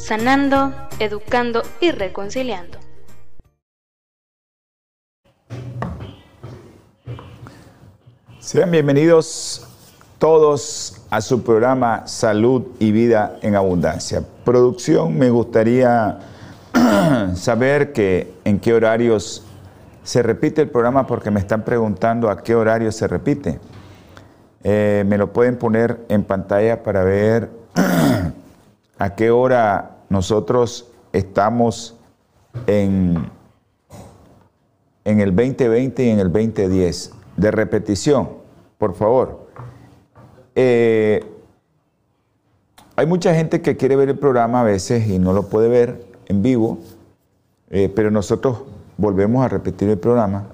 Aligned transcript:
sanando, 0.00 0.72
educando 0.98 1.62
y 1.80 1.92
reconciliando. 1.92 2.78
Sean 8.38 8.70
bienvenidos 8.70 9.68
todos 10.18 11.02
a 11.10 11.20
su 11.20 11.44
programa 11.44 12.08
Salud 12.08 12.62
y 12.78 12.90
Vida 12.90 13.38
en 13.42 13.54
Abundancia. 13.54 14.24
Producción, 14.44 15.16
me 15.16 15.30
gustaría 15.30 16.18
saber 17.36 17.92
que 17.92 18.32
en 18.44 18.58
qué 18.58 18.74
horarios 18.74 19.44
se 20.02 20.22
repite 20.22 20.62
el 20.62 20.70
programa 20.70 21.06
porque 21.06 21.30
me 21.30 21.40
están 21.40 21.62
preguntando 21.62 22.30
a 22.30 22.42
qué 22.42 22.54
horario 22.54 22.90
se 22.90 23.06
repite. 23.06 23.60
Eh, 24.64 25.04
me 25.06 25.18
lo 25.18 25.32
pueden 25.32 25.56
poner 25.56 26.00
en 26.08 26.24
pantalla 26.24 26.82
para 26.82 27.04
ver 27.04 27.50
a 28.98 29.14
qué 29.14 29.30
hora 29.30 29.99
nosotros 30.10 30.88
estamos 31.12 31.96
en, 32.66 33.30
en 35.04 35.20
el 35.20 35.34
2020 35.34 36.04
y 36.04 36.08
en 36.10 36.18
el 36.18 36.30
2010. 36.30 37.12
De 37.36 37.50
repetición, 37.50 38.28
por 38.76 38.94
favor. 38.94 39.48
Eh, 40.54 41.24
hay 42.96 43.06
mucha 43.06 43.34
gente 43.34 43.62
que 43.62 43.76
quiere 43.76 43.96
ver 43.96 44.10
el 44.10 44.18
programa 44.18 44.60
a 44.60 44.64
veces 44.64 45.08
y 45.08 45.18
no 45.18 45.32
lo 45.32 45.48
puede 45.48 45.68
ver 45.68 46.04
en 46.26 46.42
vivo, 46.42 46.78
eh, 47.70 47.90
pero 47.94 48.10
nosotros 48.10 48.58
volvemos 48.98 49.42
a 49.44 49.48
repetir 49.48 49.88
el 49.88 49.98
programa. 49.98 50.48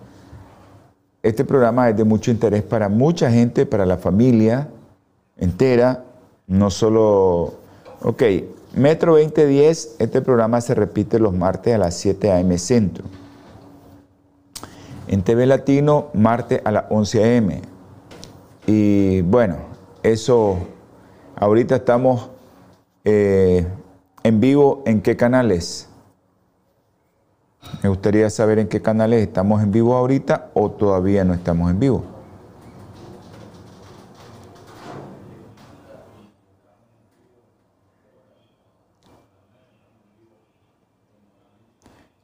Este 1.23 1.45
programa 1.45 1.89
es 1.89 1.97
de 1.97 2.05
mucho 2.05 2.31
interés 2.31 2.63
para 2.63 2.89
mucha 2.89 3.31
gente, 3.31 3.67
para 3.67 3.85
la 3.85 3.97
familia 3.97 4.69
entera, 5.37 6.05
no 6.47 6.71
solo... 6.71 7.55
Ok, 8.03 8.23
Metro 8.77 9.17
2010, 9.17 9.97
este 10.01 10.21
programa 10.21 10.61
se 10.61 10.75
repite 10.75 11.19
los 11.19 11.33
martes 11.33 11.75
a 11.75 11.79
las 11.79 11.95
7 11.95 12.31
a.m. 12.31 12.59
Centro. 12.59 13.07
En 15.09 15.23
TV 15.23 15.47
Latino, 15.47 16.09
martes 16.13 16.61
a 16.63 16.71
las 16.71 16.85
11 16.91 17.25
a.m. 17.25 17.63
Y 18.67 19.23
bueno, 19.23 19.57
eso, 20.03 20.59
ahorita 21.37 21.77
estamos 21.77 22.29
eh, 23.07 23.67
en 24.23 24.41
vivo, 24.41 24.83
¿en 24.85 25.01
qué 25.01 25.17
canales? 25.17 25.89
Me 27.83 27.89
gustaría 27.89 28.29
saber 28.29 28.59
en 28.59 28.69
qué 28.69 28.83
canales 28.83 29.23
estamos 29.23 29.63
en 29.63 29.73
vivo 29.73 29.97
ahorita 29.97 30.51
o 30.53 30.71
todavía 30.71 31.25
no 31.25 31.33
estamos 31.33 31.71
en 31.71 31.81
vivo. 31.81 32.16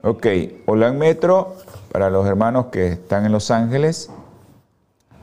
Ok, 0.05 0.27
Hola 0.67 0.93
Metro, 0.93 1.55
para 1.93 2.11
los 2.11 2.27
hermanos 2.27 2.67
que 2.73 2.89
están 2.89 3.25
en 3.25 3.31
Los 3.31 3.53
Ángeles, 3.53 4.11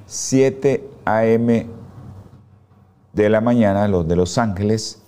7 0.06 0.90
a.m. 1.03 1.67
de 3.12 3.29
la 3.29 3.41
mañana, 3.41 3.89
los 3.89 4.07
de 4.07 4.16
Los 4.16 4.38
Ángeles, 4.38 5.01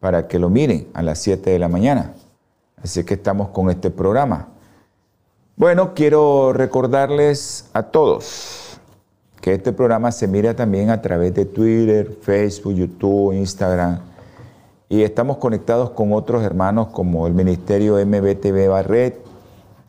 para 0.00 0.26
que 0.26 0.40
lo 0.40 0.50
miren 0.50 0.88
a 0.92 1.02
las 1.02 1.20
7 1.20 1.50
de 1.50 1.58
la 1.60 1.68
mañana. 1.68 2.14
Así 2.82 3.04
que 3.04 3.14
estamos 3.14 3.50
con 3.50 3.70
este 3.70 3.92
programa. 3.92 4.48
Bueno, 5.54 5.94
quiero 5.94 6.52
recordarles 6.52 7.70
a 7.74 7.84
todos 7.84 8.80
que 9.40 9.54
este 9.54 9.72
programa 9.72 10.10
se 10.10 10.26
mira 10.26 10.56
también 10.56 10.90
a 10.90 11.00
través 11.00 11.32
de 11.32 11.44
Twitter, 11.44 12.18
Facebook, 12.22 12.74
YouTube, 12.74 13.34
Instagram 13.34 14.00
y 14.88 15.02
estamos 15.02 15.38
conectados 15.38 15.90
con 15.90 16.12
otros 16.12 16.42
hermanos 16.44 16.88
como 16.88 17.26
el 17.26 17.34
Ministerio 17.34 17.96
MBTV 18.04 18.68
Barret 18.68 19.18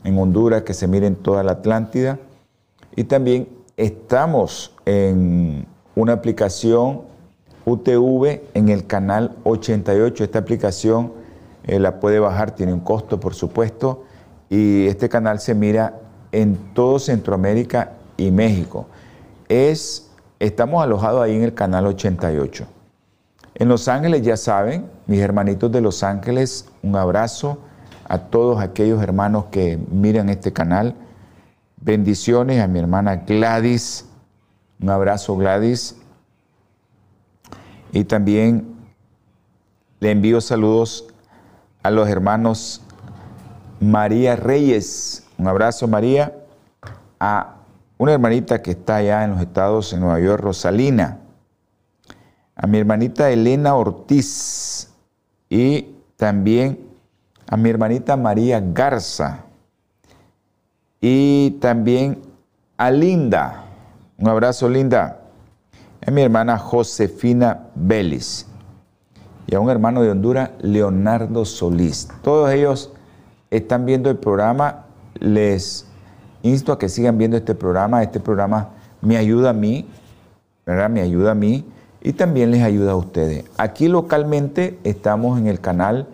en 0.03 0.17
Honduras, 0.17 0.63
que 0.63 0.73
se 0.73 0.87
mira 0.87 1.05
en 1.05 1.15
toda 1.15 1.43
la 1.43 1.53
Atlántida. 1.53 2.19
Y 2.95 3.03
también 3.03 3.47
estamos 3.75 4.73
en 4.85 5.67
una 5.95 6.13
aplicación 6.13 7.01
UTV 7.65 8.41
en 8.53 8.69
el 8.69 8.87
canal 8.87 9.35
88. 9.43 10.23
Esta 10.23 10.39
aplicación 10.39 11.13
eh, 11.65 11.79
la 11.79 11.99
puede 11.99 12.19
bajar, 12.19 12.51
tiene 12.51 12.73
un 12.73 12.79
costo, 12.79 13.19
por 13.19 13.35
supuesto. 13.35 14.03
Y 14.49 14.87
este 14.87 15.09
canal 15.09 15.39
se 15.39 15.53
mira 15.53 15.99
en 16.31 16.55
todo 16.73 16.97
Centroamérica 16.97 17.91
y 18.15 18.31
México. 18.31 18.87
Es, 19.47 20.09
estamos 20.39 20.81
alojados 20.81 21.21
ahí 21.21 21.35
en 21.35 21.43
el 21.43 21.53
canal 21.53 21.85
88. 21.85 22.65
En 23.59 23.69
Los 23.69 23.87
Ángeles 23.87 24.21
ya 24.21 24.37
saben, 24.37 24.87
mis 25.07 25.19
hermanitos 25.19 25.71
de 25.71 25.81
Los 25.81 26.03
Ángeles, 26.03 26.69
un 26.83 26.95
abrazo 26.95 27.57
a 28.07 28.19
todos 28.19 28.61
aquellos 28.61 29.01
hermanos 29.01 29.45
que 29.45 29.79
miran 29.89 30.29
este 30.29 30.53
canal. 30.53 30.93
Bendiciones 31.77 32.61
a 32.61 32.67
mi 32.67 32.77
hermana 32.77 33.15
Gladys, 33.15 34.05
un 34.79 34.91
abrazo 34.91 35.35
Gladys. 35.37 35.95
Y 37.91 38.03
también 38.03 38.75
le 40.01 40.11
envío 40.11 40.39
saludos 40.39 41.07
a 41.81 41.89
los 41.89 42.07
hermanos 42.07 42.83
María 43.79 44.35
Reyes, 44.35 45.23
un 45.39 45.47
abrazo 45.47 45.87
María, 45.87 46.31
a 47.19 47.55
una 47.97 48.13
hermanita 48.13 48.61
que 48.61 48.71
está 48.71 48.97
allá 48.97 49.23
en 49.23 49.31
los 49.31 49.41
estados, 49.41 49.93
en 49.93 50.01
Nueva 50.01 50.19
York, 50.19 50.43
Rosalina 50.43 51.21
a 52.57 52.65
mi 52.65 52.79
hermanita 52.79 53.29
Elena 53.29 53.75
Ortiz 53.75 54.89
y 55.47 55.95
también 56.15 56.79
a 57.47 57.55
mi 57.55 57.69
hermanita 57.69 58.17
María 58.17 58.59
Garza 58.59 59.45
y 60.99 61.51
también 61.61 62.19
a 62.77 62.89
Linda. 62.89 63.63
Un 64.17 64.27
abrazo, 64.27 64.67
Linda. 64.67 65.21
A 66.05 66.11
mi 66.11 66.21
hermana 66.23 66.57
Josefina 66.57 67.67
Vélez 67.75 68.47
y 69.45 69.55
a 69.55 69.59
un 69.59 69.69
hermano 69.69 70.01
de 70.01 70.09
Honduras, 70.09 70.49
Leonardo 70.59 71.45
Solís. 71.45 72.07
Todos 72.23 72.51
ellos 72.51 72.91
están 73.51 73.85
viendo 73.85 74.09
el 74.09 74.17
programa. 74.17 74.85
Les 75.19 75.85
insto 76.41 76.71
a 76.71 76.79
que 76.79 76.89
sigan 76.89 77.17
viendo 77.17 77.37
este 77.37 77.53
programa. 77.53 78.01
Este 78.01 78.19
programa 78.19 78.69
me 79.01 79.15
ayuda 79.17 79.51
a 79.51 79.53
mí, 79.53 79.87
¿verdad? 80.65 80.89
Me 80.89 81.01
ayuda 81.01 81.31
a 81.31 81.35
mí 81.35 81.65
y 82.07 82.13
también 82.13 82.51
les 82.51 82.63
ayuda 82.63 82.93
a 82.93 82.95
ustedes. 82.95 83.43
Aquí 83.57 83.89
localmente 83.89 84.79
estamos 84.85 85.37
en 85.37 85.47
el 85.47 85.59
canal 85.59 86.07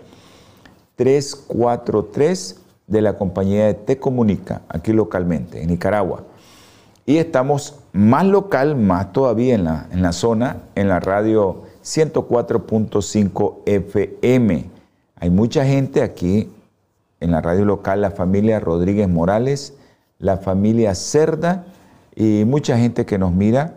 343 0.96 2.62
de 2.88 3.02
la 3.04 3.16
compañía 3.16 3.68
de 3.68 3.76
Te 3.76 4.00
Comunica, 4.00 4.64
aquí 4.70 4.92
localmente, 4.92 5.62
en 5.62 5.70
Nicaragua. 5.70 6.24
Y 7.06 7.18
estamos 7.18 7.76
más 7.92 8.26
local, 8.26 8.76
más 8.76 9.14
todavía 9.14 9.54
en 9.54 9.66
la, 9.66 9.88
en 9.92 10.02
la 10.02 10.14
zona, 10.14 10.64
en 10.74 10.88
la 10.88 11.00
radio 11.00 11.62
104.5 11.84 13.58
FM. 13.68 14.66
Hay 15.18 15.30
mucha 15.30 15.64
gente 15.64 16.02
aquí 16.02 16.50
en 17.20 17.30
la 17.30 17.40
radio 17.40 17.66
local, 17.66 18.02
la 18.02 18.10
familia 18.10 18.60
Rodríguez 18.60 19.08
Morales, 19.08 19.76
la 20.18 20.38
familia 20.38 20.96
Cerda 20.96 21.66
y 22.16 22.46
mucha 22.48 22.80
gente 22.80 23.06
que 23.06 23.20
nos 23.20 23.32
mira 23.32 23.76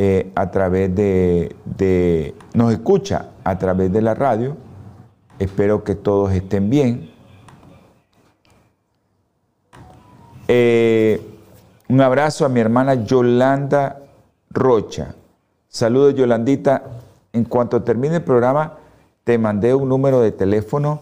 eh, 0.00 0.30
a 0.36 0.52
través 0.52 0.94
de, 0.94 2.36
nos 2.54 2.72
escucha 2.72 3.30
a 3.42 3.58
través 3.58 3.92
de 3.92 4.00
la 4.00 4.14
radio. 4.14 4.56
Espero 5.40 5.82
que 5.82 5.96
todos 5.96 6.30
estén 6.30 6.70
bien. 6.70 7.10
Eh, 10.46 11.20
un 11.88 12.00
abrazo 12.00 12.44
a 12.44 12.48
mi 12.48 12.60
hermana 12.60 12.94
Yolanda 12.94 13.98
Rocha. 14.50 15.16
Saludos 15.66 16.14
Yolandita. 16.14 16.84
En 17.32 17.44
cuanto 17.44 17.82
termine 17.82 18.14
el 18.16 18.22
programa, 18.22 18.78
te 19.24 19.36
mandé 19.36 19.74
un 19.74 19.88
número 19.88 20.20
de 20.20 20.30
teléfono, 20.30 21.00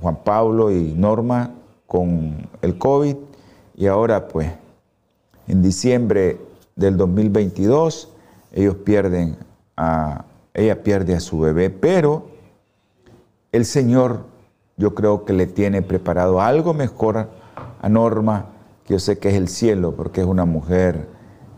Juan 0.01 0.17
Pablo 0.23 0.69
y 0.69 0.93
Norma 0.93 1.51
con 1.87 2.47
el 2.61 2.77
COVID 2.77 3.15
y 3.75 3.87
ahora 3.87 4.27
pues 4.27 4.51
en 5.47 5.61
diciembre 5.61 6.37
del 6.75 6.97
2022 6.97 8.09
ellos 8.51 8.75
pierden 8.75 9.37
a, 9.77 10.25
ella 10.53 10.83
pierde 10.83 11.15
a 11.15 11.19
su 11.19 11.39
bebé, 11.39 11.69
pero 11.69 12.32
el 13.53 13.65
Señor 13.65 14.25
yo 14.75 14.95
creo 14.95 15.23
que 15.23 15.31
le 15.31 15.45
tiene 15.45 15.81
preparado 15.81 16.41
algo 16.41 16.73
mejor 16.73 17.29
a 17.81 17.89
Norma, 17.89 18.47
que 18.85 18.95
yo 18.95 18.99
sé 18.99 19.19
que 19.19 19.29
es 19.29 19.35
el 19.35 19.47
cielo, 19.47 19.95
porque 19.95 20.21
es 20.21 20.27
una 20.27 20.45
mujer 20.45 21.07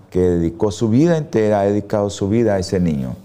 que 0.09 0.19
dedicó 0.19 0.71
su 0.71 0.89
vida 0.89 1.17
entera, 1.17 1.61
ha 1.61 1.63
dedicado 1.63 2.09
su 2.09 2.29
vida 2.29 2.55
a 2.55 2.59
ese 2.59 2.79
niño. 2.79 3.15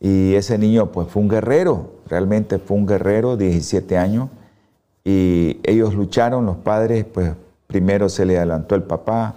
Y 0.00 0.34
ese 0.34 0.58
niño 0.58 0.92
pues 0.92 1.08
fue 1.08 1.22
un 1.22 1.28
guerrero, 1.28 1.90
realmente 2.06 2.58
fue 2.58 2.76
un 2.76 2.86
guerrero, 2.86 3.36
17 3.36 3.96
años, 3.96 4.28
y 5.02 5.58
ellos 5.64 5.94
lucharon, 5.94 6.44
los 6.44 6.58
padres, 6.58 7.06
pues 7.06 7.32
primero 7.66 8.10
se 8.10 8.26
le 8.26 8.36
adelantó 8.36 8.74
el 8.74 8.82
papá, 8.82 9.34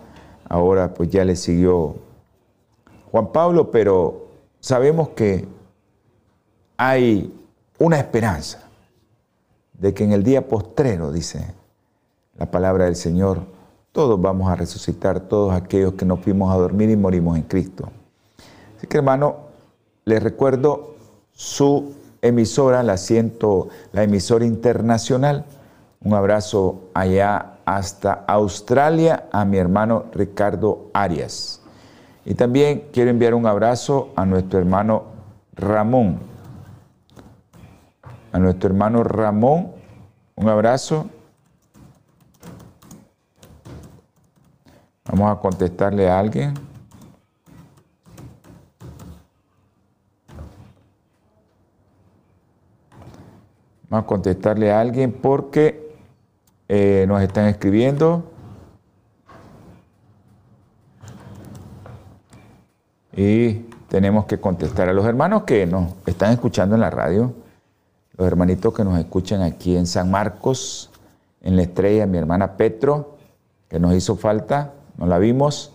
ahora 0.50 0.94
pues 0.94 1.09
ya 1.09 1.24
le 1.24 1.38
siguió 1.38 1.95
Juan 3.12 3.31
Pablo, 3.31 3.71
pero 3.71 4.27
sabemos 4.59 5.09
que 5.09 5.48
hay 6.77 7.33
una 7.81 7.97
esperanza 7.97 8.59
de 9.73 9.95
que 9.95 10.03
en 10.03 10.11
el 10.11 10.21
día 10.21 10.47
postrero, 10.47 11.11
dice 11.11 11.43
la 12.37 12.51
palabra 12.51 12.85
del 12.85 12.95
Señor, 12.95 13.41
todos 13.91 14.21
vamos 14.21 14.51
a 14.51 14.55
resucitar, 14.55 15.21
todos 15.21 15.51
aquellos 15.51 15.93
que 15.93 16.05
nos 16.05 16.19
fuimos 16.19 16.53
a 16.53 16.57
dormir 16.57 16.91
y 16.91 16.95
morimos 16.95 17.37
en 17.37 17.43
Cristo. 17.43 17.89
Así 18.77 18.85
que 18.85 18.97
hermano, 18.97 19.37
les 20.05 20.21
recuerdo 20.21 20.93
su 21.31 21.95
emisora, 22.21 22.83
la, 22.83 22.97
siento, 22.97 23.69
la 23.93 24.03
emisora 24.03 24.45
internacional. 24.45 25.45
Un 26.03 26.13
abrazo 26.13 26.81
allá 26.93 27.57
hasta 27.65 28.13
Australia 28.27 29.27
a 29.31 29.43
mi 29.43 29.57
hermano 29.57 30.05
Ricardo 30.13 30.91
Arias. 30.93 31.61
Y 32.25 32.35
también 32.35 32.89
quiero 32.93 33.09
enviar 33.09 33.33
un 33.33 33.47
abrazo 33.47 34.09
a 34.15 34.23
nuestro 34.23 34.59
hermano 34.59 35.05
Ramón, 35.55 36.30
a 38.31 38.39
nuestro 38.39 38.69
hermano 38.69 39.03
Ramón, 39.03 39.71
un 40.35 40.49
abrazo. 40.49 41.09
Vamos 45.05 45.31
a 45.31 45.39
contestarle 45.41 46.09
a 46.09 46.19
alguien. 46.19 46.53
Vamos 53.89 54.05
a 54.05 54.07
contestarle 54.07 54.71
a 54.71 54.79
alguien 54.79 55.11
porque 55.11 55.97
eh, 56.69 57.05
nos 57.09 57.21
están 57.21 57.47
escribiendo. 57.47 58.31
Y 63.13 63.65
tenemos 63.89 64.25
que 64.25 64.39
contestar 64.39 64.87
a 64.87 64.93
los 64.93 65.05
hermanos 65.05 65.43
que 65.43 65.65
nos 65.65 65.91
están 66.05 66.31
escuchando 66.31 66.75
en 66.75 66.81
la 66.81 66.89
radio 66.89 67.40
los 68.17 68.27
hermanitos 68.27 68.73
que 68.73 68.83
nos 68.83 68.99
escuchan 68.99 69.41
aquí 69.41 69.75
en 69.75 69.87
San 69.87 70.11
Marcos, 70.11 70.89
en 71.41 71.55
la 71.55 71.63
estrella, 71.63 72.05
mi 72.05 72.17
hermana 72.17 72.57
Petro, 72.57 73.17
que 73.67 73.79
nos 73.79 73.93
hizo 73.93 74.15
falta, 74.15 74.73
nos 74.97 75.07
la 75.07 75.17
vimos, 75.17 75.71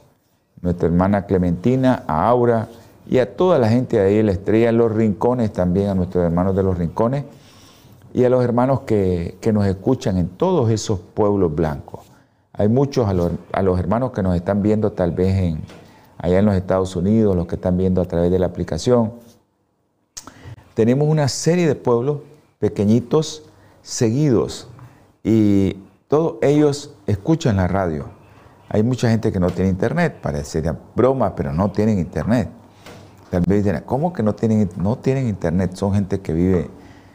nuestra 0.61 0.87
hermana 0.87 1.27
Clementina, 1.27 2.05
a 2.07 2.29
Aura 2.29 2.69
y 3.09 3.19
a 3.19 3.37
toda 3.37 3.59
la 3.59 3.69
gente 3.69 3.99
de 3.99 4.07
ahí 4.07 4.23
la 4.23 4.33
estrella, 4.33 4.69
en 4.69 4.79
los 4.79 4.93
rincones 4.93 5.53
también, 5.53 5.89
a 5.89 5.95
nuestros 5.95 6.25
hermanos 6.25 6.55
de 6.55 6.63
los 6.63 6.77
rincones 6.77 7.25
y 8.13 8.25
a 8.25 8.31
los 8.31 8.43
hermanos 8.45 8.81
que, 8.81 9.39
nos 9.53 9.67
escuchan 9.67 10.17
en 10.19 10.29
todos 10.29 10.71
esos 10.71 11.01
pueblos 11.01 11.55
blancos. 11.55 12.01
Hay 12.53 12.69
muchos 12.69 13.07
a 13.09 13.15
los, 13.15 13.33
a 13.53 13.63
los 13.63 13.79
hermanos 13.79 14.13
que 14.13 14.23
nos 14.23 14.35
están 14.35 14.63
viendo 14.63 14.93
tal 14.93 15.13
vez 15.13 15.37
en, 15.37 15.61
allá 16.19 16.39
en 16.39 16.47
los 16.47 16.55
Estados 16.55 16.97
Unidos, 16.97 17.37
los 17.37 17.47
que 17.47 17.57
están 17.57 17.77
viendo 17.77 18.01
a 18.01 18.07
través 18.07 18.31
de 18.31 18.39
la 18.39 18.47
aplicación 18.47 19.26
tenemos 20.77 21.09
una 21.09 21.27
serie 21.27 21.67
de 21.67 21.75
pueblos 21.75 22.19
pequeñitos 22.59 23.45
seguidos 23.81 24.69
y 25.25 25.79
todos 26.07 26.35
ellos 26.43 26.93
escuchan 27.07 27.57
la 27.57 27.67
radio. 27.67 28.05
Hay 28.69 28.83
mucha 28.83 29.09
gente 29.09 29.33
que 29.33 29.41
no 29.41 29.49
tiene 29.49 29.71
internet, 29.71 30.19
parece 30.21 30.63
broma, 30.95 31.35
pero 31.35 31.55
no 31.55 31.71
tienen 31.71 31.99
internet. 31.99 32.51
Tal 33.31 33.43
vez 33.49 33.65
dirán, 33.65 33.85
¿cómo 33.87 34.13
que 34.13 34.23
no 34.23 34.35
tienen, 34.35 34.69
no 34.77 34.97
tienen 34.99 35.29
internet? 35.29 35.75
Son 35.77 35.95
gente 35.95 36.21
que 36.21 36.35
vive 36.35 36.69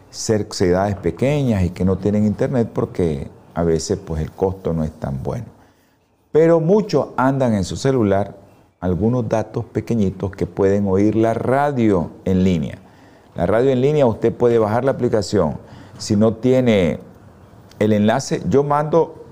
cerca 0.10 0.50
de 0.50 0.56
ciudades 0.56 0.96
pequeñas 0.96 1.64
y 1.64 1.70
que 1.70 1.86
no 1.86 2.00
tienen 2.00 2.26
internet 2.26 2.68
porque 2.74 3.28
a 3.54 3.62
veces 3.64 4.00
pues 4.04 4.24
el 4.24 4.32
costo 4.32 4.74
no 4.74 4.84
es 4.84 4.92
tan 4.94 5.22
bueno. 5.22 5.46
Pero 6.32 6.60
muchos 6.62 7.10
andan 7.16 7.54
en 7.54 7.64
su 7.64 7.76
celular 7.76 8.36
algunos 8.80 9.30
datos 9.30 9.66
pequeñitos 9.66 10.32
que 10.32 10.48
pueden 10.48 10.88
oír 10.88 11.16
la 11.16 11.36
radio 11.36 12.10
en 12.26 12.44
línea. 12.44 12.80
La 13.36 13.46
radio 13.46 13.72
en 13.72 13.82
línea, 13.82 14.06
usted 14.06 14.34
puede 14.34 14.60
bajar 14.60 14.84
la 14.84 14.92
aplicación. 14.92 15.58
Si 15.98 16.16
no 16.16 16.34
tiene 16.34 17.00
el 17.80 17.94
enlace, 17.94 18.42
yo 18.50 18.64
mando 18.64 19.24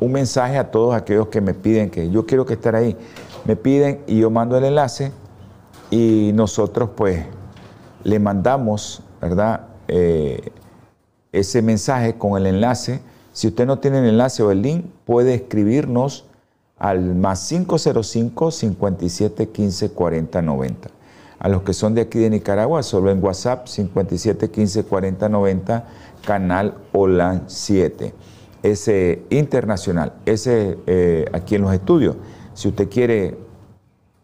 un 0.00 0.12
mensaje 0.12 0.58
a 0.58 0.70
todos 0.70 0.94
aquellos 0.94 1.28
que 1.28 1.40
me 1.40 1.54
piden 1.54 1.88
que 1.88 2.10
yo 2.10 2.26
quiero 2.26 2.44
que 2.44 2.54
estar 2.54 2.76
ahí. 2.76 2.96
Me 3.44 3.56
piden 3.56 4.02
y 4.06 4.18
yo 4.18 4.30
mando 4.30 4.58
el 4.58 4.64
enlace 4.64 5.12
y 5.90 6.32
nosotros 6.34 6.90
pues 6.94 7.24
le 8.04 8.18
mandamos, 8.18 9.02
¿verdad? 9.20 9.68
Eh, 9.88 10.50
ese 11.32 11.62
mensaje 11.62 12.18
con 12.18 12.36
el 12.36 12.46
enlace. 12.46 13.00
Si 13.32 13.48
usted 13.48 13.66
no 13.66 13.78
tiene 13.78 14.00
el 14.00 14.06
enlace 14.06 14.42
o 14.42 14.50
el 14.50 14.60
link, 14.60 14.84
puede 15.06 15.34
escribirnos 15.34 16.26
al 16.78 17.14
más 17.14 17.48
505 17.48 18.50
57 18.50 19.48
15 19.48 19.90
40 19.90 20.42
90 20.42 21.01
a 21.42 21.48
los 21.48 21.62
que 21.64 21.72
son 21.72 21.92
de 21.96 22.02
aquí 22.02 22.20
de 22.20 22.30
Nicaragua, 22.30 22.84
solo 22.84 23.10
en 23.10 23.22
WhatsApp 23.22 23.66
57 23.66 24.48
15 24.48 24.84
40 24.84 25.28
90, 25.28 25.84
canal 26.24 26.74
OLAN 26.92 27.42
7. 27.48 28.14
Ese 28.62 29.24
internacional, 29.28 30.12
ese 30.24 30.78
eh, 30.86 31.24
aquí 31.32 31.56
en 31.56 31.62
los 31.62 31.74
estudios. 31.74 32.14
Si 32.54 32.68
usted 32.68 32.88
quiere 32.88 33.36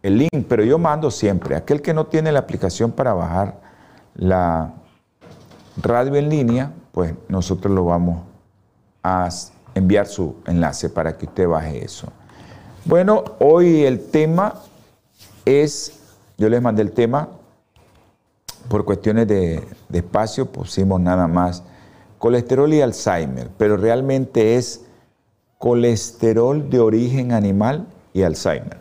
el 0.01 0.19
link, 0.19 0.47
pero 0.49 0.63
yo 0.63 0.79
mando 0.79 1.11
siempre, 1.11 1.57
aquel 1.57 1.83
que 1.83 1.93
no 1.93 2.07
tiene 2.07 2.31
la 2.31 2.39
aplicación 2.39 2.93
para 2.93 3.15
bajar 3.15 3.63
la 4.15 4.75
radio 5.83 6.15
en 6.15 6.29
línea, 6.29 6.73
pues 6.93 7.15
nosotros 7.29 7.75
lo 7.75 7.85
vamos 7.85 8.23
a 9.03 9.29
enviar 9.75 10.07
su 10.07 10.37
enlace 10.47 10.89
para 10.89 11.19
que 11.19 11.27
usted 11.27 11.49
baje 11.49 11.85
eso. 11.85 12.13
Bueno, 12.85 13.25
hoy 13.41 13.83
el 13.83 14.07
tema 14.07 14.55
es 15.45 15.98
yo 16.39 16.49
les 16.49 16.63
mandé 16.63 16.83
el 16.83 16.93
tema, 16.93 17.29
por 18.69 18.85
cuestiones 18.85 19.27
de, 19.27 19.67
espacio 19.93 20.47
pusimos 20.47 21.01
nada 21.01 21.27
más 21.27 21.65
colesterol 22.19 22.73
y 22.73 22.81
Alzheimer, 22.81 23.51
pero 23.59 23.77
realmente 23.77 24.57
es 24.57 24.85
colesterol 25.59 26.71
de 26.71 26.79
origen 26.79 27.33
animal 27.33 27.87
y 28.13 28.23
Alzheimer. 28.23 28.79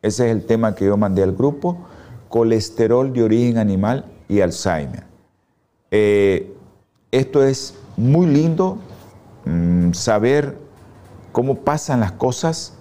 Ese 0.00 0.26
es 0.26 0.32
el 0.32 0.46
tema 0.46 0.74
que 0.74 0.86
yo 0.86 0.96
mandé 0.96 1.22
al 1.22 1.32
grupo, 1.32 1.76
colesterol 2.28 3.12
de 3.12 3.22
origen 3.22 3.58
animal 3.58 4.06
y 4.28 4.40
Alzheimer. 4.40 5.04
Eh, 5.90 6.54
esto 7.10 7.44
es 7.44 7.74
muy 7.96 8.26
lindo, 8.26 8.78
mm, 9.44 9.92
saber 9.92 10.56
cómo 11.32 11.56
pasan 11.56 12.00
las 12.00 12.12
cosas, 12.12 12.74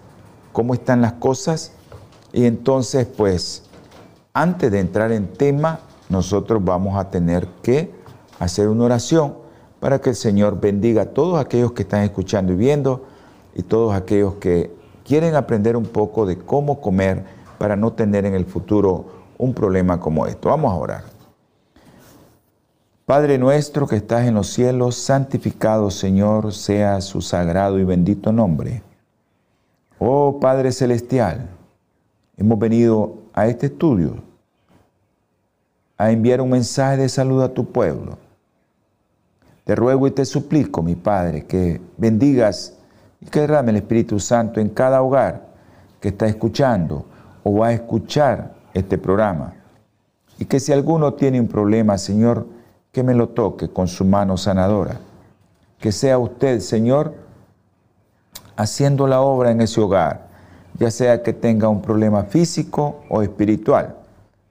cómo 0.53 0.73
están 0.73 1.01
las 1.01 1.13
cosas, 1.13 1.73
y 2.31 2.45
entonces 2.45 3.05
pues 3.05 3.62
antes 4.33 4.71
de 4.71 4.79
entrar 4.79 5.11
en 5.11 5.27
tema, 5.27 5.79
nosotros 6.09 6.63
vamos 6.63 6.97
a 6.97 7.09
tener 7.11 7.47
que 7.61 7.93
hacer 8.39 8.67
una 8.67 8.85
oración 8.85 9.35
para 9.79 9.99
que 10.01 10.09
el 10.09 10.15
Señor 10.15 10.59
bendiga 10.59 11.03
a 11.03 11.05
todos 11.05 11.39
aquellos 11.39 11.73
que 11.73 11.83
están 11.83 12.03
escuchando 12.03 12.53
y 12.53 12.55
viendo, 12.55 13.05
y 13.53 13.61
todos 13.61 13.93
aquellos 13.93 14.35
que 14.35 14.75
quieren 15.05 15.35
aprender 15.35 15.77
un 15.77 15.85
poco 15.85 16.25
de 16.25 16.37
cómo 16.37 16.81
comer 16.81 17.23
para 17.59 17.75
no 17.75 17.93
tener 17.93 18.25
en 18.25 18.33
el 18.33 18.45
futuro 18.45 19.05
un 19.37 19.53
problema 19.53 19.99
como 19.99 20.25
esto. 20.25 20.49
Vamos 20.49 20.71
a 20.71 20.75
orar. 20.75 21.03
Padre 23.05 23.37
nuestro 23.37 23.85
que 23.85 23.97
estás 23.97 24.25
en 24.25 24.33
los 24.33 24.47
cielos, 24.47 24.95
santificado 24.95 25.91
Señor 25.91 26.53
sea 26.53 27.01
su 27.01 27.21
sagrado 27.21 27.77
y 27.77 27.83
bendito 27.83 28.31
nombre. 28.31 28.81
Oh 29.99 30.39
Padre 30.39 30.71
Celestial, 30.71 31.49
hemos 32.37 32.57
venido 32.57 33.22
a 33.33 33.47
este 33.47 33.67
estudio 33.67 34.15
a 35.97 36.11
enviar 36.11 36.41
un 36.41 36.49
mensaje 36.49 36.97
de 36.97 37.09
salud 37.09 37.41
a 37.41 37.53
tu 37.53 37.71
pueblo. 37.71 38.17
Te 39.63 39.75
ruego 39.75 40.07
y 40.07 40.11
te 40.11 40.25
suplico, 40.25 40.81
mi 40.81 40.95
Padre, 40.95 41.45
que 41.45 41.79
bendigas 41.97 42.77
y 43.21 43.27
que 43.27 43.41
derrame 43.41 43.71
el 43.71 43.77
Espíritu 43.77 44.19
Santo 44.19 44.59
en 44.59 44.69
cada 44.69 45.01
hogar 45.01 45.47
que 46.01 46.09
está 46.09 46.27
escuchando 46.27 47.05
o 47.43 47.59
va 47.59 47.67
a 47.67 47.73
escuchar 47.73 48.53
este 48.73 48.97
programa. 48.97 49.53
Y 50.37 50.45
que 50.45 50.59
si 50.59 50.73
alguno 50.73 51.13
tiene 51.13 51.39
un 51.39 51.47
problema, 51.47 51.97
Señor, 51.97 52.45
que 52.91 53.03
me 53.03 53.13
lo 53.13 53.29
toque 53.29 53.69
con 53.69 53.87
su 53.87 54.03
mano 54.03 54.35
sanadora. 54.37 54.99
Que 55.79 55.91
sea 55.91 56.17
usted, 56.17 56.59
Señor, 56.59 57.15
haciendo 58.55 59.07
la 59.07 59.21
obra 59.21 59.51
en 59.51 59.61
ese 59.61 59.79
hogar, 59.79 60.22
ya 60.79 60.91
sea 60.91 61.23
que 61.23 61.33
tenga 61.33 61.69
un 61.69 61.81
problema 61.81 62.23
físico 62.23 63.01
o 63.09 63.21
espiritual. 63.21 63.95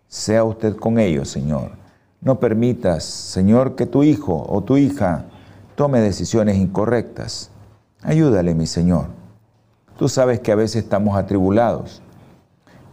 Sea 0.08 0.44
usted 0.44 0.76
con 0.76 0.98
ellos, 0.98 1.28
Señor. 1.28 1.72
No 2.20 2.38
permitas, 2.38 3.04
Señor, 3.04 3.74
que 3.74 3.86
tu 3.86 4.02
hijo 4.02 4.46
o 4.48 4.62
tu 4.62 4.76
hija 4.76 5.24
tome 5.74 6.00
decisiones 6.00 6.56
incorrectas. 6.56 7.50
Ayúdale, 8.02 8.54
mi 8.54 8.66
Señor. 8.66 9.06
Tú 9.98 10.08
sabes 10.08 10.40
que 10.40 10.52
a 10.52 10.56
veces 10.56 10.84
estamos 10.84 11.16
atribulados, 11.16 12.02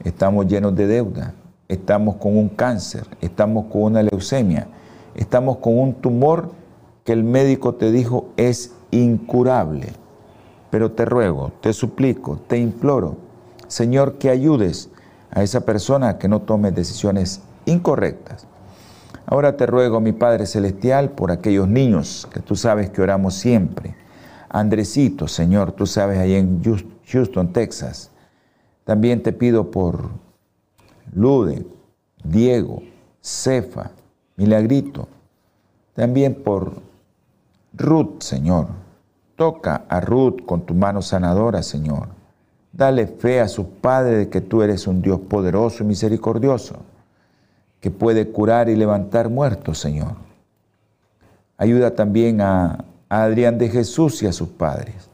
estamos 0.04 0.48
llenos 0.48 0.76
de 0.76 0.88
deuda, 0.88 1.34
estamos 1.68 2.16
con 2.16 2.38
un 2.38 2.50
cáncer, 2.50 3.06
estamos 3.22 3.66
con 3.72 3.84
una 3.84 4.04
leucemia, 4.04 4.68
estamos 5.16 5.58
con 5.58 5.78
un 5.78 5.94
tumor 5.94 6.52
que 7.04 7.14
el 7.14 7.24
médico 7.24 7.76
te 7.76 7.92
dijo 7.92 8.30
es 8.38 8.74
incurable. 8.92 9.94
Pero 10.70 10.92
te 10.92 11.06
ruego, 11.06 11.52
te 11.62 11.74
suplico, 11.74 12.40
te 12.48 12.58
imploro, 12.58 13.18
Señor, 13.68 14.18
que 14.18 14.30
ayudes 14.30 14.90
a 15.32 15.44
esa 15.44 15.62
persona 15.62 16.18
que 16.18 16.28
no 16.28 16.42
tome 16.42 16.72
decisiones 16.72 17.42
incorrectas. 17.66 18.48
Ahora 19.26 19.58
te 19.58 19.68
ruego, 19.68 20.00
mi 20.00 20.12
Padre 20.12 20.48
Celestial, 20.48 21.12
por 21.12 21.32
aquellos 21.32 21.68
niños 21.68 22.28
que 22.34 22.40
tú 22.40 22.56
sabes 22.56 22.90
que 22.90 23.02
oramos 23.02 23.36
siempre. 23.36 23.96
Andresito, 24.50 25.28
Señor, 25.28 25.74
tú 25.74 25.86
sabes, 25.86 26.18
ahí 26.18 26.34
en 26.34 26.62
Houston, 27.06 27.54
Texas. 27.54 28.10
También 28.86 29.22
te 29.22 29.32
pido 29.32 29.70
por 29.70 30.10
Lude, 31.14 31.64
Diego, 32.24 32.82
Cefa, 33.22 33.92
Milagrito. 34.36 35.08
También 35.94 36.34
por 36.34 36.82
Ruth, 37.74 38.22
Señor. 38.22 38.68
Toca 39.40 39.86
a 39.88 40.02
Ruth 40.02 40.46
con 40.46 40.66
tu 40.66 40.74
mano 40.74 41.02
sanadora, 41.02 41.64
Señor. 41.64 42.10
Dale 42.74 43.08
fe 43.08 43.40
a 43.40 43.48
sus 43.48 43.68
padres 43.68 44.18
de 44.18 44.30
que 44.30 44.42
tú 44.42 44.64
eres 44.64 44.86
un 44.86 45.02
Dios 45.02 45.22
poderoso 45.22 45.82
y 45.82 45.88
misericordioso, 45.88 46.76
que 47.80 47.90
puede 47.90 48.34
curar 48.34 48.68
y 48.68 48.76
levantar 48.76 49.30
muertos, 49.30 49.80
Señor. 49.80 50.16
Ayuda 51.58 51.96
también 51.96 52.42
a, 52.42 52.84
Adrián 53.08 53.58
de 53.58 53.70
Jesús 53.70 54.22
y 54.24 54.28
a 54.28 54.34
sus 54.34 54.50
padres, 54.50 55.10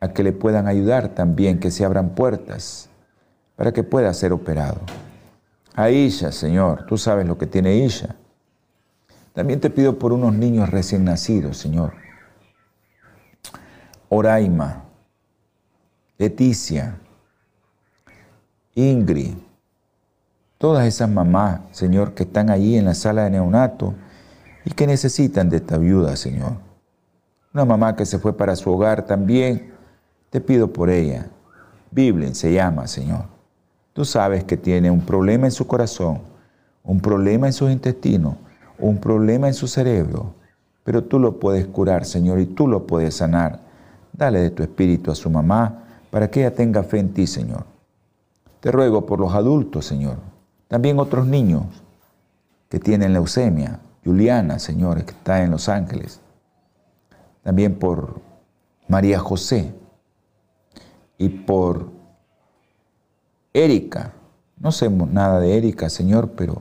a 0.00 0.08
que 0.14 0.22
le 0.22 0.32
puedan 0.32 0.66
ayudar 0.66 1.08
también, 1.10 1.60
que 1.60 1.70
se 1.70 1.84
abran 1.84 2.14
puertas 2.14 2.88
para 3.54 3.70
que 3.70 3.82
pueda 3.82 4.14
ser 4.14 4.32
operado. 4.32 4.80
A 5.74 5.90
Isha, 5.90 6.32
Señor, 6.32 6.86
tú 6.86 6.96
sabes 6.96 7.28
lo 7.28 7.36
que 7.36 7.46
tiene 7.46 7.84
Isha. 7.84 8.16
También 9.34 9.60
te 9.60 9.68
pido 9.68 9.98
por 9.98 10.14
unos 10.14 10.32
niños 10.32 10.70
recién 10.70 11.04
nacidos, 11.04 11.58
Señor. 11.58 11.92
Oraima, 14.12 14.86
Leticia, 16.18 16.98
Ingrid, 18.74 19.34
todas 20.58 20.84
esas 20.88 21.08
mamás, 21.08 21.60
Señor, 21.70 22.14
que 22.14 22.24
están 22.24 22.50
allí 22.50 22.76
en 22.76 22.86
la 22.86 22.94
sala 22.94 23.22
de 23.22 23.30
neonato 23.30 23.94
y 24.64 24.72
que 24.72 24.88
necesitan 24.88 25.48
de 25.48 25.58
esta 25.58 25.76
ayuda, 25.76 26.16
Señor. 26.16 26.54
Una 27.54 27.64
mamá 27.64 27.94
que 27.94 28.04
se 28.04 28.18
fue 28.18 28.36
para 28.36 28.56
su 28.56 28.72
hogar 28.72 29.06
también, 29.06 29.74
te 30.30 30.40
pido 30.40 30.72
por 30.72 30.90
ella. 30.90 31.28
Biblia 31.92 32.34
se 32.34 32.52
llama, 32.52 32.88
Señor. 32.88 33.26
Tú 33.92 34.04
sabes 34.04 34.42
que 34.42 34.56
tiene 34.56 34.90
un 34.90 35.02
problema 35.02 35.46
en 35.46 35.52
su 35.52 35.68
corazón, 35.68 36.22
un 36.82 37.00
problema 37.00 37.46
en 37.46 37.52
sus 37.52 37.70
intestinos, 37.70 38.34
un 38.76 38.98
problema 38.98 39.46
en 39.46 39.54
su 39.54 39.68
cerebro, 39.68 40.34
pero 40.82 41.04
tú 41.04 41.20
lo 41.20 41.38
puedes 41.38 41.64
curar, 41.68 42.04
Señor, 42.04 42.40
y 42.40 42.46
tú 42.46 42.66
lo 42.66 42.88
puedes 42.88 43.14
sanar. 43.14 43.69
Dale 44.20 44.40
de 44.40 44.50
tu 44.50 44.62
espíritu 44.62 45.10
a 45.10 45.14
su 45.14 45.30
mamá 45.30 45.82
para 46.10 46.30
que 46.30 46.40
ella 46.40 46.54
tenga 46.54 46.82
fe 46.82 46.98
en 46.98 47.14
ti, 47.14 47.26
Señor. 47.26 47.64
Te 48.60 48.70
ruego 48.70 49.06
por 49.06 49.18
los 49.18 49.32
adultos, 49.32 49.86
Señor. 49.86 50.18
También 50.68 50.98
otros 50.98 51.26
niños 51.26 51.64
que 52.68 52.78
tienen 52.78 53.14
leucemia. 53.14 53.80
Juliana, 54.04 54.58
Señor, 54.58 55.02
que 55.06 55.12
está 55.12 55.42
en 55.42 55.50
Los 55.50 55.70
Ángeles. 55.70 56.20
También 57.42 57.78
por 57.78 58.20
María 58.88 59.18
José. 59.20 59.72
Y 61.16 61.30
por 61.30 61.88
Erika. 63.54 64.12
No 64.58 64.70
sé 64.70 64.90
nada 64.90 65.40
de 65.40 65.56
Erika, 65.56 65.88
Señor, 65.88 66.32
pero 66.32 66.60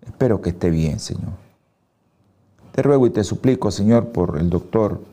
espero 0.00 0.40
que 0.40 0.48
esté 0.48 0.70
bien, 0.70 0.98
Señor. 0.98 1.34
Te 2.72 2.80
ruego 2.80 3.06
y 3.06 3.10
te 3.10 3.22
suplico, 3.22 3.70
Señor, 3.70 4.12
por 4.12 4.38
el 4.38 4.48
doctor 4.48 5.12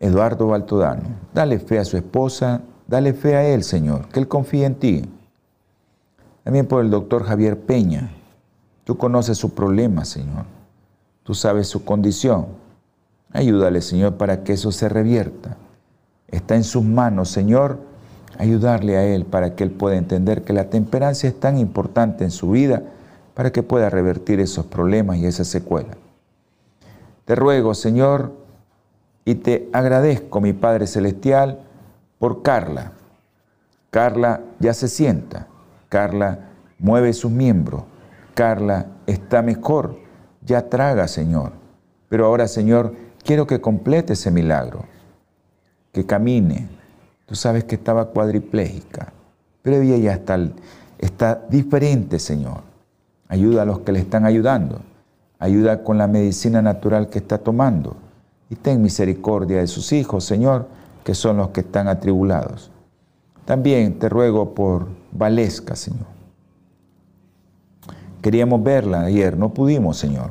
Eduardo 0.00 0.48
Baltodano. 0.48 1.02
Dale 1.32 1.58
fe 1.58 1.78
a 1.78 1.84
su 1.84 1.96
esposa, 1.96 2.60
dale 2.86 3.14
fe 3.14 3.36
a 3.36 3.44
él, 3.44 3.62
Señor, 3.62 4.08
que 4.08 4.20
él 4.20 4.28
confíe 4.28 4.64
en 4.64 4.74
ti. 4.74 5.04
También 6.42 6.66
por 6.66 6.84
el 6.84 6.90
doctor 6.90 7.24
Javier 7.24 7.58
Peña. 7.60 8.10
Tú 8.84 8.96
conoces 8.98 9.38
su 9.38 9.54
problema, 9.54 10.04
Señor. 10.04 10.44
Tú 11.22 11.34
sabes 11.34 11.68
su 11.68 11.84
condición. 11.84 12.46
Ayúdale, 13.32 13.80
Señor, 13.80 14.14
para 14.14 14.44
que 14.44 14.52
eso 14.52 14.70
se 14.72 14.88
revierta. 14.88 15.56
Está 16.28 16.54
en 16.56 16.64
sus 16.64 16.84
manos, 16.84 17.30
Señor, 17.30 17.78
ayudarle 18.38 18.96
a 18.96 19.04
él 19.04 19.24
para 19.24 19.54
que 19.54 19.64
él 19.64 19.70
pueda 19.70 19.96
entender 19.96 20.42
que 20.42 20.52
la 20.52 20.68
temperancia 20.68 21.28
es 21.28 21.38
tan 21.38 21.58
importante 21.58 22.24
en 22.24 22.30
su 22.30 22.50
vida 22.50 22.82
para 23.34 23.52
que 23.52 23.62
pueda 23.62 23.90
revertir 23.90 24.40
esos 24.40 24.66
problemas 24.66 25.18
y 25.18 25.26
esa 25.26 25.44
secuela. 25.44 25.96
Te 27.24 27.34
ruego, 27.34 27.74
Señor, 27.74 28.32
y 29.24 29.36
te 29.36 29.68
agradezco, 29.72 30.40
mi 30.40 30.52
Padre 30.52 30.86
Celestial, 30.86 31.60
por 32.18 32.42
Carla. 32.42 32.92
Carla 33.90 34.40
ya 34.58 34.74
se 34.74 34.88
sienta, 34.88 35.46
Carla 35.88 36.50
mueve 36.78 37.12
sus 37.12 37.30
miembros, 37.30 37.84
Carla 38.34 38.86
está 39.06 39.40
mejor, 39.40 39.98
ya 40.42 40.68
traga, 40.68 41.08
Señor. 41.08 41.52
Pero 42.08 42.26
ahora, 42.26 42.48
Señor, 42.48 42.94
quiero 43.22 43.46
que 43.46 43.60
complete 43.60 44.14
ese 44.14 44.30
milagro, 44.30 44.84
que 45.92 46.04
camine. 46.04 46.68
Tú 47.26 47.34
sabes 47.34 47.64
que 47.64 47.76
estaba 47.76 48.06
cuadriplégica, 48.06 49.12
pero 49.62 49.76
ella 49.76 49.96
ya 49.96 50.12
está, 50.12 50.38
está 50.98 51.42
diferente, 51.48 52.18
Señor. 52.18 52.62
Ayuda 53.28 53.62
a 53.62 53.64
los 53.64 53.80
que 53.80 53.92
le 53.92 54.00
están 54.00 54.26
ayudando. 54.26 54.80
Ayuda 55.38 55.82
con 55.82 55.98
la 55.98 56.06
medicina 56.06 56.60
natural 56.60 57.08
que 57.08 57.18
está 57.18 57.38
tomando 57.38 57.96
y 58.50 58.56
ten 58.56 58.82
misericordia 58.82 59.58
de 59.58 59.66
sus 59.66 59.92
hijos, 59.92 60.24
Señor, 60.24 60.68
que 61.02 61.14
son 61.14 61.36
los 61.36 61.50
que 61.50 61.60
están 61.60 61.88
atribulados. 61.88 62.70
También 63.44 63.98
te 63.98 64.08
ruego 64.08 64.54
por 64.54 64.88
Valesca, 65.12 65.76
Señor. 65.76 66.06
Queríamos 68.22 68.62
verla 68.62 69.02
ayer, 69.02 69.36
no 69.36 69.52
pudimos, 69.52 69.98
Señor, 69.98 70.30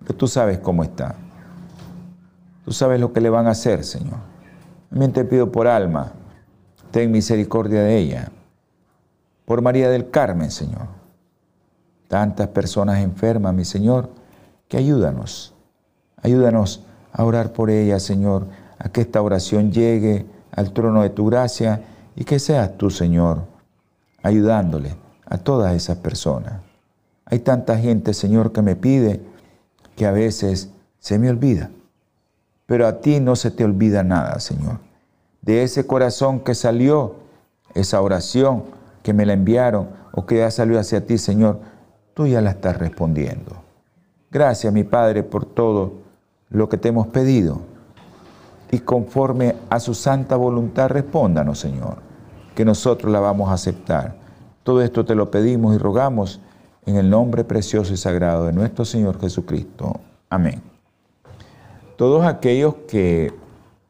pero 0.00 0.14
tú 0.14 0.26
sabes 0.26 0.58
cómo 0.58 0.82
está. 0.82 1.14
Tú 2.64 2.72
sabes 2.72 3.00
lo 3.00 3.12
que 3.12 3.20
le 3.20 3.30
van 3.30 3.46
a 3.46 3.52
hacer, 3.52 3.82
Señor. 3.82 4.18
También 4.90 5.12
te 5.12 5.24
pido 5.24 5.50
por 5.50 5.66
Alma, 5.66 6.12
ten 6.90 7.10
misericordia 7.10 7.82
de 7.82 7.96
ella. 7.96 8.30
Por 9.46 9.62
María 9.62 9.88
del 9.88 10.10
Carmen, 10.10 10.50
Señor. 10.50 10.86
Tantas 12.08 12.48
personas 12.48 12.98
enfermas, 12.98 13.54
mi 13.54 13.64
Señor, 13.64 14.10
que 14.68 14.76
ayúdanos. 14.76 15.54
Ayúdanos 16.22 16.84
a 17.12 17.24
orar 17.24 17.52
por 17.52 17.70
ella, 17.70 17.98
Señor, 17.98 18.46
a 18.78 18.88
que 18.88 19.00
esta 19.00 19.22
oración 19.22 19.72
llegue 19.72 20.26
al 20.52 20.72
trono 20.72 21.02
de 21.02 21.10
tu 21.10 21.26
gracia 21.26 21.82
y 22.16 22.24
que 22.24 22.38
seas 22.38 22.76
tú, 22.76 22.90
Señor, 22.90 23.42
ayudándole 24.22 24.94
a 25.26 25.38
todas 25.38 25.74
esas 25.74 25.98
personas. 25.98 26.60
Hay 27.24 27.40
tanta 27.40 27.78
gente, 27.78 28.14
Señor, 28.14 28.52
que 28.52 28.62
me 28.62 28.76
pide 28.76 29.20
que 29.96 30.06
a 30.06 30.12
veces 30.12 30.70
se 30.98 31.18
me 31.18 31.30
olvida, 31.30 31.70
pero 32.66 32.86
a 32.86 33.00
ti 33.00 33.20
no 33.20 33.36
se 33.36 33.50
te 33.50 33.64
olvida 33.64 34.02
nada, 34.02 34.40
Señor. 34.40 34.78
De 35.42 35.62
ese 35.62 35.86
corazón 35.86 36.40
que 36.40 36.54
salió, 36.54 37.16
esa 37.74 38.00
oración 38.00 38.64
que 39.02 39.12
me 39.12 39.24
la 39.26 39.32
enviaron 39.32 39.88
o 40.12 40.26
que 40.26 40.38
ya 40.38 40.50
salió 40.50 40.78
hacia 40.78 41.06
ti, 41.06 41.18
Señor, 41.18 41.60
tú 42.14 42.26
ya 42.26 42.40
la 42.40 42.50
estás 42.50 42.78
respondiendo. 42.78 43.62
Gracias, 44.30 44.72
mi 44.72 44.84
Padre, 44.84 45.22
por 45.22 45.44
todo 45.44 45.94
lo 46.50 46.68
que 46.68 46.76
te 46.76 46.88
hemos 46.88 47.06
pedido. 47.08 47.60
Y 48.70 48.80
conforme 48.80 49.56
a 49.68 49.80
su 49.80 49.94
santa 49.94 50.36
voluntad, 50.36 50.88
respóndanos, 50.88 51.58
Señor, 51.58 51.98
que 52.54 52.64
nosotros 52.64 53.10
la 53.10 53.20
vamos 53.20 53.48
a 53.48 53.54
aceptar. 53.54 54.16
Todo 54.62 54.82
esto 54.82 55.04
te 55.04 55.14
lo 55.14 55.30
pedimos 55.30 55.74
y 55.74 55.78
rogamos 55.78 56.40
en 56.86 56.96
el 56.96 57.08
nombre 57.10 57.44
precioso 57.44 57.92
y 57.92 57.96
sagrado 57.96 58.46
de 58.46 58.52
nuestro 58.52 58.84
Señor 58.84 59.20
Jesucristo. 59.20 60.00
Amén. 60.28 60.62
Todos 61.96 62.24
aquellos 62.24 62.74
que 62.88 63.32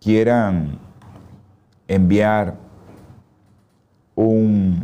quieran 0.01 0.79
enviar 1.87 2.57
un 4.15 4.83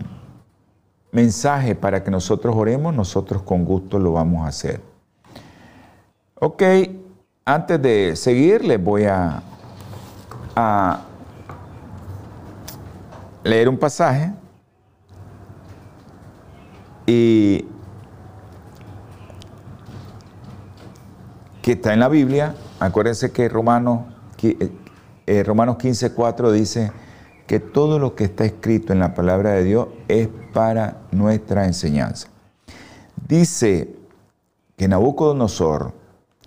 mensaje 1.12 1.74
para 1.74 2.02
que 2.04 2.10
nosotros 2.10 2.54
oremos, 2.56 2.94
nosotros 2.94 3.42
con 3.42 3.64
gusto 3.64 3.98
lo 3.98 4.12
vamos 4.12 4.44
a 4.44 4.48
hacer. 4.48 4.80
Ok, 6.38 6.62
antes 7.48 7.80
de 7.80 8.16
seguir 8.16 8.64
les 8.64 8.82
voy 8.82 9.04
a, 9.04 9.42
leer 13.44 13.68
un 13.68 13.78
pasaje 13.78 14.32
y 17.06 17.64
que 21.62 21.72
está 21.72 21.92
en 21.92 22.00
la 22.00 22.08
Biblia. 22.08 22.56
Acuérdense 22.80 23.30
que 23.30 23.48
Romanos, 23.48 24.06
eh, 24.42 24.72
eh, 25.26 25.42
Romanos 25.44 25.76
15, 25.76 26.12
4 26.12 26.50
dice 26.50 26.90
que 27.46 27.60
todo 27.60 28.00
lo 28.00 28.16
que 28.16 28.24
está 28.24 28.44
escrito 28.44 28.92
en 28.92 28.98
la 28.98 29.14
palabra 29.14 29.50
de 29.50 29.62
Dios 29.62 29.88
es 30.08 30.28
para 30.52 30.96
nuestra 31.12 31.66
enseñanza. 31.66 32.28
Dice 33.28 33.94
que 34.76 34.88
Nabucodonosor, 34.88 35.92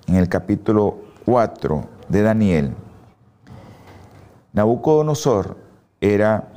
en 0.09 0.15
el 0.15 0.27
capítulo 0.27 0.97
4 1.25 1.83
de 2.07 2.23
Daniel, 2.23 2.73
Nabucodonosor 4.53 5.55
era 6.01 6.47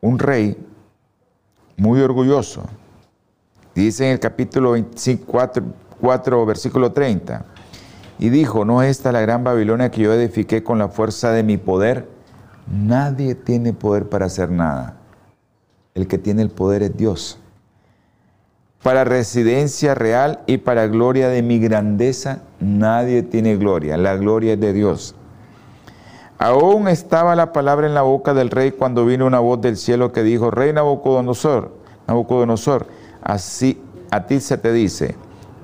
un 0.00 0.18
rey 0.18 0.56
muy 1.76 2.00
orgulloso. 2.00 2.62
Dice 3.74 4.06
en 4.06 4.12
el 4.12 4.20
capítulo 4.20 4.72
24, 4.72 5.62
4, 6.00 6.46
versículo 6.46 6.92
30, 6.92 7.44
y 8.18 8.30
dijo, 8.30 8.64
¿no 8.64 8.82
es 8.82 8.90
esta 8.90 9.12
la 9.12 9.20
gran 9.20 9.44
Babilonia 9.44 9.90
que 9.90 10.00
yo 10.00 10.12
edifiqué 10.14 10.64
con 10.64 10.78
la 10.78 10.88
fuerza 10.88 11.30
de 11.32 11.42
mi 11.42 11.58
poder? 11.58 12.08
Nadie 12.66 13.34
tiene 13.34 13.74
poder 13.74 14.08
para 14.08 14.26
hacer 14.26 14.50
nada. 14.50 14.96
El 15.94 16.06
que 16.06 16.16
tiene 16.16 16.40
el 16.40 16.50
poder 16.50 16.82
es 16.82 16.96
Dios. 16.96 17.38
Para 18.82 19.04
residencia 19.04 19.94
real 19.94 20.40
y 20.46 20.58
para 20.58 20.88
gloria 20.88 21.28
de 21.28 21.42
mi 21.42 21.58
grandeza, 21.58 22.42
nadie 22.60 23.22
tiene 23.22 23.56
gloria. 23.56 23.96
La 23.96 24.16
gloria 24.16 24.54
es 24.54 24.60
de 24.60 24.72
Dios. 24.72 25.14
Aún 26.38 26.88
estaba 26.88 27.36
la 27.36 27.52
palabra 27.52 27.86
en 27.86 27.94
la 27.94 28.02
boca 28.02 28.34
del 28.34 28.50
rey 28.50 28.72
cuando 28.72 29.06
vino 29.06 29.26
una 29.26 29.38
voz 29.38 29.60
del 29.60 29.76
cielo 29.76 30.12
que 30.12 30.24
dijo, 30.24 30.50
Rey 30.50 30.72
Nabucodonosor, 30.72 31.72
Nabucodonosor, 32.08 32.86
así 33.22 33.80
a 34.10 34.26
ti 34.26 34.40
se 34.40 34.58
te 34.58 34.72
dice, 34.72 35.14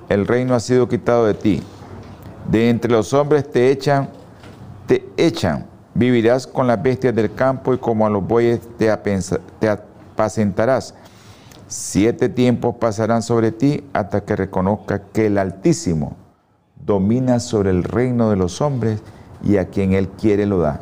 el 0.09 0.27
reino 0.27 0.55
ha 0.55 0.61
sido 0.61 0.89
quitado 0.89 1.27
de 1.27 1.35
ti. 1.35 1.63
De 2.49 2.71
entre 2.71 2.93
los 2.93 3.13
hombres 3.13 3.51
te 3.51 3.73
echan, 3.73 4.09
te 4.87 5.05
echan 5.17 5.67
Vivirás 5.99 6.47
con 6.47 6.69
las 6.69 6.81
bestias 6.81 7.13
del 7.13 7.35
campo 7.35 7.75
y 7.75 7.79
como 7.79 8.07
a 8.07 8.11
los 8.11 8.25
bueyes 8.25 8.61
te, 8.79 8.89
apacentarás. 8.89 10.95
Siete 11.69 12.31
tiempos 12.31 12.77
pasarán 12.77 13.23
sobre 13.23 13.53
ti 13.53 13.85
hasta 13.93 14.23
que 14.23 14.37
reconozcas 14.37 15.03
que 15.13 15.27
el 15.27 15.37
Altísimo 15.37 16.17
domina 16.85 17.41
sobre 17.41 17.69
el 17.69 17.85
reino 17.85 18.31
de 18.31 18.37
los 18.37 18.63
hombres 18.63 19.03
y 19.45 19.59
a 19.59 19.67
quien 19.67 19.93
Él 19.93 20.09
quiere 20.09 20.47
lo 20.47 20.61
da. 20.61 20.81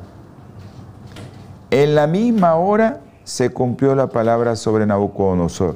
En 1.72 1.96
la 1.96 2.06
misma 2.06 2.54
hora 2.54 3.00
se 3.24 3.50
cumplió 3.50 3.96
la 3.96 4.06
palabra 4.10 4.54
sobre 4.54 4.86
Nabucodonosor. 4.86 5.74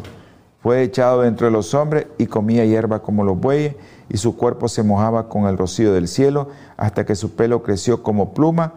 Fue 0.62 0.82
echado 0.84 1.22
dentro 1.22 1.48
de 1.48 1.52
los 1.52 1.74
hombres 1.74 2.06
y 2.16 2.26
comía 2.26 2.64
hierba 2.64 3.02
como 3.02 3.24
los 3.24 3.36
bueyes, 3.40 3.74
y 4.08 4.16
su 4.16 4.36
cuerpo 4.36 4.68
se 4.68 4.84
mojaba 4.84 5.28
con 5.28 5.46
el 5.46 5.58
rocío 5.58 5.92
del 5.92 6.06
cielo, 6.06 6.50
hasta 6.76 7.04
que 7.04 7.16
su 7.16 7.34
pelo 7.34 7.64
creció 7.64 8.04
como 8.04 8.32
pluma 8.32 8.74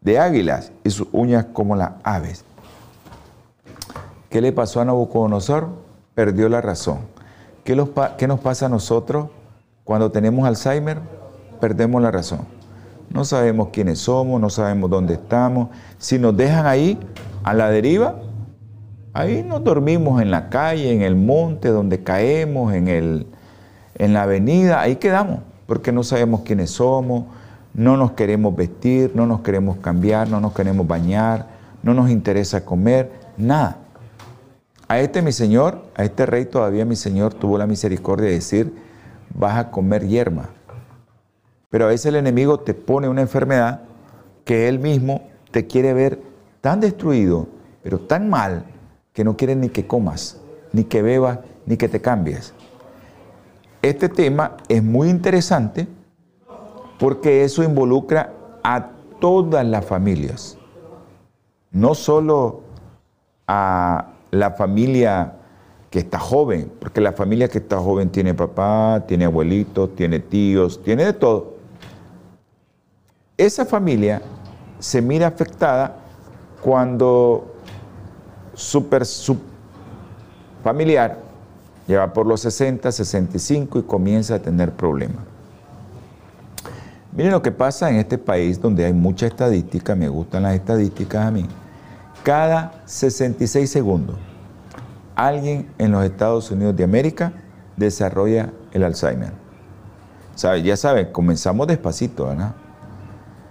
de 0.00 0.18
águilas 0.18 0.72
y 0.82 0.90
sus 0.90 1.06
uñas 1.12 1.46
como 1.52 1.76
las 1.76 1.92
aves. 2.02 2.44
¿Qué 4.32 4.40
le 4.40 4.50
pasó 4.50 4.80
a 4.80 4.86
Nabucodonosor? 4.86 5.68
Perdió 6.14 6.48
la 6.48 6.62
razón. 6.62 7.00
¿Qué, 7.64 7.76
nos 7.76 8.40
pasa 8.40 8.64
a 8.64 8.68
nosotros 8.70 9.28
cuando 9.84 10.10
tenemos 10.10 10.46
Alzheimer? 10.46 11.00
Perdemos 11.60 12.00
la 12.00 12.10
razón. 12.10 12.40
No 13.10 13.26
sabemos 13.26 13.68
quiénes 13.74 13.98
somos, 13.98 14.40
no 14.40 14.48
sabemos 14.48 14.88
dónde 14.88 15.14
estamos. 15.14 15.68
Si 15.98 16.18
nos 16.18 16.34
dejan 16.34 16.64
ahí, 16.64 16.98
a 17.44 17.52
la 17.52 17.68
deriva, 17.68 18.14
ahí 19.12 19.42
nos 19.42 19.62
dormimos 19.62 20.22
en 20.22 20.30
la 20.30 20.48
calle, 20.48 20.94
en 20.94 21.02
el 21.02 21.14
monte, 21.14 21.68
donde 21.68 22.02
caemos, 22.02 22.72
en, 22.72 22.88
el, 22.88 23.26
en 23.96 24.14
la 24.14 24.22
avenida, 24.22 24.80
ahí 24.80 24.96
quedamos, 24.96 25.40
porque 25.66 25.92
no 25.92 26.02
sabemos 26.04 26.40
quiénes 26.40 26.70
somos, 26.70 27.24
no 27.74 27.98
nos 27.98 28.12
queremos 28.12 28.56
vestir, 28.56 29.12
no 29.14 29.26
nos 29.26 29.42
queremos 29.42 29.76
cambiar, 29.76 30.26
no 30.30 30.40
nos 30.40 30.54
queremos 30.54 30.86
bañar, 30.86 31.48
no 31.82 31.92
nos 31.92 32.08
interesa 32.08 32.64
comer, 32.64 33.12
nada. 33.36 33.81
A 34.92 35.00
este 35.00 35.22
mi 35.22 35.32
Señor, 35.32 35.80
a 35.94 36.04
este 36.04 36.26
rey 36.26 36.44
todavía 36.44 36.84
mi 36.84 36.96
Señor 36.96 37.32
tuvo 37.32 37.56
la 37.56 37.66
misericordia 37.66 38.26
de 38.26 38.34
decir, 38.34 38.74
vas 39.34 39.56
a 39.56 39.70
comer 39.70 40.06
hierba. 40.06 40.50
Pero 41.70 41.86
a 41.86 41.88
veces 41.88 42.04
el 42.04 42.16
enemigo 42.16 42.60
te 42.60 42.74
pone 42.74 43.08
una 43.08 43.22
enfermedad 43.22 43.84
que 44.44 44.68
él 44.68 44.80
mismo 44.80 45.30
te 45.50 45.66
quiere 45.66 45.94
ver 45.94 46.20
tan 46.60 46.80
destruido, 46.80 47.48
pero 47.82 48.00
tan 48.00 48.28
mal, 48.28 48.66
que 49.14 49.24
no 49.24 49.34
quiere 49.34 49.56
ni 49.56 49.70
que 49.70 49.86
comas, 49.86 50.42
ni 50.74 50.84
que 50.84 51.00
bebas, 51.00 51.38
ni 51.64 51.78
que 51.78 51.88
te 51.88 52.02
cambies. 52.02 52.52
Este 53.80 54.10
tema 54.10 54.58
es 54.68 54.82
muy 54.82 55.08
interesante 55.08 55.88
porque 56.98 57.44
eso 57.44 57.62
involucra 57.62 58.34
a 58.62 58.90
todas 59.22 59.64
las 59.64 59.86
familias, 59.86 60.58
no 61.70 61.94
solo 61.94 62.60
a 63.48 64.11
la 64.32 64.50
familia 64.50 65.34
que 65.90 66.00
está 66.00 66.18
joven, 66.18 66.72
porque 66.80 67.02
la 67.02 67.12
familia 67.12 67.48
que 67.48 67.58
está 67.58 67.78
joven 67.78 68.08
tiene 68.08 68.32
papá, 68.32 69.04
tiene 69.06 69.26
abuelitos, 69.26 69.94
tiene 69.94 70.18
tíos, 70.20 70.82
tiene 70.82 71.04
de 71.04 71.12
todo. 71.12 71.54
Esa 73.36 73.66
familia 73.66 74.22
se 74.78 75.02
mira 75.02 75.26
afectada 75.26 75.96
cuando 76.62 77.54
su, 78.54 78.86
su 79.02 79.36
familiar 80.64 81.18
lleva 81.86 82.10
por 82.10 82.26
los 82.26 82.40
60, 82.40 82.90
65 82.90 83.80
y 83.80 83.82
comienza 83.82 84.36
a 84.36 84.38
tener 84.38 84.72
problemas. 84.72 85.24
Miren 87.14 87.32
lo 87.32 87.42
que 87.42 87.52
pasa 87.52 87.90
en 87.90 87.96
este 87.96 88.16
país 88.16 88.58
donde 88.58 88.86
hay 88.86 88.94
mucha 88.94 89.26
estadística, 89.26 89.94
me 89.94 90.08
gustan 90.08 90.44
las 90.44 90.54
estadísticas 90.54 91.26
a 91.26 91.30
mí. 91.30 91.46
Cada 92.22 92.82
66 92.86 93.68
segundos, 93.68 94.16
alguien 95.16 95.68
en 95.78 95.90
los 95.90 96.04
Estados 96.04 96.50
Unidos 96.50 96.76
de 96.76 96.84
América 96.84 97.32
desarrolla 97.76 98.52
el 98.72 98.84
Alzheimer. 98.84 99.32
Ya 100.62 100.76
saben, 100.76 101.10
comenzamos 101.12 101.66
despacito, 101.66 102.26
¿verdad? 102.26 102.54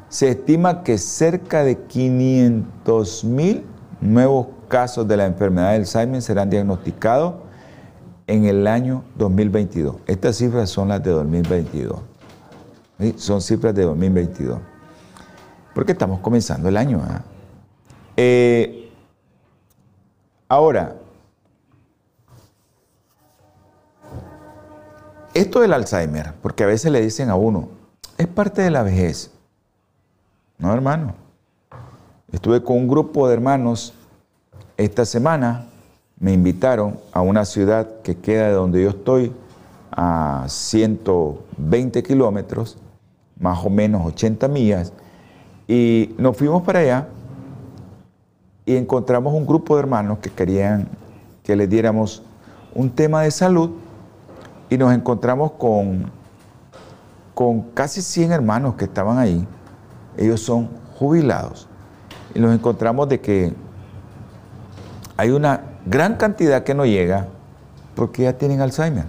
Se 0.09 0.29
estima 0.29 0.83
que 0.83 0.97
cerca 0.97 1.63
de 1.63 1.77
500 1.77 3.23
mil 3.23 3.65
nuevos 4.01 4.47
casos 4.67 5.07
de 5.07 5.17
la 5.17 5.25
enfermedad 5.25 5.69
de 5.69 5.75
Alzheimer 5.75 6.21
serán 6.21 6.49
diagnosticados 6.49 7.35
en 8.27 8.45
el 8.45 8.67
año 8.67 9.03
2022. 9.15 9.97
Estas 10.07 10.37
cifras 10.37 10.69
son 10.69 10.87
las 10.87 11.03
de 11.03 11.11
2022. 11.11 11.99
Son 13.17 13.41
cifras 13.41 13.75
de 13.75 13.83
2022. 13.83 14.59
Porque 15.73 15.91
estamos 15.91 16.19
comenzando 16.19 16.69
el 16.69 16.77
año. 16.77 17.01
¿ah? 17.05 17.21
Eh, 18.17 18.91
ahora, 20.49 20.95
esto 25.33 25.61
del 25.61 25.73
Alzheimer, 25.73 26.33
porque 26.41 26.63
a 26.63 26.67
veces 26.67 26.91
le 26.91 27.01
dicen 27.01 27.29
a 27.29 27.35
uno, 27.35 27.69
es 28.17 28.27
parte 28.27 28.61
de 28.61 28.71
la 28.71 28.83
vejez. 28.83 29.31
No, 30.57 30.73
hermano. 30.73 31.15
Estuve 32.31 32.63
con 32.63 32.77
un 32.77 32.87
grupo 32.87 33.27
de 33.27 33.33
hermanos 33.33 33.93
esta 34.77 35.05
semana, 35.05 35.67
me 36.19 36.33
invitaron 36.33 36.99
a 37.11 37.21
una 37.21 37.45
ciudad 37.45 38.01
que 38.03 38.17
queda 38.17 38.47
de 38.47 38.53
donde 38.53 38.83
yo 38.83 38.89
estoy, 38.89 39.33
a 39.91 40.45
120 40.47 42.03
kilómetros, 42.03 42.77
más 43.39 43.65
o 43.65 43.69
menos 43.69 44.05
80 44.05 44.47
millas, 44.47 44.93
y 45.67 46.13
nos 46.17 46.37
fuimos 46.37 46.63
para 46.63 46.79
allá 46.79 47.07
y 48.65 48.75
encontramos 48.75 49.33
un 49.33 49.45
grupo 49.45 49.75
de 49.75 49.81
hermanos 49.81 50.19
que 50.19 50.29
querían 50.29 50.87
que 51.43 51.55
les 51.55 51.69
diéramos 51.69 52.23
un 52.73 52.89
tema 52.89 53.23
de 53.23 53.31
salud 53.31 53.71
y 54.69 54.77
nos 54.77 54.93
encontramos 54.93 55.53
con, 55.53 56.11
con 57.33 57.61
casi 57.73 58.01
100 58.01 58.31
hermanos 58.31 58.75
que 58.75 58.85
estaban 58.85 59.17
ahí. 59.17 59.45
Ellos 60.17 60.41
son 60.41 60.69
jubilados. 60.97 61.67
Y 62.33 62.39
nos 62.39 62.53
encontramos 62.53 63.09
de 63.09 63.19
que 63.19 63.53
hay 65.17 65.31
una 65.31 65.61
gran 65.85 66.15
cantidad 66.15 66.63
que 66.63 66.73
no 66.73 66.85
llega 66.85 67.27
porque 67.95 68.23
ya 68.23 68.37
tienen 68.37 68.61
Alzheimer. 68.61 69.05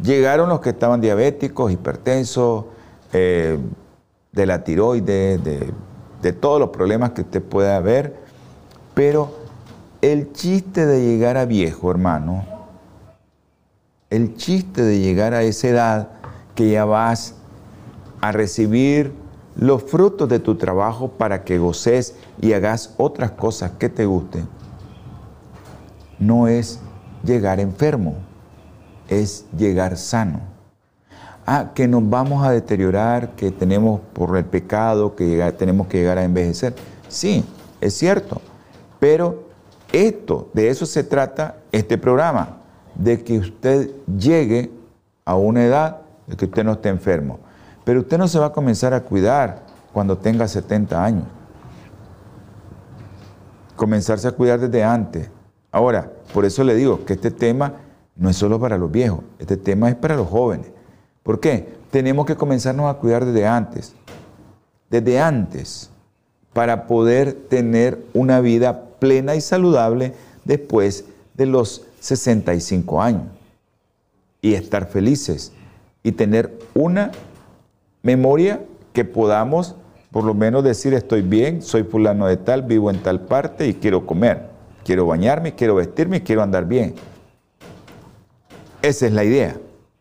Llegaron 0.00 0.48
los 0.48 0.60
que 0.60 0.70
estaban 0.70 1.00
diabéticos, 1.00 1.70
hipertensos, 1.70 2.64
eh, 3.12 3.58
de 4.32 4.46
la 4.46 4.64
tiroides, 4.64 5.44
de, 5.44 5.72
de 6.20 6.32
todos 6.32 6.58
los 6.58 6.70
problemas 6.70 7.10
que 7.10 7.20
usted 7.20 7.40
pueda 7.40 7.78
ver, 7.78 8.23
pero 8.94 9.36
el 10.00 10.32
chiste 10.32 10.86
de 10.86 11.04
llegar 11.04 11.36
a 11.36 11.44
viejo, 11.44 11.90
hermano, 11.90 12.44
el 14.10 14.36
chiste 14.36 14.82
de 14.82 15.00
llegar 15.00 15.34
a 15.34 15.42
esa 15.42 15.68
edad 15.68 16.08
que 16.54 16.70
ya 16.70 16.84
vas 16.84 17.34
a 18.20 18.32
recibir 18.32 19.12
los 19.56 19.82
frutos 19.82 20.28
de 20.28 20.38
tu 20.38 20.56
trabajo 20.56 21.08
para 21.08 21.44
que 21.44 21.58
goces 21.58 22.14
y 22.40 22.52
hagas 22.52 22.94
otras 22.96 23.32
cosas 23.32 23.72
que 23.72 23.88
te 23.88 24.06
gusten, 24.06 24.48
no 26.18 26.48
es 26.48 26.80
llegar 27.24 27.60
enfermo, 27.60 28.14
es 29.08 29.46
llegar 29.56 29.96
sano. 29.96 30.40
Ah, 31.46 31.72
que 31.74 31.86
nos 31.86 32.08
vamos 32.08 32.46
a 32.46 32.50
deteriorar, 32.50 33.36
que 33.36 33.50
tenemos 33.50 34.00
por 34.12 34.36
el 34.36 34.46
pecado, 34.46 35.14
que 35.14 35.52
tenemos 35.58 35.88
que 35.88 35.98
llegar 35.98 36.16
a 36.16 36.24
envejecer. 36.24 36.74
Sí, 37.08 37.44
es 37.82 37.94
cierto, 37.94 38.40
pero 39.04 39.42
esto, 39.92 40.48
de 40.54 40.70
eso 40.70 40.86
se 40.86 41.04
trata 41.04 41.58
este 41.72 41.98
programa, 41.98 42.56
de 42.94 43.22
que 43.22 43.38
usted 43.38 43.90
llegue 44.06 44.70
a 45.26 45.36
una 45.36 45.62
edad 45.62 46.00
de 46.26 46.38
que 46.38 46.46
usted 46.46 46.64
no 46.64 46.72
esté 46.72 46.88
enfermo. 46.88 47.38
Pero 47.84 48.00
usted 48.00 48.16
no 48.16 48.28
se 48.28 48.38
va 48.38 48.46
a 48.46 48.52
comenzar 48.52 48.94
a 48.94 49.02
cuidar 49.02 49.60
cuando 49.92 50.16
tenga 50.16 50.48
70 50.48 51.04
años. 51.04 51.24
Comenzarse 53.76 54.26
a 54.26 54.32
cuidar 54.32 54.58
desde 54.58 54.82
antes. 54.82 55.28
Ahora, 55.70 56.10
por 56.32 56.46
eso 56.46 56.64
le 56.64 56.74
digo 56.74 57.04
que 57.04 57.12
este 57.12 57.30
tema 57.30 57.74
no 58.16 58.30
es 58.30 58.36
solo 58.36 58.58
para 58.58 58.78
los 58.78 58.90
viejos, 58.90 59.20
este 59.38 59.58
tema 59.58 59.90
es 59.90 59.96
para 59.96 60.16
los 60.16 60.30
jóvenes. 60.30 60.68
¿Por 61.22 61.40
qué? 61.40 61.74
Tenemos 61.90 62.24
que 62.24 62.36
comenzarnos 62.36 62.90
a 62.90 62.94
cuidar 62.94 63.26
desde 63.26 63.46
antes. 63.46 63.94
Desde 64.88 65.20
antes 65.20 65.90
para 66.54 66.86
poder 66.86 67.34
tener 67.34 68.02
una 68.14 68.40
vida 68.40 68.84
plena 68.98 69.34
y 69.34 69.40
saludable 69.40 70.14
después 70.44 71.04
de 71.34 71.46
los 71.46 71.86
65 72.00 73.02
años 73.02 73.24
y 74.40 74.54
estar 74.54 74.86
felices 74.86 75.52
y 76.02 76.12
tener 76.12 76.58
una 76.74 77.12
memoria 78.02 78.60
que 78.92 79.04
podamos 79.04 79.74
por 80.14 80.22
lo 80.22 80.32
menos 80.32 80.62
decir 80.62 80.94
estoy 80.94 81.22
bien, 81.22 81.60
soy 81.60 81.82
fulano 81.82 82.28
de 82.28 82.36
tal, 82.36 82.62
vivo 82.62 82.88
en 82.88 83.02
tal 83.02 83.22
parte 83.22 83.66
y 83.66 83.74
quiero 83.74 84.06
comer, 84.06 84.46
quiero 84.84 85.06
bañarme, 85.06 85.56
quiero 85.56 85.74
vestirme, 85.74 86.22
quiero 86.22 86.40
andar 86.40 86.66
bien. 86.66 86.94
Esa 88.80 89.06
es 89.06 89.12
la 89.12 89.24
idea, 89.24 89.56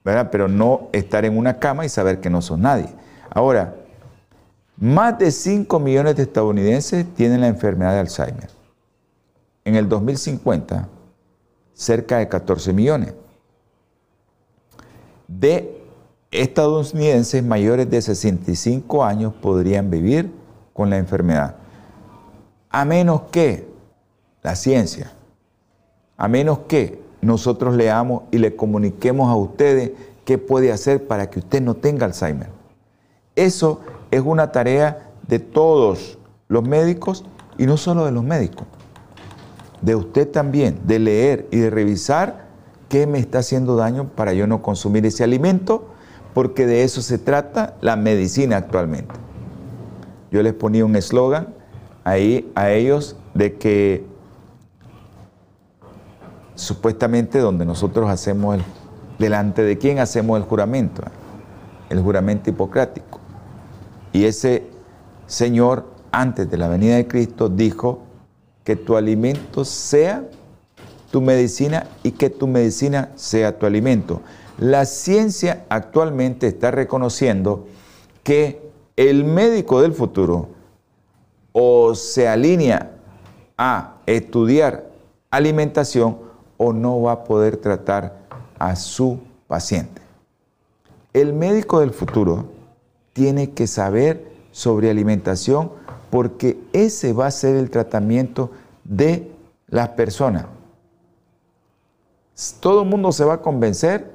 ¿verdad? 0.06 0.30
Pero 0.32 0.48
no 0.48 0.90
estar 0.92 1.26
en 1.26 1.36
una 1.36 1.58
cama 1.58 1.84
y 1.84 1.90
saber 1.90 2.20
que 2.20 2.30
no 2.30 2.44
sos 2.44 2.60
nadie. 2.60 2.90
Ahora, 3.32 3.74
más 4.78 5.18
de 5.18 5.32
5 5.32 5.80
millones 5.80 6.16
de 6.16 6.22
estadounidenses 6.22 7.08
tienen 7.16 7.42
la 7.42 7.48
enfermedad 7.48 7.94
de 7.94 8.00
Alzheimer. 8.02 8.50
En 9.66 9.76
el 9.76 9.88
2050, 9.88 10.90
cerca 11.74 12.18
de 12.18 12.28
14 12.28 12.74
millones. 12.74 13.14
De 15.28 15.84
estadounidenses 16.32 17.44
mayores 17.44 17.90
de 17.90 18.02
65 18.02 19.04
años 19.04 19.34
podrían 19.34 19.90
vivir 19.90 20.32
con 20.74 20.90
la 20.90 20.98
enfermedad. 20.98 21.56
A 22.70 22.86
menos 22.86 23.24
que 23.32 23.68
la 24.42 24.56
ciencia, 24.56 25.14
a 26.18 26.28
menos 26.28 26.60
que 26.68 27.02
nosotros 27.22 27.76
leamos 27.76 28.24
y 28.32 28.40
le 28.40 28.56
comuniquemos 28.56 29.30
a 29.30 29.36
ustedes 29.36 29.92
qué 30.26 30.38
puede 30.38 30.72
hacer 30.72 31.08
para 31.08 31.30
que 31.30 31.40
usted 31.40 31.62
no 31.62 31.76
tenga 31.76 32.06
Alzheimer. 32.06 32.50
Eso 33.36 33.82
es 34.12 34.22
una 34.22 34.52
tarea 34.52 35.12
de 35.28 35.40
todos 35.40 36.18
los 36.48 36.68
médicos 36.68 37.26
y 37.58 37.66
no 37.66 37.78
solo 37.78 38.06
de 38.06 38.12
los 38.12 38.24
médicos, 38.24 38.68
de 39.84 39.96
usted 39.96 40.30
también, 40.30 40.80
de 40.86 40.98
leer 40.98 41.48
y 41.52 41.58
de 41.58 41.70
revisar 41.70 42.46
qué 42.90 43.06
me 43.06 43.20
está 43.20 43.40
haciendo 43.40 43.76
daño 43.76 44.08
para 44.16 44.34
yo 44.34 44.48
no 44.48 44.62
consumir 44.62 45.06
ese 45.06 45.24
alimento, 45.24 45.90
porque 46.34 46.66
de 46.66 46.84
eso 46.84 47.02
se 47.02 47.18
trata 47.18 47.76
la 47.82 47.96
medicina 47.96 48.58
actualmente. 48.58 49.14
Yo 50.32 50.42
les 50.42 50.54
ponía 50.54 50.86
un 50.86 50.96
eslogan 50.96 51.50
ahí 52.04 52.52
a 52.56 52.72
ellos 52.72 53.18
de 53.34 53.58
que 53.58 54.06
supuestamente 56.56 57.40
donde 57.40 57.66
nosotros 57.66 58.10
hacemos 58.10 58.56
el, 58.56 58.64
delante 59.20 59.64
de 59.64 59.78
quién 59.78 60.00
hacemos 60.00 60.38
el 60.38 60.44
juramento, 60.44 61.04
el 61.90 62.02
juramento 62.02 62.50
hipocrático. 62.50 63.20
Y 64.14 64.26
ese 64.26 64.68
Señor, 65.28 65.88
antes 66.12 66.50
de 66.50 66.58
la 66.58 66.68
venida 66.68 66.96
de 66.96 67.08
Cristo, 67.08 67.50
dijo 67.50 68.04
que 68.64 68.76
tu 68.76 68.96
alimento 68.96 69.66
sea 69.66 70.28
tu 71.12 71.22
medicina 71.22 71.88
y 72.02 72.12
que 72.12 72.30
tu 72.30 72.48
medicina 72.48 73.12
sea 73.16 73.58
tu 73.58 73.66
alimento. 73.66 74.22
La 74.58 74.86
ciencia 74.86 75.66
actualmente 75.70 76.48
está 76.48 76.72
reconociendo 76.72 77.68
que 78.24 78.62
el 78.96 79.26
médico 79.26 79.82
del 79.82 79.94
futuro 79.94 80.50
o 81.52 81.94
se 81.96 82.28
alinea 82.28 82.92
a 83.58 83.98
estudiar 84.06 84.90
alimentación 85.30 86.18
o 86.58 86.74
no 86.74 87.02
va 87.02 87.12
a 87.12 87.24
poder 87.24 87.58
tratar 87.58 88.18
a 88.60 88.76
su 88.76 89.20
paciente. 89.48 90.02
El 91.14 91.34
médico 91.34 91.80
del 91.80 91.92
futuro 91.92 92.46
tiene 93.14 93.52
que 93.52 93.68
saber 93.68 94.32
sobre 94.52 94.90
alimentación 94.90 95.72
porque 96.14 96.60
ese 96.74 97.12
va 97.12 97.26
a 97.26 97.32
ser 97.32 97.56
el 97.56 97.72
tratamiento 97.72 98.52
de 98.84 99.32
las 99.68 99.90
personas. 99.90 100.46
Todo 102.60 102.84
el 102.84 102.88
mundo 102.88 103.12
se 103.12 103.26
va 103.26 103.34
a 103.34 103.42
convencer 103.42 104.12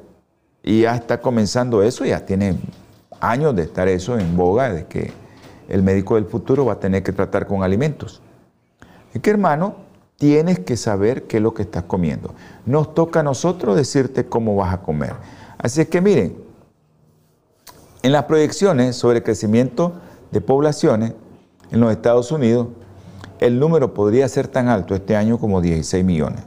y 0.62 0.82
ya 0.82 0.94
está 0.94 1.20
comenzando 1.20 1.82
eso, 1.82 2.04
ya 2.04 2.24
tiene 2.24 2.56
años 3.18 3.56
de 3.56 3.62
estar 3.62 3.88
eso 3.88 4.16
en 4.16 4.36
boga, 4.36 4.72
de 4.72 4.86
que 4.86 5.10
el 5.68 5.82
médico 5.82 6.14
del 6.14 6.26
futuro 6.26 6.64
va 6.64 6.74
a 6.74 6.78
tener 6.78 7.02
que 7.02 7.12
tratar 7.12 7.48
con 7.48 7.64
alimentos. 7.64 8.22
Es 9.12 9.20
que 9.20 9.30
hermano, 9.30 9.74
tienes 10.18 10.60
que 10.60 10.76
saber 10.76 11.24
qué 11.24 11.38
es 11.38 11.42
lo 11.42 11.52
que 11.52 11.62
estás 11.62 11.82
comiendo. 11.82 12.32
Nos 12.64 12.94
toca 12.94 13.18
a 13.18 13.22
nosotros 13.24 13.74
decirte 13.74 14.24
cómo 14.24 14.54
vas 14.54 14.72
a 14.72 14.82
comer. 14.82 15.14
Así 15.58 15.80
es 15.80 15.88
que 15.88 16.00
miren, 16.00 16.36
en 18.04 18.12
las 18.12 18.26
proyecciones 18.26 18.94
sobre 18.94 19.16
el 19.16 19.24
crecimiento 19.24 19.94
de 20.30 20.40
poblaciones 20.40 21.14
en 21.70 21.80
los 21.80 21.90
Estados 21.90 22.32
Unidos, 22.32 22.68
el 23.40 23.58
número 23.58 23.94
podría 23.94 24.28
ser 24.28 24.48
tan 24.48 24.68
alto 24.68 24.94
este 24.94 25.16
año 25.16 25.38
como 25.38 25.60
16 25.60 26.04
millones. 26.04 26.42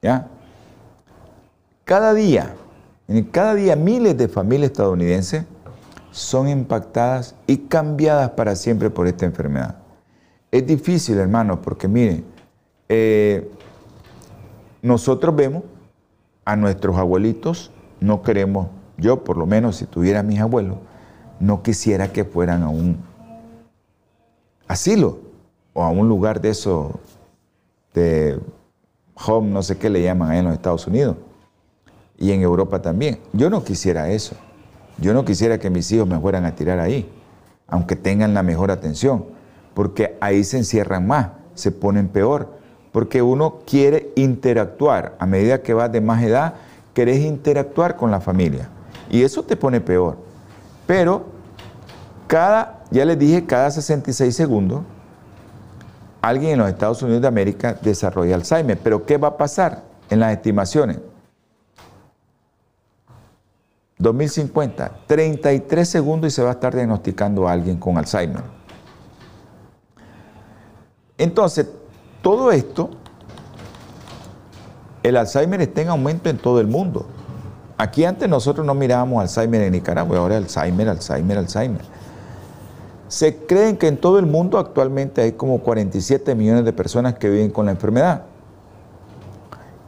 ¿Ya? 0.00 0.28
Cada 1.84 2.14
día, 2.14 2.54
en 3.08 3.24
cada 3.24 3.54
día 3.54 3.74
miles 3.74 4.16
de 4.16 4.28
familias 4.28 4.70
estadounidenses 4.70 5.44
son 6.10 6.48
impactadas 6.48 7.34
y 7.46 7.56
cambiadas 7.58 8.30
para 8.30 8.54
siempre 8.54 8.90
por 8.90 9.06
esta 9.06 9.26
enfermedad. 9.26 9.76
Es 10.50 10.66
difícil, 10.66 11.18
hermanos, 11.18 11.58
porque 11.62 11.88
miren, 11.88 12.24
eh, 12.88 13.50
nosotros 14.82 15.34
vemos 15.34 15.64
a 16.44 16.56
nuestros 16.56 16.96
abuelitos, 16.96 17.70
no 18.00 18.22
queremos 18.22 18.68
yo, 18.96 19.22
por 19.22 19.36
lo 19.36 19.46
menos, 19.46 19.76
si 19.76 19.86
tuviera 19.86 20.22
mis 20.22 20.40
abuelos, 20.40 20.78
no 21.38 21.62
quisiera 21.62 22.12
que 22.12 22.24
fueran 22.24 22.62
a 22.62 22.68
un 22.68 22.98
asilo 24.68 25.18
o 25.72 25.82
a 25.82 25.90
un 25.90 26.08
lugar 26.08 26.40
de 26.40 26.50
eso, 26.50 27.00
de 27.94 28.38
home, 29.26 29.50
no 29.50 29.62
sé 29.62 29.78
qué 29.78 29.90
le 29.90 30.02
llaman 30.02 30.30
ahí 30.30 30.38
en 30.38 30.44
los 30.44 30.54
Estados 30.54 30.86
Unidos 30.86 31.16
y 32.16 32.30
en 32.32 32.42
Europa 32.42 32.80
también. 32.80 33.18
Yo 33.32 33.50
no 33.50 33.64
quisiera 33.64 34.10
eso. 34.10 34.36
Yo 34.98 35.14
no 35.14 35.24
quisiera 35.24 35.58
que 35.58 35.70
mis 35.70 35.90
hijos 35.92 36.06
me 36.06 36.18
fueran 36.18 36.44
a 36.44 36.54
tirar 36.54 36.78
ahí, 36.80 37.08
aunque 37.66 37.96
tengan 37.96 38.34
la 38.34 38.42
mejor 38.42 38.70
atención, 38.70 39.24
porque 39.74 40.16
ahí 40.20 40.44
se 40.44 40.58
encierran 40.58 41.06
más, 41.06 41.28
se 41.54 41.70
ponen 41.70 42.08
peor, 42.08 42.58
porque 42.92 43.22
uno 43.22 43.60
quiere 43.64 44.12
interactuar. 44.16 45.16
A 45.20 45.26
medida 45.26 45.62
que 45.62 45.74
vas 45.74 45.90
de 45.92 46.00
más 46.00 46.22
edad, 46.22 46.54
querés 46.94 47.20
interactuar 47.20 47.96
con 47.96 48.10
la 48.10 48.20
familia. 48.20 48.68
Y 49.08 49.22
eso 49.22 49.44
te 49.44 49.56
pone 49.56 49.80
peor. 49.80 50.16
Pero 50.86 51.38
Cada, 52.28 52.77
ya 52.90 53.04
les 53.04 53.18
dije, 53.18 53.44
cada 53.44 53.70
66 53.70 54.34
segundos, 54.34 54.82
alguien 56.22 56.52
en 56.52 56.58
los 56.58 56.68
Estados 56.68 57.02
Unidos 57.02 57.22
de 57.22 57.28
América 57.28 57.78
desarrolla 57.80 58.34
Alzheimer. 58.34 58.78
Pero 58.78 59.04
¿qué 59.04 59.18
va 59.18 59.28
a 59.28 59.36
pasar 59.36 59.82
en 60.10 60.20
las 60.20 60.32
estimaciones? 60.32 60.98
2050, 63.98 64.92
33 65.06 65.88
segundos 65.88 66.32
y 66.32 66.34
se 66.34 66.42
va 66.42 66.50
a 66.50 66.52
estar 66.52 66.74
diagnosticando 66.74 67.48
a 67.48 67.52
alguien 67.52 67.78
con 67.78 67.98
Alzheimer. 67.98 68.42
Entonces, 71.18 71.66
todo 72.22 72.52
esto, 72.52 72.90
el 75.02 75.16
Alzheimer 75.16 75.60
está 75.60 75.82
en 75.82 75.88
aumento 75.88 76.30
en 76.30 76.38
todo 76.38 76.60
el 76.60 76.68
mundo. 76.68 77.06
Aquí 77.76 78.04
antes 78.04 78.28
nosotros 78.28 78.64
no 78.64 78.74
mirábamos 78.74 79.20
Alzheimer 79.20 79.62
en 79.62 79.72
Nicaragua, 79.72 80.18
ahora 80.18 80.36
Alzheimer, 80.36 80.88
Alzheimer, 80.88 81.38
Alzheimer. 81.38 81.97
Se 83.08 83.36
creen 83.46 83.78
que 83.78 83.88
en 83.88 83.96
todo 83.96 84.18
el 84.18 84.26
mundo 84.26 84.58
actualmente 84.58 85.22
hay 85.22 85.32
como 85.32 85.60
47 85.60 86.34
millones 86.34 86.64
de 86.64 86.72
personas 86.74 87.14
que 87.14 87.30
viven 87.30 87.50
con 87.50 87.66
la 87.66 87.72
enfermedad. 87.72 88.24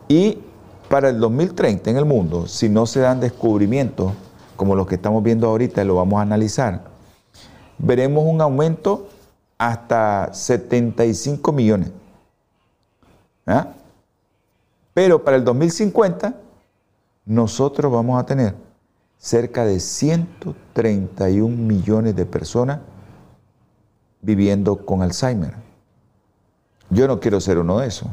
Y 0.09 0.39
para 0.89 1.11
el 1.11 1.21
2030 1.21 1.91
en 1.91 1.97
el 1.99 2.07
mundo, 2.07 2.47
si 2.47 2.69
no 2.69 2.87
se 2.87 3.01
dan 3.01 3.21
descubrimientos 3.21 4.13
como 4.57 4.75
los 4.75 4.87
que 4.87 4.95
estamos 4.95 5.23
viendo 5.23 5.47
ahorita 5.49 5.83
y 5.83 5.87
lo 5.87 5.97
vamos 5.97 6.19
a 6.19 6.23
analizar, 6.23 6.83
veremos 7.79 8.25
un 8.27 8.41
aumento 8.41 9.09
hasta 9.59 10.33
75 10.33 11.53
millones. 11.53 11.91
¿Ah? 13.47 13.69
Pero 14.95 15.23
para 15.23 15.37
el 15.37 15.45
2050, 15.45 16.35
nosotros 17.27 17.93
vamos 17.93 18.21
a 18.21 18.25
tener 18.25 18.55
cerca 19.19 19.67
de 19.67 19.79
131 19.79 21.55
millones 21.55 22.17
de 22.17 22.25
personas 22.25 22.81
viviendo 24.23 24.85
con 24.85 25.03
Alzheimer. 25.03 25.55
Yo 26.91 27.07
no 27.07 27.21
quiero 27.21 27.41
ser 27.41 27.59
uno 27.59 27.79
de 27.79 27.89
esos. 27.89 28.09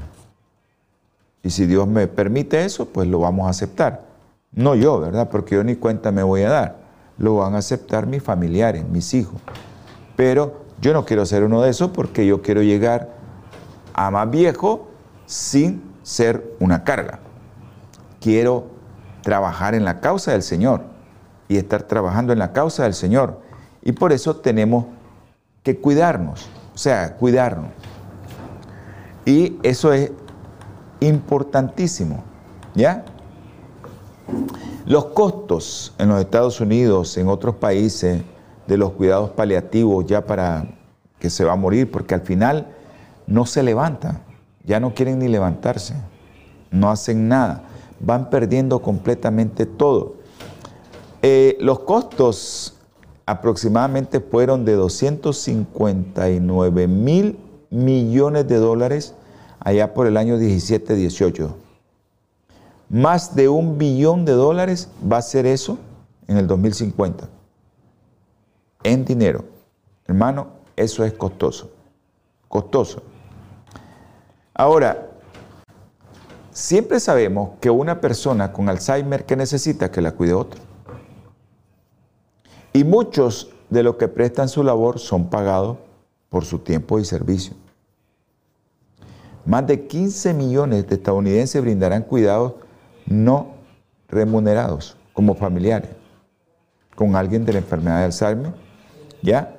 Y 1.44 1.50
si 1.50 1.66
Dios 1.66 1.88
me 1.88 2.08
permite 2.08 2.66
eso, 2.66 2.88
pues 2.88 3.08
lo 3.08 3.20
vamos 3.20 3.48
a 3.48 3.50
aceptar. 3.50 4.06
No 4.52 4.76
yo, 4.76 5.00
¿verdad? 5.00 5.30
Porque 5.30 5.56
yo 5.56 5.64
ni 5.64 5.76
cuenta 5.76 6.12
me 6.12 6.24
voy 6.24 6.44
a 6.44 6.50
dar. 6.50 6.78
Lo 7.18 7.38
van 7.38 7.56
a 7.56 7.60
aceptar 7.60 8.06
mis 8.06 8.22
familiares, 8.22 8.88
mis 8.88 9.14
hijos. 9.14 9.40
Pero 10.16 10.66
yo 10.82 10.94
no 10.94 11.06
quiero 11.06 11.26
ser 11.26 11.44
uno 11.44 11.62
de 11.62 11.70
esos 11.70 11.92
porque 11.92 12.26
yo 12.26 12.42
quiero 12.42 12.62
llegar 12.62 13.10
a 13.94 14.12
más 14.12 14.30
viejo 14.30 14.90
sin 15.26 15.82
ser 16.04 16.56
una 16.60 16.84
carga. 16.84 17.20
Quiero 18.20 18.68
trabajar 19.22 19.76
en 19.76 19.86
la 19.86 20.00
causa 20.00 20.32
del 20.32 20.44
Señor 20.44 20.82
y 21.48 21.58
estar 21.58 21.84
trabajando 21.84 22.34
en 22.34 22.40
la 22.40 22.54
causa 22.54 22.84
del 22.84 22.94
Señor. 22.94 23.42
Y 23.82 23.94
por 23.94 24.12
eso 24.12 24.36
tenemos 24.38 24.86
que 25.68 25.82
cuidarnos, 25.82 26.48
o 26.74 26.78
sea, 26.78 27.18
cuidarnos. 27.18 27.72
Y 29.26 29.58
eso 29.64 29.92
es 29.92 30.14
importantísimo, 31.02 32.24
¿ya? 32.74 33.04
Los 34.86 35.08
costos 35.08 35.94
en 35.98 36.08
los 36.08 36.22
Estados 36.22 36.62
Unidos, 36.62 37.18
en 37.18 37.28
otros 37.28 37.56
países, 37.56 38.22
de 38.66 38.78
los 38.78 38.92
cuidados 38.92 39.32
paliativos 39.32 40.06
ya 40.06 40.26
para 40.26 40.70
que 41.20 41.30
se 41.30 41.44
va 41.44 41.52
a 41.52 41.58
morir, 41.58 41.92
porque 41.92 42.16
al 42.16 42.22
final 42.22 42.68
no 43.26 43.46
se 43.46 43.62
levanta, 43.62 44.22
ya 44.64 44.80
no 44.80 44.94
quieren 44.94 45.20
ni 45.20 45.28
levantarse, 45.28 45.96
no 46.72 46.90
hacen 46.90 47.28
nada, 47.28 47.64
van 48.00 48.30
perdiendo 48.30 48.82
completamente 48.82 49.66
todo. 49.66 50.16
Eh, 51.22 51.58
los 51.60 51.80
costos 51.80 52.77
aproximadamente 53.28 54.20
fueron 54.22 54.66
de 54.66 54.74
259 54.74 56.88
mil 56.88 57.38
millones 57.70 58.48
de 58.48 58.56
dólares 58.56 59.14
allá 59.60 59.94
por 59.94 60.08
el 60.08 60.18
año 60.18 60.40
17-18. 60.40 61.54
Más 62.90 63.36
de 63.36 63.50
un 63.50 63.78
billón 63.78 64.24
de 64.24 64.32
dólares 64.32 64.88
va 65.12 65.18
a 65.18 65.22
ser 65.22 65.46
eso 65.46 65.78
en 66.28 66.38
el 66.38 66.48
2050. 66.48 67.28
En 68.84 69.04
dinero. 69.04 69.44
Hermano, 70.08 70.48
eso 70.78 71.04
es 71.04 71.12
costoso. 71.12 71.70
Costoso. 72.48 73.04
Ahora, 74.54 75.10
siempre 76.52 77.02
sabemos 77.02 77.50
que 77.60 77.70
una 77.70 78.00
persona 78.00 78.54
con 78.54 78.70
Alzheimer 78.70 79.26
que 79.26 79.36
necesita 79.36 79.92
que 79.92 80.02
la 80.02 80.14
cuide 80.14 80.34
otro. 80.34 80.62
Y 82.78 82.84
muchos 82.84 83.50
de 83.72 83.82
los 83.82 83.96
que 83.96 84.08
prestan 84.08 84.48
su 84.48 84.62
labor 84.62 85.00
son 85.00 85.32
pagados 85.32 85.80
por 86.30 86.46
su 86.46 86.60
tiempo 86.60 87.00
y 87.00 87.06
servicio. 87.06 87.56
Más 89.48 89.66
de 89.66 89.88
15 89.88 90.36
millones 90.36 90.88
de 90.88 90.94
estadounidenses 90.94 91.60
brindarán 91.60 92.04
cuidados 92.04 92.54
no 93.08 93.56
remunerados 94.08 94.96
como 95.14 95.34
familiares 95.34 95.90
con 96.94 97.16
alguien 97.16 97.46
de 97.46 97.54
la 97.54 97.60
enfermedad 97.60 97.98
de 97.98 98.06
Alzheimer, 98.06 98.54
¿ya? 99.24 99.56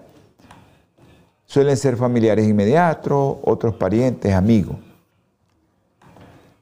Suelen 1.45 1.77
ser 1.77 1.97
familiares 1.97 2.47
inmediatos, 2.47 3.39
otros 3.43 3.75
parientes, 3.75 4.33
amigos. 4.33 4.77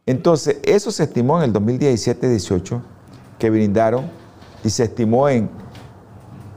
Entonces, 0.06 0.56
eso 0.62 0.90
se 0.90 1.02
estimó 1.02 1.36
en 1.36 1.50
el 1.50 1.52
2017-18 1.52 2.80
que 3.38 3.50
brindaron 3.50 4.08
y 4.64 4.70
se 4.70 4.84
estimó 4.84 5.28
en 5.28 5.65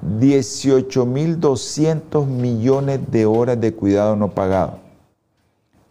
18.200 0.04 2.26
millones 2.26 3.12
de 3.12 3.26
horas 3.26 3.60
de 3.60 3.74
cuidado 3.74 4.16
no 4.16 4.32
pagado. 4.32 4.80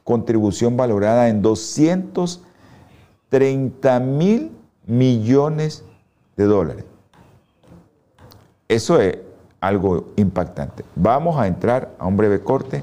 Contribución 0.05 0.77
valorada 0.77 1.29
en 1.29 1.43
230 1.43 4.01
mil 4.01 4.53
millones 4.87 5.85
de 6.37 6.45
dólares. 6.45 6.85
Eso 8.69 9.01
es 9.01 9.19
algo 9.61 10.13
impactante. 10.17 10.85
Vamos 10.95 11.39
a 11.39 11.47
entrar 11.47 11.91
a 11.99 12.07
un 12.07 12.17
breve 12.17 12.41
corte 12.41 12.83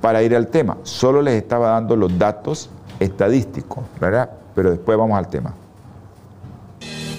para 0.00 0.22
ir 0.22 0.34
al 0.34 0.48
tema. 0.48 0.78
Solo 0.82 1.22
les 1.22 1.34
estaba 1.34 1.70
dando 1.70 1.96
los 1.96 2.18
datos 2.18 2.70
estadísticos, 3.00 3.84
¿verdad? 4.00 4.30
Pero 4.54 4.70
después 4.70 4.96
vamos 4.96 5.18
al 5.18 5.28
tema. 5.28 5.54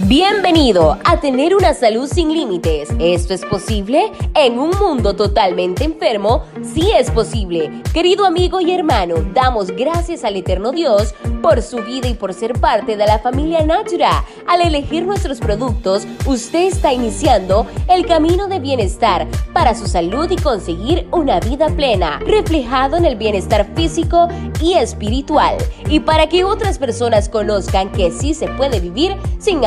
Bienvenido 0.01 0.99
a 1.03 1.19
tener 1.19 1.55
una 1.55 1.73
salud 1.73 2.07
sin 2.07 2.31
límites. 2.31 2.89
¿Esto 2.99 3.33
es 3.33 3.43
posible? 3.43 4.11
En 4.35 4.59
un 4.59 4.69
mundo 4.79 5.15
totalmente 5.15 5.85
enfermo, 5.85 6.43
sí 6.61 6.91
es 6.95 7.09
posible. 7.09 7.81
Querido 7.93 8.23
amigo 8.23 8.61
y 8.61 8.71
hermano, 8.71 9.15
damos 9.33 9.71
gracias 9.71 10.23
al 10.23 10.35
eterno 10.35 10.71
Dios 10.71 11.15
por 11.41 11.63
su 11.63 11.77
vida 11.77 12.07
y 12.07 12.13
por 12.13 12.35
ser 12.35 12.53
parte 12.53 12.95
de 12.95 13.07
la 13.07 13.17
familia 13.17 13.65
Natura. 13.65 14.23
Al 14.47 14.61
elegir 14.61 15.03
nuestros 15.03 15.39
productos, 15.39 16.05
usted 16.27 16.67
está 16.67 16.93
iniciando 16.93 17.65
el 17.89 18.05
camino 18.05 18.47
de 18.47 18.59
bienestar 18.59 19.27
para 19.51 19.73
su 19.73 19.87
salud 19.87 20.29
y 20.29 20.35
conseguir 20.35 21.07
una 21.11 21.39
vida 21.39 21.69
plena, 21.69 22.19
reflejado 22.19 22.97
en 22.97 23.05
el 23.05 23.15
bienestar 23.15 23.67
físico 23.75 24.27
y 24.61 24.73
espiritual. 24.73 25.57
Y 25.89 26.01
para 26.01 26.29
que 26.29 26.43
otras 26.43 26.77
personas 26.77 27.29
conozcan 27.29 27.91
que 27.91 28.11
sí 28.11 28.35
se 28.35 28.47
puede 28.49 28.79
vivir 28.79 29.15
sin 29.39 29.65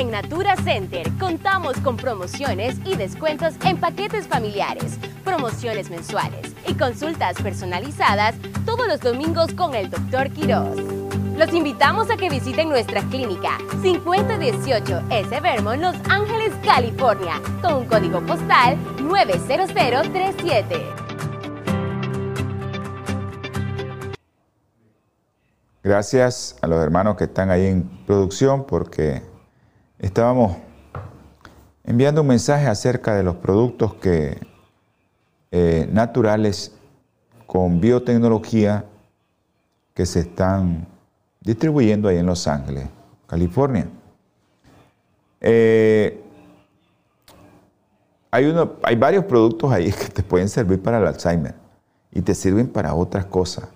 En 0.01 0.09
Natura 0.09 0.55
Center 0.55 1.07
contamos 1.19 1.77
con 1.77 1.95
promociones 1.95 2.75
y 2.85 2.95
descuentos 2.95 3.53
en 3.63 3.79
paquetes 3.79 4.27
familiares, 4.27 4.97
promociones 5.23 5.91
mensuales 5.91 6.55
y 6.67 6.73
consultas 6.73 7.39
personalizadas 7.39 8.33
todos 8.65 8.87
los 8.87 8.99
domingos 8.99 9.53
con 9.53 9.75
el 9.75 9.91
Dr. 9.91 10.31
Quiroz. 10.31 10.75
Los 11.37 11.53
invitamos 11.53 12.09
a 12.09 12.17
que 12.17 12.31
visiten 12.31 12.69
nuestra 12.69 13.03
clínica 13.09 13.59
5018 13.83 15.03
S. 15.11 15.39
Vermont, 15.39 15.79
Los 15.79 15.95
Ángeles, 16.09 16.51
California, 16.65 17.39
con 17.61 17.75
un 17.75 17.85
código 17.85 18.21
postal 18.21 18.79
90037. 19.03 20.83
Gracias 25.83 26.57
a 26.59 26.65
los 26.65 26.81
hermanos 26.81 27.17
que 27.17 27.25
están 27.25 27.51
ahí 27.51 27.67
en 27.67 27.87
producción 28.07 28.65
porque 28.65 29.29
estábamos 30.01 30.57
enviando 31.83 32.21
un 32.21 32.27
mensaje 32.27 32.67
acerca 32.67 33.15
de 33.15 33.23
los 33.23 33.35
productos 33.35 33.93
que, 33.95 34.39
eh, 35.51 35.87
naturales 35.91 36.73
con 37.45 37.79
biotecnología 37.79 38.85
que 39.93 40.05
se 40.05 40.21
están 40.21 40.87
distribuyendo 41.39 42.09
ahí 42.09 42.17
en 42.17 42.25
Los 42.25 42.47
Ángeles, 42.47 42.87
California. 43.27 43.87
Eh, 45.39 46.23
hay, 48.31 48.45
uno, 48.45 48.73
hay 48.83 48.95
varios 48.95 49.25
productos 49.25 49.71
ahí 49.71 49.91
que 49.99 50.07
te 50.07 50.23
pueden 50.23 50.49
servir 50.49 50.81
para 50.81 50.97
el 50.97 51.07
Alzheimer 51.07 51.53
y 52.11 52.21
te 52.21 52.33
sirven 52.33 52.67
para 52.67 52.95
otras 52.95 53.25
cosas. 53.25 53.69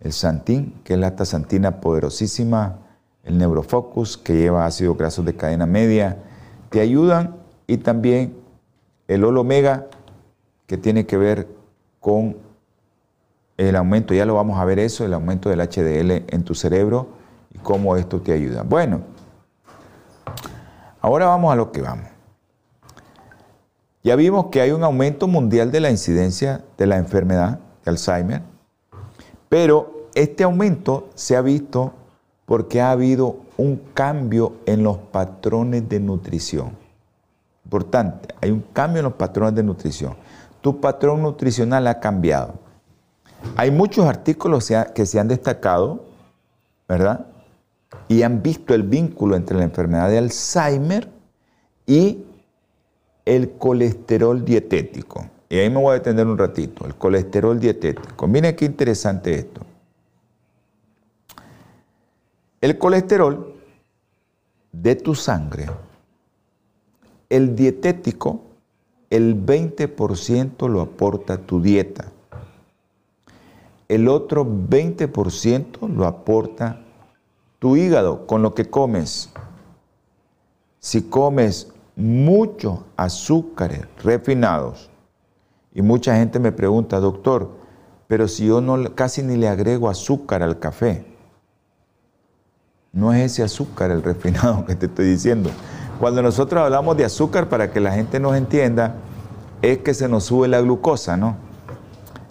El 0.00 0.12
Santin, 0.12 0.80
que 0.82 0.94
es 0.94 0.98
la 0.98 1.14
tasantina 1.14 1.80
poderosísima, 1.80 2.85
el 3.26 3.38
Neurofocus, 3.38 4.16
que 4.16 4.36
lleva 4.36 4.64
ácidos 4.64 4.96
grasos 4.96 5.24
de 5.24 5.34
cadena 5.34 5.66
media, 5.66 6.16
te 6.70 6.80
ayudan 6.80 7.36
y 7.66 7.78
también 7.78 8.36
el 9.08 9.24
Olomega, 9.24 9.88
que 10.66 10.76
tiene 10.76 11.06
que 11.06 11.16
ver 11.16 11.48
con 12.00 12.36
el 13.56 13.76
aumento, 13.76 14.14
ya 14.14 14.24
lo 14.24 14.34
vamos 14.34 14.58
a 14.58 14.64
ver 14.64 14.78
eso, 14.78 15.04
el 15.04 15.12
aumento 15.12 15.48
del 15.48 15.60
HDL 15.60 16.24
en 16.28 16.44
tu 16.44 16.54
cerebro 16.54 17.08
y 17.52 17.58
cómo 17.58 17.96
esto 17.96 18.20
te 18.20 18.32
ayuda. 18.32 18.62
Bueno, 18.62 19.00
ahora 21.00 21.26
vamos 21.26 21.52
a 21.52 21.56
lo 21.56 21.72
que 21.72 21.82
vamos. 21.82 22.06
Ya 24.04 24.14
vimos 24.14 24.46
que 24.46 24.60
hay 24.60 24.70
un 24.70 24.84
aumento 24.84 25.26
mundial 25.26 25.72
de 25.72 25.80
la 25.80 25.90
incidencia 25.90 26.64
de 26.78 26.86
la 26.86 26.96
enfermedad 26.96 27.58
de 27.84 27.90
Alzheimer, 27.90 28.42
pero 29.48 30.08
este 30.14 30.44
aumento 30.44 31.08
se 31.14 31.34
ha 31.34 31.40
visto 31.40 31.92
porque 32.46 32.80
ha 32.80 32.92
habido 32.92 33.36
un 33.58 33.76
cambio 33.92 34.54
en 34.64 34.82
los 34.82 34.96
patrones 34.96 35.88
de 35.88 36.00
nutrición. 36.00 36.70
Importante, 37.64 38.34
hay 38.40 38.52
un 38.52 38.60
cambio 38.72 39.00
en 39.00 39.04
los 39.06 39.14
patrones 39.14 39.56
de 39.56 39.64
nutrición. 39.64 40.14
Tu 40.60 40.80
patrón 40.80 41.22
nutricional 41.22 41.86
ha 41.88 41.98
cambiado. 41.98 42.54
Hay 43.56 43.70
muchos 43.70 44.06
artículos 44.06 44.72
que 44.94 45.06
se 45.06 45.18
han 45.18 45.28
destacado, 45.28 46.04
¿verdad? 46.88 47.26
Y 48.08 48.22
han 48.22 48.42
visto 48.42 48.74
el 48.74 48.84
vínculo 48.84 49.34
entre 49.34 49.58
la 49.58 49.64
enfermedad 49.64 50.08
de 50.08 50.18
Alzheimer 50.18 51.10
y 51.86 52.24
el 53.24 53.52
colesterol 53.52 54.44
dietético. 54.44 55.26
Y 55.48 55.58
ahí 55.58 55.68
me 55.68 55.80
voy 55.80 55.90
a 55.90 55.94
detener 55.94 56.26
un 56.26 56.38
ratito, 56.38 56.86
el 56.86 56.94
colesterol 56.94 57.58
dietético. 57.58 58.26
Miren 58.28 58.54
qué 58.54 58.64
interesante 58.64 59.34
esto. 59.34 59.65
El 62.66 62.78
colesterol 62.78 63.54
de 64.72 64.96
tu 64.96 65.14
sangre, 65.14 65.66
el 67.28 67.54
dietético, 67.54 68.40
el 69.08 69.36
20% 69.46 70.68
lo 70.68 70.80
aporta 70.80 71.38
tu 71.38 71.62
dieta. 71.62 72.10
El 73.86 74.08
otro 74.08 74.44
20% 74.44 75.88
lo 75.88 76.06
aporta 76.08 76.80
tu 77.60 77.76
hígado 77.76 78.26
con 78.26 78.42
lo 78.42 78.52
que 78.52 78.68
comes. 78.68 79.30
Si 80.80 81.02
comes 81.02 81.72
muchos 81.94 82.80
azúcares 82.96 83.86
refinados. 84.02 84.90
Y 85.72 85.82
mucha 85.82 86.16
gente 86.16 86.40
me 86.40 86.50
pregunta, 86.50 86.98
doctor, 86.98 87.48
pero 88.08 88.26
si 88.26 88.46
yo 88.46 88.60
no, 88.60 88.92
casi 88.96 89.22
ni 89.22 89.36
le 89.36 89.46
agrego 89.46 89.88
azúcar 89.88 90.42
al 90.42 90.58
café. 90.58 91.15
No 92.96 93.12
es 93.12 93.32
ese 93.32 93.42
azúcar 93.42 93.90
el 93.90 94.02
refinado 94.02 94.64
que 94.64 94.74
te 94.74 94.86
estoy 94.86 95.04
diciendo. 95.04 95.50
Cuando 96.00 96.22
nosotros 96.22 96.62
hablamos 96.62 96.96
de 96.96 97.04
azúcar, 97.04 97.50
para 97.50 97.70
que 97.70 97.78
la 97.78 97.92
gente 97.92 98.18
nos 98.18 98.34
entienda, 98.34 98.94
es 99.60 99.78
que 99.78 99.92
se 99.92 100.08
nos 100.08 100.24
sube 100.24 100.48
la 100.48 100.62
glucosa, 100.62 101.14
¿no? 101.18 101.36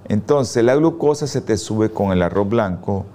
Entonces, 0.05 0.63
la 0.63 0.73
glucosa 0.73 1.27
se 1.27 1.41
te 1.41 1.55
sube 1.57 1.91
con 1.91 2.11
el 2.11 2.23
arroz 2.23 2.49
blanco, 2.49 3.05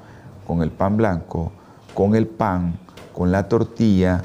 con 0.47 0.63
el 0.63 0.71
pan 0.71 0.97
blanco, 0.97 1.51
con 1.93 2.15
el 2.15 2.29
pan, 2.29 2.79
con 3.13 3.33
la 3.33 3.49
tortilla 3.49 4.23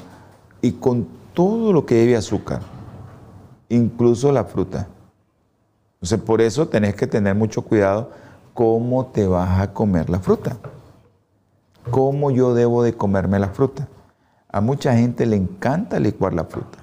y 0.62 0.74
con 0.74 1.08
todo 1.34 1.72
lo 1.72 1.84
que 1.84 1.96
lleve 1.96 2.14
azúcar, 2.14 2.60
incluso 3.68 4.30
la 4.30 4.44
fruta. 4.44 4.86
Entonces, 5.94 6.20
por 6.20 6.40
eso 6.40 6.68
tenés 6.68 6.94
que 6.94 7.08
tener 7.08 7.34
mucho 7.34 7.62
cuidado 7.62 8.08
cómo 8.54 9.06
te 9.06 9.26
vas 9.26 9.60
a 9.60 9.72
comer 9.72 10.10
la 10.10 10.20
fruta. 10.20 10.56
¿Cómo 11.90 12.30
yo 12.30 12.54
debo 12.54 12.82
de 12.82 12.94
comerme 12.94 13.38
la 13.38 13.48
fruta? 13.48 13.88
A 14.50 14.60
mucha 14.60 14.94
gente 14.96 15.26
le 15.26 15.36
encanta 15.36 16.00
licuar 16.00 16.34
la 16.34 16.44
fruta. 16.44 16.78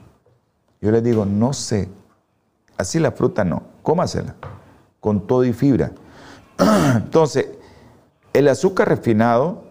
Yo 0.81 0.91
les 0.91 1.03
digo, 1.03 1.25
no 1.25 1.53
sé, 1.53 1.89
así 2.77 2.99
la 2.99 3.11
fruta 3.11 3.43
no, 3.43 3.63
cómasela, 3.83 4.35
con 4.99 5.27
todo 5.27 5.45
y 5.45 5.53
fibra. 5.53 5.91
Entonces, 6.95 7.47
el 8.33 8.47
azúcar 8.47 8.89
refinado, 8.89 9.63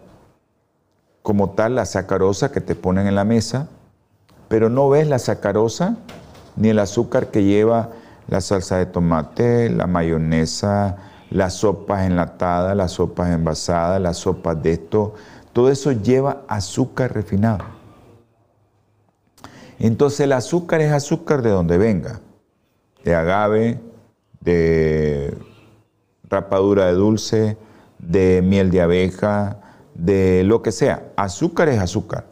como 1.21 1.51
tal, 1.51 1.75
la 1.75 1.85
sacarosa 1.85 2.51
que 2.51 2.61
te 2.61 2.75
ponen 2.75 3.07
en 3.07 3.15
la 3.15 3.23
mesa, 3.23 3.67
pero 4.47 4.69
no 4.69 4.89
ves 4.89 5.07
la 5.07 5.19
sacarosa 5.19 5.97
ni 6.55 6.69
el 6.69 6.79
azúcar 6.79 7.27
que 7.27 7.43
lleva 7.43 7.89
la 8.27 8.41
salsa 8.41 8.77
de 8.77 8.85
tomate, 8.85 9.69
la 9.69 9.87
mayonesa, 9.87 10.97
las 11.33 11.55
sopas 11.55 12.05
enlatadas, 12.05 12.75
las 12.77 12.91
sopas 12.93 13.31
envasadas, 13.31 13.99
las 14.01 14.17
sopas 14.17 14.61
de 14.63 14.73
esto, 14.73 15.15
todo 15.51 15.69
eso 15.69 15.91
lleva 15.91 16.43
azúcar 16.47 17.13
refinado. 17.13 17.65
Entonces 19.79 20.21
el 20.21 20.31
azúcar 20.31 20.81
es 20.81 20.91
azúcar 20.91 21.41
de 21.41 21.49
donde 21.49 21.77
venga, 21.77 22.21
de 23.03 23.15
agave, 23.15 23.81
de 24.39 25.35
rapadura 26.29 26.85
de 26.85 26.93
dulce, 26.93 27.57
de 27.99 28.41
miel 28.41 28.71
de 28.71 28.81
abeja, 28.81 29.59
de 29.93 30.43
lo 30.45 30.61
que 30.61 30.71
sea. 30.71 31.11
Azúcar 31.17 31.67
es 31.69 31.79
azúcar 31.79 32.25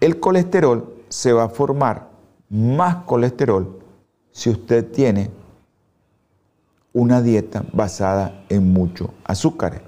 el 0.00 0.20
colesterol 0.20 0.94
se 1.08 1.32
va 1.32 1.44
a 1.44 1.48
formar 1.48 2.08
más 2.50 2.96
colesterol 3.04 3.80
si 4.30 4.50
usted 4.50 4.90
tiene 4.90 5.30
una 6.96 7.20
dieta 7.20 7.62
basada 7.74 8.42
en 8.48 8.72
muchos 8.72 9.10
azúcares. 9.22 9.82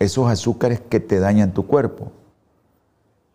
Esos 0.00 0.28
azúcares 0.28 0.80
que 0.80 0.98
te 0.98 1.20
dañan 1.20 1.52
tu 1.52 1.68
cuerpo. 1.68 2.10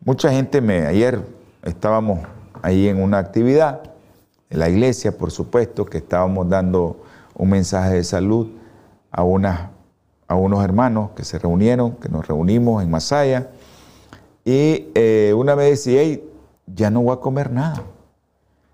Mucha 0.03 0.29
gente 0.29 0.59
me, 0.59 0.85
ayer 0.85 1.25
estábamos 1.63 2.19
ahí 2.61 2.89
en 2.89 3.01
una 3.01 3.17
actividad, 3.17 3.81
en 4.49 4.59
la 4.59 4.67
iglesia, 4.67 5.17
por 5.17 5.31
supuesto, 5.31 5.85
que 5.85 5.99
estábamos 5.99 6.49
dando 6.49 7.01
un 7.33 7.49
mensaje 7.49 7.93
de 7.93 8.03
salud 8.03 8.49
a, 9.09 9.21
a 10.27 10.35
unos 10.35 10.61
hermanos 10.61 11.11
que 11.15 11.23
se 11.23 11.39
reunieron, 11.39 11.93
que 11.93 12.09
nos 12.09 12.27
reunimos 12.27 12.83
en 12.83 12.91
Masaya 12.91 13.51
y 14.43 14.89
eh, 14.95 15.33
una 15.33 15.55
vez 15.55 15.69
decía, 15.69 16.01
hey, 16.01 16.29
ya 16.67 16.89
no 16.89 17.03
voy 17.03 17.13
a 17.13 17.21
comer 17.21 17.53
nada. 17.53 17.83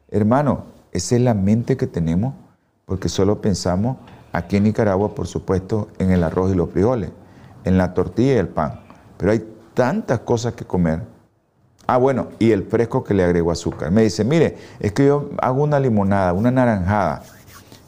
Hermano, 0.10 0.64
esa 0.92 1.16
es 1.18 1.22
la 1.22 1.36
mente 1.36 1.78
que 1.78 1.86
tenemos 1.86 2.34
porque 2.92 3.08
solo 3.08 3.40
pensamos 3.40 3.96
aquí 4.34 4.58
en 4.58 4.64
Nicaragua, 4.64 5.16
por 5.16 5.26
supuesto, 5.26 5.88
en 5.98 6.12
el 6.12 6.26
arroz 6.26 6.52
y 6.52 6.56
los 6.56 6.72
frijoles, 6.72 7.10
en 7.64 7.78
la 7.78 7.94
tortilla 7.94 8.34
y 8.34 8.38
el 8.38 8.50
pan. 8.50 8.82
Pero 9.16 9.32
hay 9.32 9.50
tantas 9.74 10.20
cosas 10.20 10.56
que 10.56 10.66
comer. 10.66 11.02
Ah, 11.88 11.96
bueno, 11.96 12.28
y 12.38 12.52
el 12.52 12.64
fresco 12.66 13.02
que 13.02 13.14
le 13.14 13.24
agrego 13.24 13.50
azúcar. 13.50 13.92
Me 13.92 14.04
dice, 14.04 14.26
mire, 14.26 14.58
es 14.82 14.92
que 14.92 15.06
yo 15.06 15.30
hago 15.38 15.64
una 15.64 15.80
limonada, 15.80 16.34
una 16.34 16.52
naranjada, 16.52 17.24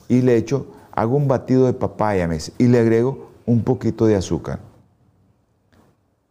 y 0.07 0.21
le 0.21 0.37
echo, 0.37 0.67
hago 0.93 1.17
un 1.17 1.27
batido 1.27 1.65
de 1.65 1.73
papaya, 1.73 2.29
y 2.57 2.67
le 2.69 2.79
agrego 2.79 3.29
un 3.45 3.61
poquito 3.61 4.05
de 4.05 4.15
azúcar 4.15 4.59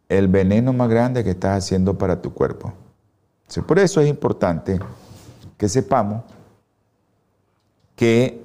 el 0.09 0.27
veneno 0.27 0.73
más 0.73 0.89
grande 0.89 1.23
que 1.23 1.29
estás 1.29 1.63
haciendo 1.63 1.95
para 1.95 2.23
tu 2.23 2.33
cuerpo. 2.33 2.73
Por 3.67 3.77
eso 3.77 4.01
es 4.01 4.09
importante 4.09 4.79
que 5.59 5.69
sepamos 5.69 6.23
que 7.95 8.42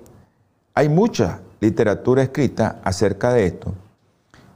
hay 0.78 0.88
mucha 0.88 1.40
literatura 1.58 2.22
escrita 2.22 2.78
acerca 2.84 3.32
de 3.32 3.46
esto 3.46 3.74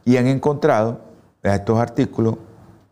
y 0.05 0.18
han 0.18 0.29
encontrado 0.29 1.01
en 1.43 1.51
estos 1.51 1.81
artículos 1.81 2.37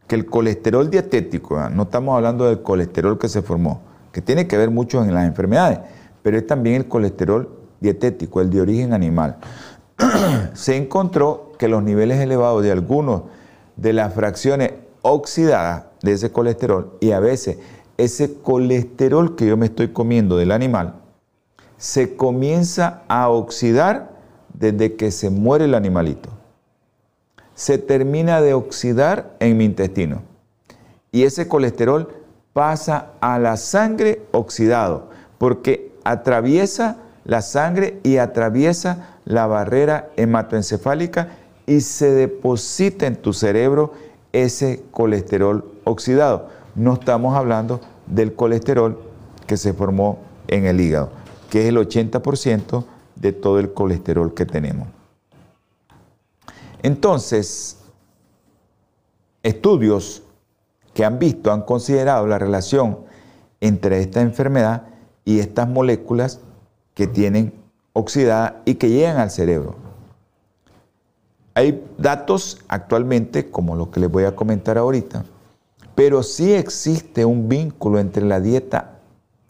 que 0.09 0.17
el 0.17 0.27
colesterol 0.27 0.91
dietético, 0.91 1.57
no 1.71 1.85
estamos 1.85 2.17
hablando 2.17 2.47
del 2.47 2.61
colesterol 2.63 3.21
que 3.21 3.29
se 3.29 3.41
formó, 3.41 3.83
que 4.11 4.21
tiene 4.21 4.49
que 4.49 4.57
ver 4.57 4.73
mucho 4.73 5.01
en 5.05 5.15
las 5.15 5.29
enfermedades, 5.29 5.79
pero 6.25 6.39
es 6.39 6.47
también 6.49 6.75
el 6.75 6.89
colesterol 6.89 7.49
dietético, 7.79 8.41
el 8.41 8.51
de 8.51 8.63
origen 8.63 8.93
animal. 8.93 9.37
se 10.53 10.77
encontró 10.77 11.53
que 11.57 11.69
los 11.69 11.85
niveles 11.85 12.19
elevados 12.19 12.65
de 12.65 12.73
algunos 12.73 13.23
de 13.77 13.93
las 13.93 14.13
fracciones 14.13 14.73
oxidadas 15.03 15.85
de 16.03 16.15
ese 16.15 16.33
colesterol 16.33 16.97
y 16.99 17.13
a 17.13 17.21
veces 17.21 17.59
ese 17.97 18.41
colesterol 18.41 19.37
que 19.37 19.47
yo 19.47 19.57
me 19.57 19.67
estoy 19.67 19.93
comiendo 19.93 20.37
del 20.37 20.51
animal 20.51 21.00
se 21.81 22.15
comienza 22.15 23.03
a 23.09 23.31
oxidar 23.31 24.11
desde 24.53 24.97
que 24.97 25.11
se 25.11 25.31
muere 25.31 25.65
el 25.65 25.75
animalito. 25.75 26.29
se 27.55 27.77
termina 27.77 28.41
de 28.41 28.55
oxidar 28.55 29.37
en 29.39 29.59
mi 29.59 29.67
intestino. 29.67 30.23
Y 31.13 31.25
ese 31.25 31.47
colesterol 31.47 32.09
pasa 32.55 33.13
a 33.21 33.39
la 33.39 33.59
sangre 33.59 34.23
oxidado, 34.33 35.11
porque 35.37 35.93
atraviesa 36.05 36.97
la 37.25 37.43
sangre 37.43 38.01
y 38.03 38.17
atraviesa 38.17 39.19
la 39.27 39.47
barrera 39.47 40.09
hematoencefálica 40.17 41.29
y 41.67 41.83
se 41.83 42.11
deposita 42.11 43.07
en 43.07 43.17
tu 43.17 43.35
cerebro 43.35 43.93
ese 44.33 44.83
colesterol 44.91 45.71
oxidado. 45.85 46.49
No 46.75 46.95
estamos 46.95 47.37
hablando 47.37 47.81
del 48.07 48.35
colesterol 48.35 48.99
que 49.47 49.59
se 49.59 49.75
formó 49.75 50.19
en 50.49 50.65
el 50.65 50.81
hígado, 50.81 51.11
que 51.51 51.63
es 51.63 51.69
el 51.69 51.77
80% 51.77 52.85
de 53.17 53.33
todo 53.33 53.59
el 53.59 53.75
colesterol 53.75 54.33
que 54.33 54.47
tenemos. 54.47 54.89
Entonces, 56.83 57.79
estudios 59.43 60.23
que 60.95 61.05
han 61.05 61.19
visto, 61.19 61.53
han 61.53 61.63
considerado 61.63 62.27
la 62.27 62.39
relación 62.39 63.01
entre 63.61 64.01
esta 64.01 64.23
enfermedad 64.23 64.87
y 65.25 65.41
estas 65.41 65.69
moléculas 65.69 66.41
que 66.95 67.07
tienen 67.07 67.53
oxidada 67.93 68.63
y 68.65 68.77
que 68.77 68.89
llegan 68.89 69.19
al 69.19 69.31
cerebro. 69.31 69.77
Hay 71.55 71.85
datos 71.99 72.59
actualmente, 72.69 73.51
como 73.51 73.77
lo 73.77 73.91
que 73.91 74.01
les 74.01 74.11
voy 74.11 74.25
a 74.25 74.35
comentar 74.35 74.79
ahorita, 74.79 75.25
pero 75.95 76.23
sí 76.23 76.55
existe 76.55 77.25
un 77.25 77.49
vínculo 77.49 77.99
entre 77.99 78.25
la 78.25 78.41
dieta 78.41 79.01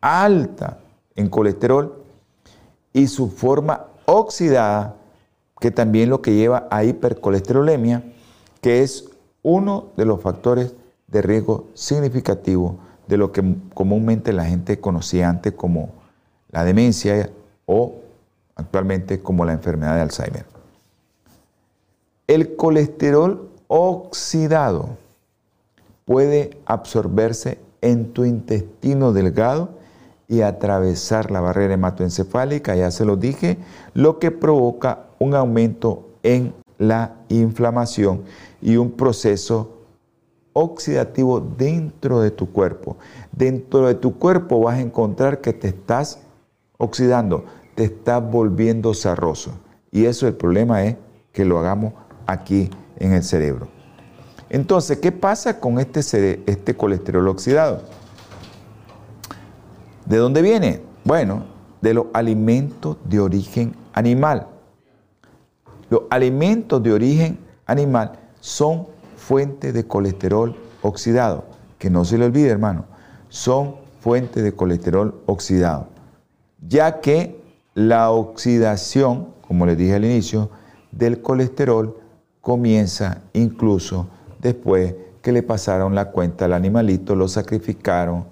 alta 0.00 0.79
en 1.16 1.28
colesterol 1.28 2.02
y 2.92 3.06
su 3.06 3.28
forma 3.28 3.86
oxidada, 4.06 4.96
que 5.60 5.70
también 5.70 6.10
lo 6.10 6.22
que 6.22 6.34
lleva 6.34 6.66
a 6.70 6.84
hipercolesterolemia, 6.84 8.02
que 8.60 8.82
es 8.82 9.10
uno 9.42 9.86
de 9.96 10.04
los 10.04 10.20
factores 10.20 10.74
de 11.06 11.22
riesgo 11.22 11.66
significativo 11.74 12.78
de 13.06 13.16
lo 13.16 13.32
que 13.32 13.56
comúnmente 13.74 14.32
la 14.32 14.44
gente 14.44 14.80
conocía 14.80 15.28
antes 15.28 15.52
como 15.54 15.90
la 16.50 16.64
demencia 16.64 17.30
o 17.66 17.94
actualmente 18.54 19.20
como 19.20 19.44
la 19.44 19.52
enfermedad 19.52 19.96
de 19.96 20.02
Alzheimer. 20.02 20.46
El 22.26 22.54
colesterol 22.56 23.48
oxidado 23.66 24.96
puede 26.04 26.58
absorberse 26.66 27.58
en 27.80 28.12
tu 28.12 28.24
intestino 28.24 29.12
delgado 29.12 29.79
y 30.30 30.42
atravesar 30.42 31.32
la 31.32 31.40
barrera 31.40 31.74
hematoencefálica, 31.74 32.76
ya 32.76 32.92
se 32.92 33.04
lo 33.04 33.16
dije, 33.16 33.58
lo 33.94 34.20
que 34.20 34.30
provoca 34.30 35.06
un 35.18 35.34
aumento 35.34 36.10
en 36.22 36.54
la 36.78 37.16
inflamación 37.28 38.22
y 38.62 38.76
un 38.76 38.92
proceso 38.92 39.80
oxidativo 40.52 41.40
dentro 41.40 42.20
de 42.20 42.30
tu 42.30 42.52
cuerpo. 42.52 42.96
Dentro 43.32 43.88
de 43.88 43.96
tu 43.96 44.20
cuerpo 44.20 44.60
vas 44.60 44.76
a 44.76 44.80
encontrar 44.80 45.40
que 45.40 45.52
te 45.52 45.66
estás 45.66 46.20
oxidando, 46.78 47.44
te 47.74 47.82
estás 47.82 48.22
volviendo 48.22 48.94
zarroso. 48.94 49.50
Y 49.90 50.04
eso 50.04 50.28
el 50.28 50.34
problema 50.34 50.84
es 50.84 50.94
que 51.32 51.44
lo 51.44 51.58
hagamos 51.58 51.92
aquí 52.28 52.70
en 52.98 53.14
el 53.14 53.24
cerebro. 53.24 53.66
Entonces, 54.48 54.98
¿qué 54.98 55.10
pasa 55.10 55.58
con 55.58 55.80
este, 55.80 56.00
este 56.46 56.76
colesterol 56.76 57.26
oxidado? 57.26 57.82
¿De 60.10 60.16
dónde 60.16 60.42
viene? 60.42 60.82
Bueno, 61.04 61.44
de 61.80 61.94
los 61.94 62.06
alimentos 62.14 62.96
de 63.04 63.20
origen 63.20 63.76
animal. 63.92 64.48
Los 65.88 66.02
alimentos 66.10 66.82
de 66.82 66.92
origen 66.92 67.38
animal 67.64 68.18
son 68.40 68.88
fuente 69.16 69.72
de 69.72 69.86
colesterol 69.86 70.56
oxidado. 70.82 71.44
Que 71.78 71.90
no 71.90 72.04
se 72.04 72.18
le 72.18 72.24
olvide, 72.24 72.48
hermano, 72.48 72.86
son 73.28 73.76
fuente 74.00 74.42
de 74.42 74.50
colesterol 74.50 75.14
oxidado. 75.26 75.86
Ya 76.66 77.00
que 77.00 77.40
la 77.74 78.10
oxidación, 78.10 79.28
como 79.46 79.64
les 79.64 79.78
dije 79.78 79.94
al 79.94 80.04
inicio, 80.04 80.50
del 80.90 81.22
colesterol 81.22 81.96
comienza 82.40 83.22
incluso 83.32 84.08
después 84.40 84.92
que 85.22 85.30
le 85.30 85.44
pasaron 85.44 85.94
la 85.94 86.10
cuenta 86.10 86.46
al 86.46 86.54
animalito, 86.54 87.14
lo 87.14 87.28
sacrificaron, 87.28 88.24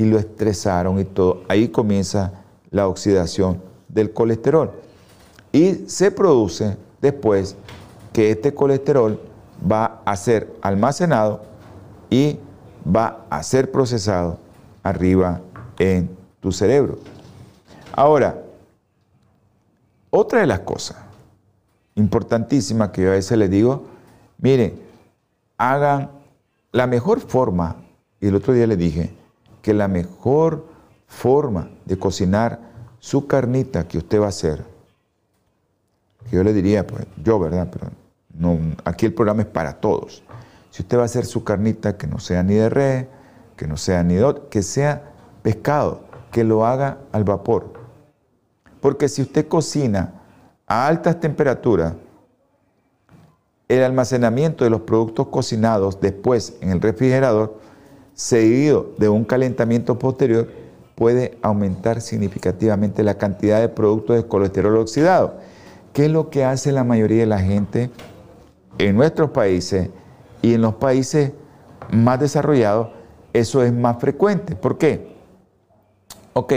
y 0.00 0.06
lo 0.06 0.18
estresaron 0.18 0.98
y 0.98 1.04
todo, 1.04 1.42
ahí 1.46 1.68
comienza 1.68 2.32
la 2.70 2.88
oxidación 2.88 3.62
del 3.86 4.14
colesterol. 4.14 4.70
Y 5.52 5.74
se 5.88 6.10
produce 6.10 6.78
después 7.02 7.54
que 8.10 8.30
este 8.30 8.54
colesterol 8.54 9.20
va 9.70 10.00
a 10.06 10.16
ser 10.16 10.56
almacenado 10.62 11.42
y 12.08 12.38
va 12.82 13.26
a 13.28 13.42
ser 13.42 13.70
procesado 13.70 14.38
arriba 14.82 15.42
en 15.78 16.08
tu 16.40 16.50
cerebro. 16.50 16.98
Ahora, 17.92 18.42
otra 20.08 20.40
de 20.40 20.46
las 20.46 20.60
cosas 20.60 20.96
importantísimas 21.94 22.88
que 22.88 23.02
yo 23.02 23.08
a 23.08 23.12
veces 23.12 23.36
les 23.36 23.50
digo, 23.50 23.84
miren, 24.38 24.80
hagan 25.58 26.10
la 26.72 26.86
mejor 26.86 27.20
forma, 27.20 27.76
y 28.18 28.28
el 28.28 28.34
otro 28.34 28.54
día 28.54 28.66
le 28.66 28.78
dije, 28.78 29.19
que 29.62 29.74
la 29.74 29.88
mejor 29.88 30.66
forma 31.06 31.70
de 31.84 31.98
cocinar 31.98 32.60
su 32.98 33.26
carnita 33.26 33.86
que 33.86 33.98
usted 33.98 34.20
va 34.20 34.26
a 34.26 34.30
hacer, 34.30 34.64
que 36.28 36.36
yo 36.36 36.44
le 36.44 36.52
diría, 36.52 36.86
pues 36.86 37.06
yo, 37.22 37.38
¿verdad? 37.38 37.68
Pero 37.72 37.90
no, 38.34 38.58
aquí 38.84 39.06
el 39.06 39.14
programa 39.14 39.42
es 39.42 39.48
para 39.48 39.74
todos. 39.74 40.22
Si 40.70 40.82
usted 40.82 40.98
va 40.98 41.02
a 41.02 41.06
hacer 41.06 41.26
su 41.26 41.42
carnita 41.42 41.96
que 41.96 42.06
no 42.06 42.18
sea 42.18 42.42
ni 42.42 42.54
de 42.54 42.68
res, 42.68 43.06
que 43.56 43.66
no 43.66 43.76
sea 43.76 44.02
ni 44.04 44.14
de 44.14 44.42
que 44.50 44.62
sea 44.62 45.12
pescado, 45.42 46.02
que 46.30 46.44
lo 46.44 46.64
haga 46.64 46.98
al 47.12 47.24
vapor. 47.24 47.72
Porque 48.80 49.08
si 49.08 49.22
usted 49.22 49.48
cocina 49.48 50.22
a 50.66 50.86
altas 50.86 51.20
temperaturas, 51.20 51.94
el 53.68 53.84
almacenamiento 53.84 54.64
de 54.64 54.70
los 54.70 54.80
productos 54.80 55.28
cocinados 55.28 56.00
después 56.00 56.54
en 56.60 56.70
el 56.70 56.80
refrigerador 56.80 57.59
seguido 58.20 58.92
de 58.98 59.08
un 59.08 59.24
calentamiento 59.24 59.98
posterior, 59.98 60.46
puede 60.94 61.38
aumentar 61.40 62.02
significativamente 62.02 63.02
la 63.02 63.16
cantidad 63.16 63.60
de 63.60 63.70
productos 63.70 64.16
de 64.16 64.26
colesterol 64.26 64.76
oxidado. 64.76 65.36
¿Qué 65.94 66.04
es 66.04 66.10
lo 66.10 66.28
que 66.28 66.44
hace 66.44 66.70
la 66.70 66.84
mayoría 66.84 67.20
de 67.20 67.26
la 67.26 67.38
gente 67.38 67.90
en 68.76 68.94
nuestros 68.94 69.30
países 69.30 69.88
y 70.42 70.52
en 70.52 70.60
los 70.60 70.74
países 70.74 71.32
más 71.90 72.20
desarrollados? 72.20 72.88
Eso 73.32 73.62
es 73.62 73.72
más 73.72 73.98
frecuente. 73.98 74.54
¿Por 74.54 74.76
qué? 74.76 75.16
Ok, 76.34 76.52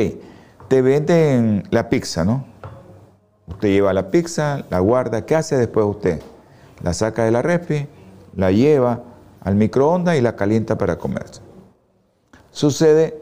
te 0.68 0.82
venden 0.82 1.64
la 1.72 1.88
pizza, 1.88 2.26
¿no? 2.26 2.46
Usted 3.48 3.70
lleva 3.70 3.94
la 3.94 4.12
pizza, 4.12 4.66
la 4.70 4.80
guarda, 4.80 5.26
¿qué 5.26 5.38
hace 5.38 5.56
después 5.56 5.86
usted? 5.86 6.22
La 6.82 6.92
saca 6.92 7.24
de 7.24 7.32
la 7.32 7.42
refri, 7.42 7.88
la 8.36 8.52
lleva 8.52 9.02
al 9.40 9.56
microondas 9.56 10.18
y 10.18 10.22
la 10.22 10.36
calienta 10.36 10.78
para 10.78 10.98
comerse. 10.98 11.43
Sucede 12.54 13.20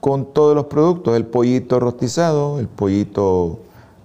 con 0.00 0.34
todos 0.34 0.54
los 0.54 0.66
productos, 0.66 1.16
el 1.16 1.24
pollito 1.24 1.80
rostizado, 1.80 2.58
el 2.58 2.66
pollito 2.66 3.60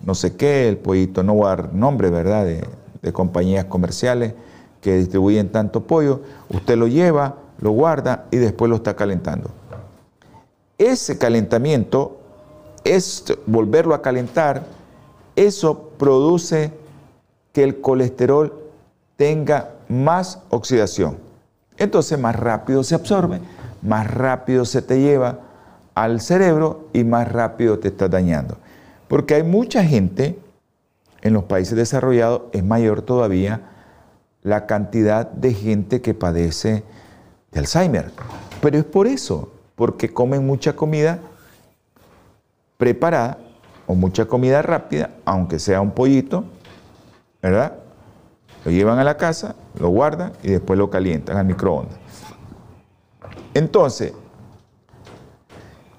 no 0.06 0.16
sé 0.16 0.36
qué, 0.36 0.70
el 0.70 0.78
pollito, 0.78 1.24
no 1.24 1.34
voy 1.34 1.58
nombre, 1.74 2.10
¿verdad?, 2.10 2.46
de, 2.46 3.12
compañías 3.12 3.66
comerciales 3.66 4.36
que 4.82 4.96
distribuyen 4.98 5.52
tanto 5.52 5.82
pollo, 5.82 6.22
usted 6.50 6.78
lo 6.78 6.88
lleva, 6.88 7.36
lo 7.60 7.72
guarda 7.72 8.26
y 8.30 8.38
después 8.38 8.70
lo 8.70 8.76
está 8.76 8.96
calentando. 8.96 9.50
Ese 10.78 11.18
calentamiento, 11.18 12.18
es 12.84 13.26
volverlo 13.46 13.96
a 13.96 14.02
calentar, 14.02 14.64
eso 15.36 15.90
produce 15.98 16.72
que 17.52 17.64
el 17.64 17.82
colesterol 17.82 18.54
tenga 19.18 19.72
más 19.90 20.40
oxidación. 20.50 21.18
Entonces 21.78 22.20
más 22.20 22.36
rápido 22.36 22.84
se 22.84 22.96
absorbe 22.96 23.42
más 23.82 24.12
rápido 24.12 24.66
se 24.66 24.82
te 24.82 25.00
lleva 25.00 25.40
al 25.96 26.22
cerebro 26.22 26.88
y 26.94 27.04
más 27.04 27.32
rápido 27.32 27.80
te 27.80 27.90
está 27.90 28.08
dañando. 28.08 28.58
Porque 29.08 29.36
hay 29.36 29.44
mucha 29.44 29.84
gente, 29.84 30.40
en 31.22 31.34
los 31.34 31.46
países 31.46 31.76
desarrollados 31.76 32.44
es 32.54 32.64
mayor 32.64 33.02
todavía 33.02 33.62
la 34.44 34.66
cantidad 34.66 35.30
de 35.30 35.54
gente 35.54 36.02
que 36.02 36.14
padece 36.14 36.84
de 37.52 37.60
Alzheimer. 37.60 38.12
Pero 38.62 38.78
es 38.78 38.86
por 38.86 39.08
eso, 39.08 39.52
porque 39.76 40.14
comen 40.14 40.46
mucha 40.46 40.74
comida 40.74 41.20
preparada 42.78 43.38
o 43.88 43.96
mucha 43.96 44.26
comida 44.26 44.62
rápida, 44.62 45.10
aunque 45.26 45.60
sea 45.60 45.82
un 45.82 45.92
pollito, 45.92 46.46
¿verdad? 47.42 47.74
Lo 48.64 48.72
llevan 48.72 49.00
a 49.00 49.04
la 49.04 49.18
casa, 49.18 49.56
lo 49.80 49.90
guardan 49.90 50.34
y 50.44 50.52
después 50.52 50.78
lo 50.78 50.90
calientan 50.90 51.38
al 51.38 51.46
microondas. 51.46 51.98
Entonces, 53.60 54.14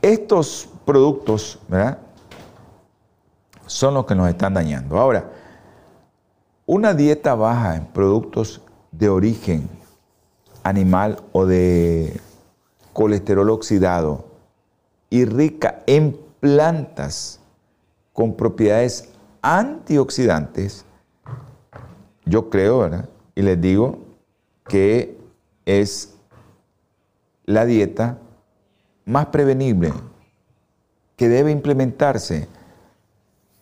estos 0.01 0.67
productos, 0.87 1.59
¿verdad? 1.69 1.99
Son 3.67 3.93
los 3.93 4.07
que 4.07 4.15
nos 4.15 4.31
están 4.31 4.55
dañando. 4.55 4.99
Ahora, 4.99 5.31
una 6.65 6.95
dieta 6.95 7.35
baja 7.35 7.77
en 7.77 7.85
productos 7.85 8.63
de 8.93 9.11
origen 9.11 9.69
animal 10.63 11.19
o 11.33 11.45
de 11.45 12.19
colesterol 12.95 13.51
oxidado 13.51 14.25
y 15.11 15.27
rica 15.27 15.83
en 15.87 16.19
plantas 16.41 17.41
con 18.15 18.37
propiedades 18.37 19.11
antioxidantes, 19.43 20.87
yo 22.25 22.49
creo, 22.49 22.79
¿verdad? 22.79 23.11
Y 23.35 23.43
les 23.43 23.61
digo 23.61 23.99
que 24.67 25.21
es 25.67 26.15
la 27.47 27.65
dieta 27.65 28.19
más 29.05 29.27
prevenible 29.27 29.93
que 31.17 31.29
debe 31.29 31.51
implementarse 31.51 32.49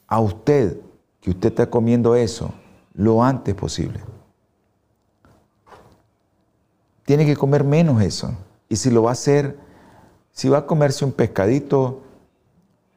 a 0.06 0.20
usted, 0.20 0.78
que 1.20 1.30
usted 1.30 1.48
está 1.48 1.70
comiendo 1.70 2.14
eso, 2.14 2.52
lo 2.94 3.22
antes 3.22 3.54
posible. 3.54 4.00
Tiene 7.04 7.24
que 7.24 7.36
comer 7.36 7.64
menos 7.64 8.02
eso. 8.02 8.34
Y 8.68 8.76
si 8.76 8.90
lo 8.90 9.02
va 9.02 9.10
a 9.10 9.12
hacer, 9.12 9.58
si 10.32 10.48
va 10.48 10.58
a 10.58 10.66
comerse 10.66 11.04
un 11.04 11.12
pescadito, 11.12 12.02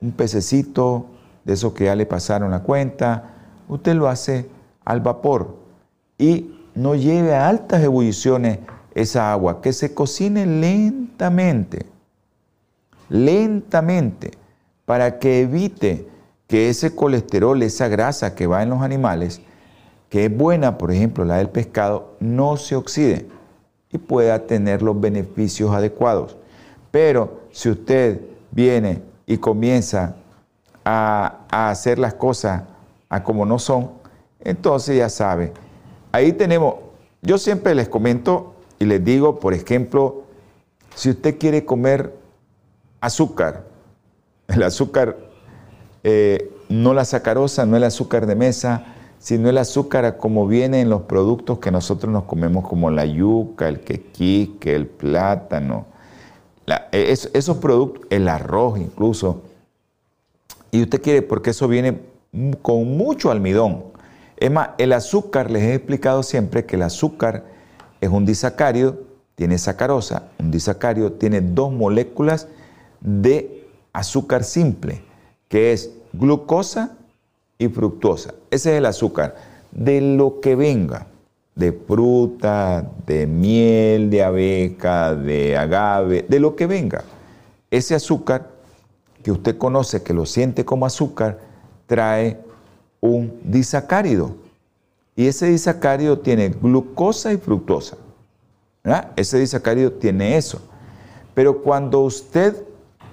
un 0.01 0.11
pececito, 0.11 1.05
de 1.43 1.53
esos 1.53 1.73
que 1.73 1.85
ya 1.85 1.95
le 1.95 2.05
pasaron 2.05 2.51
la 2.51 2.61
cuenta, 2.61 3.33
usted 3.67 3.95
lo 3.95 4.07
hace 4.07 4.49
al 4.85 5.01
vapor 5.01 5.57
y 6.17 6.55
no 6.75 6.95
lleve 6.95 7.35
a 7.35 7.47
altas 7.47 7.81
ebulliciones 7.83 8.59
esa 8.93 9.31
agua, 9.31 9.61
que 9.61 9.73
se 9.73 9.93
cocine 9.93 10.45
lentamente, 10.45 11.85
lentamente, 13.09 14.31
para 14.85 15.19
que 15.19 15.41
evite 15.41 16.07
que 16.47 16.69
ese 16.69 16.95
colesterol, 16.95 17.61
esa 17.63 17.87
grasa 17.87 18.35
que 18.35 18.47
va 18.47 18.63
en 18.63 18.69
los 18.69 18.81
animales, 18.81 19.41
que 20.09 20.25
es 20.25 20.37
buena, 20.37 20.77
por 20.77 20.91
ejemplo, 20.91 21.23
la 21.23 21.37
del 21.37 21.49
pescado, 21.49 22.17
no 22.19 22.57
se 22.57 22.75
oxide 22.75 23.27
y 23.89 23.97
pueda 23.97 24.45
tener 24.45 24.81
los 24.81 24.99
beneficios 24.99 25.71
adecuados. 25.71 26.37
Pero 26.91 27.43
si 27.51 27.69
usted 27.69 28.19
viene 28.51 29.01
y 29.25 29.37
comienza 29.37 30.15
a, 30.83 31.45
hacer 31.49 31.99
las 31.99 32.13
cosas 32.13 32.63
a 33.09 33.23
como 33.23 33.45
no 33.45 33.59
son, 33.59 33.91
entonces 34.41 34.97
ya 34.97 35.09
sabe. 35.09 35.53
Ahí 36.11 36.33
tenemos, 36.33 36.75
yo 37.21 37.37
siempre 37.37 37.75
les 37.75 37.87
comento 37.87 38.50
y 38.81 38.85
les 38.85 39.05
digo, 39.05 39.39
por 39.39 39.53
ejemplo, 39.53 40.23
si 40.95 41.11
usted 41.11 41.37
quiere 41.37 41.65
comer 41.65 42.15
azúcar, 42.99 43.65
el 44.47 44.63
azúcar, 44.63 45.17
eh, 46.03 46.51
no 46.67 46.95
la 46.95 47.05
sacarosa, 47.05 47.67
no 47.67 47.77
el 47.77 47.83
azúcar 47.83 48.25
de 48.25 48.33
mesa, 48.33 48.95
sino 49.19 49.49
el 49.49 49.59
azúcar 49.59 50.17
como 50.17 50.47
viene 50.47 50.81
en 50.81 50.89
los 50.89 51.03
productos 51.03 51.59
que 51.59 51.69
nosotros 51.69 52.11
nos 52.11 52.23
comemos, 52.23 52.67
como 52.67 52.89
la 52.89 53.05
yuca, 53.05 53.69
el 53.69 53.81
quequique, 53.81 54.73
el 54.73 54.87
plátano, 54.87 55.85
esos 56.91 57.57
productos, 57.57 58.07
el 58.09 58.27
arroz 58.27 58.79
incluso. 58.79 59.43
Y 60.71 60.81
usted 60.81 61.03
quiere, 61.03 61.21
porque 61.21 61.51
eso 61.51 61.67
viene 61.67 61.99
con 62.63 62.97
mucho 62.97 63.29
almidón. 63.29 63.83
Es 64.37 64.49
más, 64.49 64.69
el 64.79 64.91
azúcar, 64.93 65.51
les 65.51 65.61
he 65.61 65.75
explicado 65.75 66.23
siempre 66.23 66.65
que 66.65 66.77
el 66.77 66.81
azúcar 66.81 67.60
es 68.01 68.09
un 68.09 68.25
disacárido, 68.25 68.99
tiene 69.35 69.57
sacarosa, 69.57 70.23
un 70.39 70.51
disacárido 70.51 71.13
tiene 71.13 71.39
dos 71.39 71.71
moléculas 71.71 72.47
de 72.99 73.67
azúcar 73.93 74.43
simple, 74.43 75.03
que 75.47 75.71
es 75.71 75.91
glucosa 76.11 76.97
y 77.57 77.67
fructosa. 77.69 78.33
Ese 78.49 78.71
es 78.71 78.77
el 78.79 78.85
azúcar. 78.85 79.35
De 79.71 80.01
lo 80.01 80.41
que 80.41 80.55
venga, 80.55 81.07
de 81.55 81.71
fruta, 81.71 82.89
de 83.05 83.27
miel, 83.27 84.09
de 84.09 84.23
abeja, 84.23 85.15
de 85.15 85.55
agave, 85.55 86.25
de 86.27 86.39
lo 86.39 86.55
que 86.55 86.67
venga. 86.67 87.03
Ese 87.69 87.95
azúcar 87.95 88.49
que 89.23 89.31
usted 89.31 89.57
conoce, 89.57 90.03
que 90.03 90.13
lo 90.13 90.25
siente 90.25 90.65
como 90.65 90.85
azúcar, 90.85 91.39
trae 91.85 92.39
un 92.99 93.39
disacárido. 93.43 94.35
Y 95.15 95.27
ese 95.27 95.47
disacárido 95.47 96.19
tiene 96.19 96.49
glucosa 96.49 97.33
y 97.33 97.37
fructosa. 97.37 97.97
Ese 99.15 99.37
disacárido 99.39 99.91
tiene 99.91 100.37
eso. 100.37 100.61
Pero 101.33 101.61
cuando 101.61 102.01
usted 102.01 102.63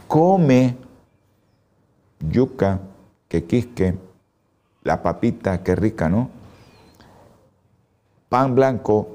come 0.07 0.77
yuca, 2.21 2.81
quequisque, 3.29 3.97
la 4.83 5.03
papita, 5.03 5.63
qué 5.63 5.77
rica, 5.77 6.09
¿no? 6.09 6.31
Pan 8.29 8.55
blanco, 8.55 9.09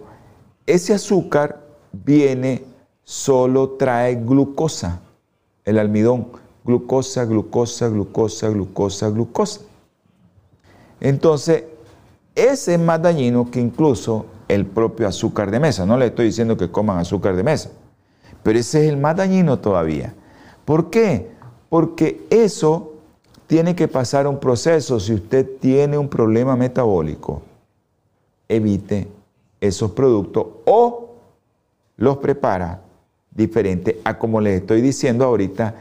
ese 0.65 0.93
azúcar 0.93 1.61
viene, 1.91 2.63
solo 3.03 3.71
trae 3.71 4.15
glucosa, 4.15 5.01
el 5.65 5.79
almidón, 5.79 6.27
glucosa, 6.63 7.25
glucosa, 7.25 7.89
glucosa, 7.89 8.49
glucosa, 8.49 9.09
glucosa. 9.09 9.61
Entonces, 11.01 11.65
ese 12.35 12.73
es 12.75 12.79
más 12.79 13.01
dañino 13.01 13.49
que 13.51 13.59
incluso 13.59 14.25
el 14.47 14.65
propio 14.65 15.07
azúcar 15.07 15.51
de 15.51 15.59
mesa. 15.59 15.85
No 15.85 15.97
le 15.97 16.07
estoy 16.07 16.27
diciendo 16.27 16.57
que 16.57 16.71
coman 16.71 16.97
azúcar 16.97 17.35
de 17.35 17.43
mesa, 17.43 17.69
pero 18.41 18.59
ese 18.59 18.85
es 18.85 18.89
el 18.89 18.97
más 18.97 19.15
dañino 19.15 19.59
todavía. 19.59 20.13
¿Por 20.65 20.89
qué? 20.89 21.31
Porque 21.69 22.25
eso 22.29 22.93
tiene 23.47 23.75
que 23.75 23.87
pasar 23.87 24.27
un 24.27 24.39
proceso. 24.39 24.99
Si 24.99 25.13
usted 25.13 25.47
tiene 25.59 25.97
un 25.97 26.09
problema 26.09 26.55
metabólico, 26.55 27.41
evite 28.47 29.07
esos 29.59 29.91
productos 29.91 30.45
o 30.65 31.15
los 31.97 32.17
prepara 32.17 32.81
diferente 33.31 33.99
a 34.03 34.17
como 34.17 34.41
les 34.41 34.61
estoy 34.61 34.81
diciendo 34.81 35.25
ahorita, 35.25 35.75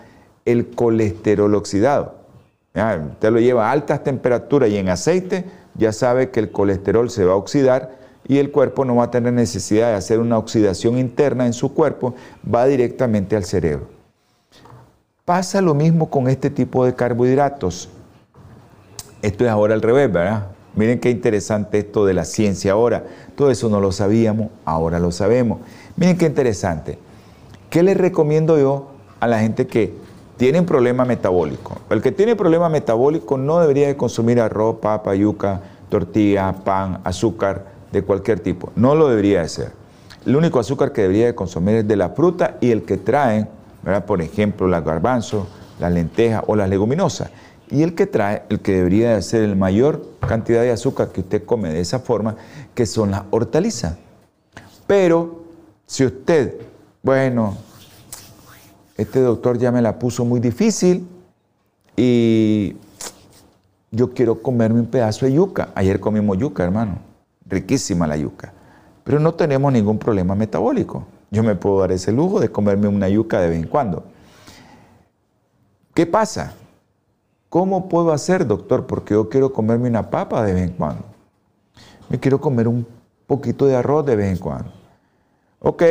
el 0.45 0.69
colesterol 0.71 1.55
oxidado. 1.55 2.15
Usted 2.75 3.31
lo 3.31 3.39
lleva 3.39 3.69
a 3.69 3.73
altas 3.73 4.03
temperaturas 4.03 4.71
y 4.71 4.79
en 4.79 4.89
aceite, 4.89 5.45
ya 5.75 5.93
sabe 5.93 6.31
que 6.31 6.41
el 6.41 6.51
colesterol 6.51 7.11
se 7.11 7.25
va 7.25 7.33
a 7.33 7.37
oxidar 7.37 7.97
y 8.27 8.39
el 8.39 8.51
cuerpo 8.51 8.85
no 8.85 8.97
va 8.97 9.05
a 9.05 9.11
tener 9.11 9.33
necesidad 9.33 9.89
de 9.89 9.97
hacer 9.97 10.21
una 10.21 10.39
oxidación 10.39 10.99
interna 10.99 11.47
en 11.47 11.53
su 11.53 11.75
cuerpo, 11.75 12.15
va 12.53 12.67
directamente 12.67 13.37
al 13.37 13.45
cerebro. 13.45 13.89
Pasa 15.25 15.61
lo 15.61 15.75
mismo 15.75 16.11
con 16.11 16.29
este 16.29 16.51
tipo 16.51 16.85
de 16.85 16.95
carbohidratos. 16.95 17.89
Esto 19.23 19.45
es 19.45 19.51
ahora 19.51 19.75
al 19.75 19.83
revés, 19.83 20.13
¿verdad? 20.13 20.49
Miren 20.75 20.99
qué 20.99 21.11
interesante 21.11 21.79
esto 21.79 22.05
de 22.07 22.15
la 22.15 22.25
ciencia 22.25 22.73
ahora. 22.73 23.05
Todo 23.37 23.51
eso 23.51 23.69
no 23.69 23.81
lo 23.81 23.93
sabíamos, 23.93 24.49
ahora 24.65 24.99
lo 24.99 25.13
sabemos. 25.13 25.61
Miren 25.97 26.17
qué 26.17 26.27
interesante. 26.27 26.99
¿Qué 27.71 27.83
les 27.83 27.97
recomiendo 27.97 28.59
yo 28.59 28.91
a 29.21 29.27
la 29.27 29.39
gente 29.41 29.67
que 29.67 29.95
tiene 30.37 30.61
un 30.61 30.67
problema 30.67 31.05
metabólico? 31.05 31.79
El 31.91 32.03
que 32.03 32.13
tiene 32.13 32.37
problema 32.37 32.69
metabólico 32.69 33.37
no 33.37 33.61
debería 33.61 33.87
de 33.89 33.97
consumir 33.97 34.41
arroz, 34.41 34.77
papa, 34.81 35.15
yuca, 35.15 35.61
tortilla, 35.89 36.53
pan, 36.53 37.01
azúcar 37.05 37.67
de 37.93 38.03
cualquier 38.03 38.41
tipo. 38.41 38.73
No 38.77 38.95
lo 38.95 39.09
debería 39.09 39.41
de 39.41 39.45
hacer. 39.45 39.73
El 40.25 40.37
único 40.37 40.59
azúcar 40.59 40.93
que 40.93 41.03
debería 41.03 41.27
de 41.27 41.35
consumir 41.35 41.77
es 41.77 41.89
de 41.89 41.97
la 41.97 42.11
fruta 42.11 42.57
y 42.61 42.71
el 42.71 42.83
que 42.83 42.97
traen 42.97 43.49
por 44.07 44.23
ejemplo, 44.23 44.69
las 44.69 44.85
garbanzos, 44.85 45.47
las 45.79 45.93
lentejas 45.93 46.43
o 46.47 46.57
las 46.57 46.69
leguminosas. 46.69 47.31
Y 47.71 47.83
el 47.83 47.95
que 47.95 48.07
trae, 48.07 48.43
el 48.49 48.61
que 48.61 48.73
debería 48.73 49.15
de 49.15 49.23
ser 49.23 49.43
el 49.43 49.57
mayor 49.57 50.07
cantidad 50.21 50.63
de 50.63 50.71
azúcar 50.71 51.09
que 51.09 51.23
usted 51.23 51.45
come 51.45 51.71
de 51.71 51.81
esa 51.81 51.99
forma, 51.99 52.37
que 52.75 52.87
son 52.87 53.11
las 53.11 53.23
hortalizas. 53.31 53.97
Pero 54.87 55.45
si 55.87 56.05
usted, 56.05 56.61
bueno, 57.03 57.57
este 59.03 59.21
doctor 59.21 59.59
ya 59.59 59.71
me 59.71 59.83
la 59.83 59.99
puso 59.99 60.25
muy 60.25 60.41
difícil 60.41 61.07
y 61.97 62.77
yo 63.91 64.13
quiero 64.15 64.43
comerme 64.43 64.81
un 64.81 64.87
pedazo 64.87 65.27
de 65.27 65.35
yuca. 65.35 65.71
Ayer 65.75 66.01
comimos 66.01 66.39
yuca, 66.39 66.65
hermano. 66.65 66.99
Riquísima 67.47 68.07
la 68.07 68.17
yuca. 68.17 68.53
Pero 69.05 69.21
no 69.21 69.35
tenemos 69.35 69.73
ningún 69.73 69.99
problema 69.99 70.35
metabólico. 70.35 71.05
Yo 71.31 71.43
me 71.43 71.55
puedo 71.55 71.81
dar 71.81 71.93
ese 71.93 72.13
lujo 72.13 72.41
de 72.41 72.51
comerme 72.51 72.89
una 72.89 73.09
yuca 73.09 73.41
de 73.41 73.51
vez 73.51 73.63
en 73.63 73.69
cuando. 73.69 74.05
¿Qué 75.95 76.07
pasa? 76.07 76.55
¿Cómo 77.49 77.89
puedo 77.89 78.13
hacer, 78.13 78.47
doctor? 78.47 78.87
Porque 78.87 79.15
yo 79.15 79.29
quiero 79.29 79.53
comerme 79.53 79.89
una 79.89 80.09
papa 80.09 80.43
de 80.45 80.55
vez 80.55 80.71
en 80.71 80.77
cuando. 80.77 81.05
Me 82.09 82.19
quiero 82.19 82.41
comer 82.41 82.69
un 82.69 82.87
poquito 83.27 83.67
de 83.67 83.77
arroz 83.77 84.07
de 84.07 84.17
vez 84.17 84.33
en 84.33 84.39
cuando. 84.39 84.73
Ok, 85.61 85.83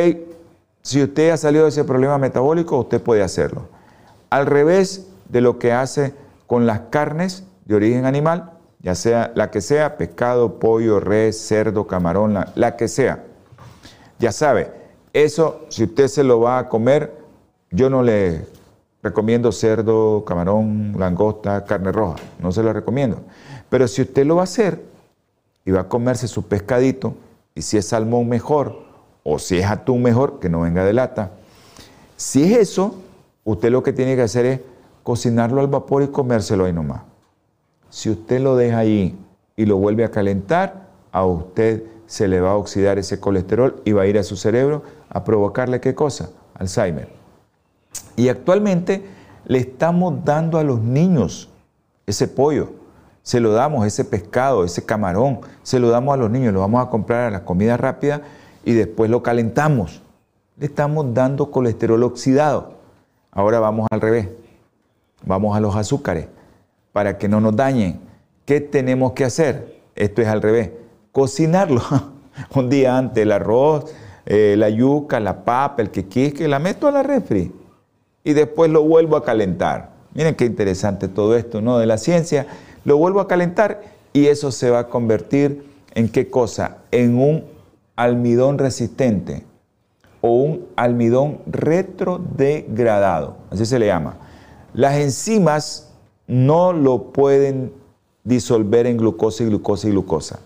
si 0.82 1.02
usted 1.02 1.30
ha 1.30 1.36
salido 1.36 1.64
de 1.64 1.70
ese 1.70 1.84
problema 1.84 2.18
metabólico, 2.18 2.78
usted 2.78 3.00
puede 3.00 3.22
hacerlo. 3.22 3.68
Al 4.30 4.46
revés 4.46 5.06
de 5.28 5.40
lo 5.40 5.58
que 5.58 5.72
hace 5.72 6.14
con 6.46 6.66
las 6.66 6.80
carnes 6.90 7.44
de 7.64 7.76
origen 7.76 8.04
animal, 8.04 8.52
ya 8.80 8.94
sea 8.94 9.32
la 9.34 9.50
que 9.50 9.60
sea, 9.60 9.96
pescado, 9.96 10.58
pollo, 10.58 11.00
res, 11.00 11.38
cerdo, 11.38 11.86
camarón, 11.86 12.34
la, 12.34 12.52
la 12.56 12.76
que 12.76 12.88
sea. 12.88 13.24
Ya 14.18 14.32
sabe, 14.32 14.70
eso, 15.12 15.66
si 15.68 15.84
usted 15.84 16.08
se 16.08 16.24
lo 16.24 16.40
va 16.40 16.58
a 16.58 16.68
comer, 16.68 17.12
yo 17.70 17.88
no 17.88 18.02
le 18.02 18.46
recomiendo 19.02 19.52
cerdo, 19.52 20.24
camarón, 20.24 20.94
langosta, 20.98 21.64
carne 21.64 21.92
roja. 21.92 22.16
No 22.38 22.52
se 22.52 22.62
lo 22.62 22.72
recomiendo. 22.72 23.20
Pero 23.68 23.88
si 23.88 24.02
usted 24.02 24.24
lo 24.24 24.36
va 24.36 24.42
a 24.42 24.44
hacer 24.44 24.82
y 25.64 25.70
va 25.70 25.82
a 25.82 25.88
comerse 25.88 26.28
su 26.28 26.44
pescadito, 26.44 27.14
Y 27.54 27.60
si 27.60 27.76
es 27.76 27.88
salmón 27.88 28.30
mejor, 28.30 28.91
o 29.24 29.38
si 29.38 29.58
es 29.58 29.66
atún 29.66 30.02
mejor, 30.02 30.40
que 30.40 30.48
no 30.48 30.62
venga 30.62 30.84
de 30.84 30.92
lata. 30.92 31.30
Si 32.16 32.42
es 32.42 32.58
eso, 32.58 32.96
usted 33.44 33.70
lo 33.70 33.82
que 33.82 33.92
tiene 33.92 34.16
que 34.16 34.22
hacer 34.22 34.46
es 34.46 34.60
cocinarlo 35.02 35.60
al 35.60 35.68
vapor 35.68 36.02
y 36.02 36.08
comérselo 36.08 36.64
ahí 36.64 36.72
nomás. 36.72 37.02
Si 37.90 38.10
usted 38.10 38.40
lo 38.40 38.56
deja 38.56 38.78
ahí 38.78 39.18
y 39.56 39.66
lo 39.66 39.76
vuelve 39.76 40.04
a 40.04 40.10
calentar, 40.10 40.88
a 41.12 41.24
usted 41.24 41.84
se 42.06 42.28
le 42.28 42.40
va 42.40 42.52
a 42.52 42.56
oxidar 42.56 42.98
ese 42.98 43.20
colesterol 43.20 43.80
y 43.84 43.92
va 43.92 44.02
a 44.02 44.06
ir 44.06 44.18
a 44.18 44.22
su 44.22 44.36
cerebro 44.36 44.82
a 45.08 45.24
provocarle 45.24 45.80
qué 45.80 45.94
cosa? 45.94 46.30
Alzheimer. 46.54 47.08
Y 48.16 48.28
actualmente 48.28 49.04
le 49.46 49.58
estamos 49.58 50.24
dando 50.24 50.58
a 50.58 50.64
los 50.64 50.80
niños 50.80 51.50
ese 52.06 52.28
pollo, 52.28 52.70
se 53.22 53.40
lo 53.40 53.52
damos, 53.52 53.86
ese 53.86 54.04
pescado, 54.04 54.64
ese 54.64 54.84
camarón, 54.84 55.40
se 55.62 55.78
lo 55.78 55.90
damos 55.90 56.14
a 56.14 56.16
los 56.16 56.30
niños, 56.30 56.52
lo 56.52 56.60
vamos 56.60 56.84
a 56.84 56.90
comprar 56.90 57.28
a 57.28 57.30
la 57.30 57.44
comida 57.44 57.76
rápida 57.76 58.22
y 58.64 58.72
después 58.72 59.10
lo 59.10 59.22
calentamos. 59.22 60.02
Le 60.58 60.66
estamos 60.66 61.14
dando 61.14 61.50
colesterol 61.50 62.02
oxidado. 62.02 62.74
Ahora 63.30 63.60
vamos 63.60 63.86
al 63.90 64.00
revés. 64.00 64.28
Vamos 65.24 65.56
a 65.56 65.60
los 65.60 65.76
azúcares 65.76 66.28
para 66.92 67.18
que 67.18 67.28
no 67.28 67.40
nos 67.40 67.56
dañen. 67.56 68.00
¿Qué 68.44 68.60
tenemos 68.60 69.12
que 69.12 69.24
hacer? 69.24 69.80
Esto 69.94 70.22
es 70.22 70.28
al 70.28 70.42
revés. 70.42 70.70
Cocinarlo. 71.12 71.82
Un 72.54 72.70
día 72.70 72.96
antes 72.96 73.22
el 73.22 73.32
arroz, 73.32 73.92
eh, 74.26 74.54
la 74.56 74.70
yuca, 74.70 75.20
la 75.20 75.44
papa, 75.44 75.82
el 75.82 75.90
que 75.90 76.48
la 76.48 76.58
meto 76.58 76.88
a 76.88 76.90
la 76.90 77.02
refri 77.02 77.52
y 78.24 78.32
después 78.32 78.70
lo 78.70 78.82
vuelvo 78.82 79.16
a 79.16 79.24
calentar. 79.24 79.90
Miren 80.14 80.34
qué 80.34 80.44
interesante 80.44 81.08
todo 81.08 81.36
esto, 81.36 81.60
¿no? 81.60 81.78
De 81.78 81.86
la 81.86 81.98
ciencia. 81.98 82.46
Lo 82.84 82.96
vuelvo 82.96 83.20
a 83.20 83.28
calentar 83.28 83.82
y 84.12 84.26
eso 84.26 84.52
se 84.52 84.70
va 84.70 84.80
a 84.80 84.88
convertir 84.88 85.64
en 85.94 86.08
qué 86.08 86.28
cosa? 86.28 86.78
En 86.90 87.18
un 87.18 87.44
almidón 87.96 88.58
resistente 88.58 89.44
o 90.20 90.30
un 90.30 90.66
almidón 90.76 91.40
retrodegradado, 91.46 93.36
así 93.50 93.66
se 93.66 93.78
le 93.78 93.86
llama. 93.86 94.16
Las 94.72 94.94
enzimas 94.94 95.92
no 96.26 96.72
lo 96.72 97.12
pueden 97.12 97.72
disolver 98.24 98.86
en 98.86 98.96
glucosa 98.96 99.42
y 99.42 99.46
glucosa 99.46 99.88
y 99.88 99.90
glucosa. 99.90 100.38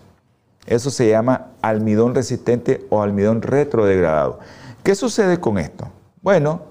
Eso 0.65 0.89
se 0.89 1.09
llama 1.09 1.47
almidón 1.61 2.13
resistente 2.13 2.85
o 2.89 3.01
almidón 3.01 3.41
retrodegradado. 3.41 4.39
¿Qué 4.83 4.95
sucede 4.95 5.39
con 5.39 5.57
esto? 5.57 5.87
Bueno, 6.21 6.61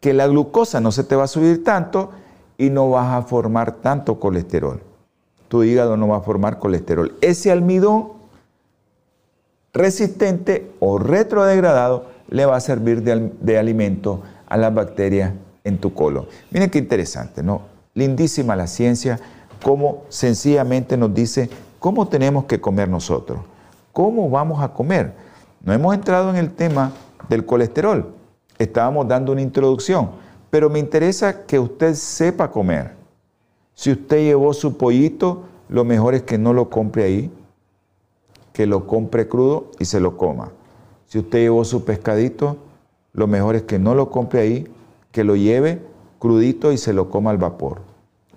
que 0.00 0.14
la 0.14 0.26
glucosa 0.26 0.80
no 0.80 0.90
se 0.90 1.04
te 1.04 1.14
va 1.14 1.24
a 1.24 1.28
subir 1.28 1.62
tanto 1.62 2.10
y 2.58 2.70
no 2.70 2.90
vas 2.90 3.14
a 3.14 3.22
formar 3.22 3.72
tanto 3.76 4.18
colesterol. 4.18 4.82
Tu 5.48 5.64
hígado 5.64 5.96
no 5.96 6.08
va 6.08 6.18
a 6.18 6.22
formar 6.22 6.58
colesterol. 6.58 7.14
Ese 7.20 7.50
almidón 7.50 8.19
resistente 9.72 10.72
o 10.80 10.98
retrodegradado 10.98 12.06
le 12.28 12.46
va 12.46 12.56
a 12.56 12.60
servir 12.60 13.02
de, 13.02 13.58
alimento 13.58 14.22
a 14.46 14.56
las 14.56 14.72
bacterias 14.72 15.32
en 15.64 15.78
tu 15.78 15.92
colon. 15.92 16.26
Miren 16.50 16.70
qué 16.70 16.78
interesante, 16.78 17.42
¿no? 17.42 17.62
Lindísima 17.94 18.56
la 18.56 18.66
ciencia, 18.66 19.18
cómo 19.62 20.04
sencillamente 20.08 20.96
nos 20.96 21.12
dice 21.12 21.50
cómo 21.78 22.08
tenemos 22.08 22.44
que 22.44 22.60
comer 22.60 22.88
nosotros, 22.88 23.40
cómo 23.92 24.30
vamos 24.30 24.62
a 24.62 24.72
comer. 24.72 25.12
No 25.62 25.72
hemos 25.72 25.94
entrado 25.94 26.30
en 26.30 26.36
el 26.36 26.52
tema 26.52 26.92
del 27.28 27.44
colesterol, 27.44 28.14
estábamos 28.58 29.08
dando 29.08 29.32
una 29.32 29.42
introducción, 29.42 30.10
pero 30.50 30.70
me 30.70 30.78
interesa 30.78 31.44
que 31.46 31.58
usted 31.58 31.94
sepa 31.94 32.50
comer. 32.50 32.92
Si 33.74 33.90
usted 33.90 34.18
llevó 34.18 34.52
su 34.52 34.76
pollito, 34.76 35.44
lo 35.68 35.84
mejor 35.84 36.14
es 36.14 36.22
que 36.22 36.38
no 36.38 36.52
lo 36.52 36.70
compre 36.70 37.04
ahí, 37.04 37.30
que 38.60 38.66
lo 38.66 38.86
compre 38.86 39.26
crudo 39.26 39.70
y 39.78 39.86
se 39.86 40.00
lo 40.00 40.18
coma. 40.18 40.50
Si 41.06 41.18
usted 41.18 41.38
llevó 41.38 41.64
su 41.64 41.86
pescadito, 41.86 42.58
lo 43.14 43.26
mejor 43.26 43.56
es 43.56 43.62
que 43.62 43.78
no 43.78 43.94
lo 43.94 44.10
compre 44.10 44.40
ahí, 44.40 44.68
que 45.12 45.24
lo 45.24 45.34
lleve 45.34 45.80
crudito 46.18 46.70
y 46.70 46.76
se 46.76 46.92
lo 46.92 47.08
coma 47.08 47.30
al 47.30 47.38
vapor. 47.38 47.80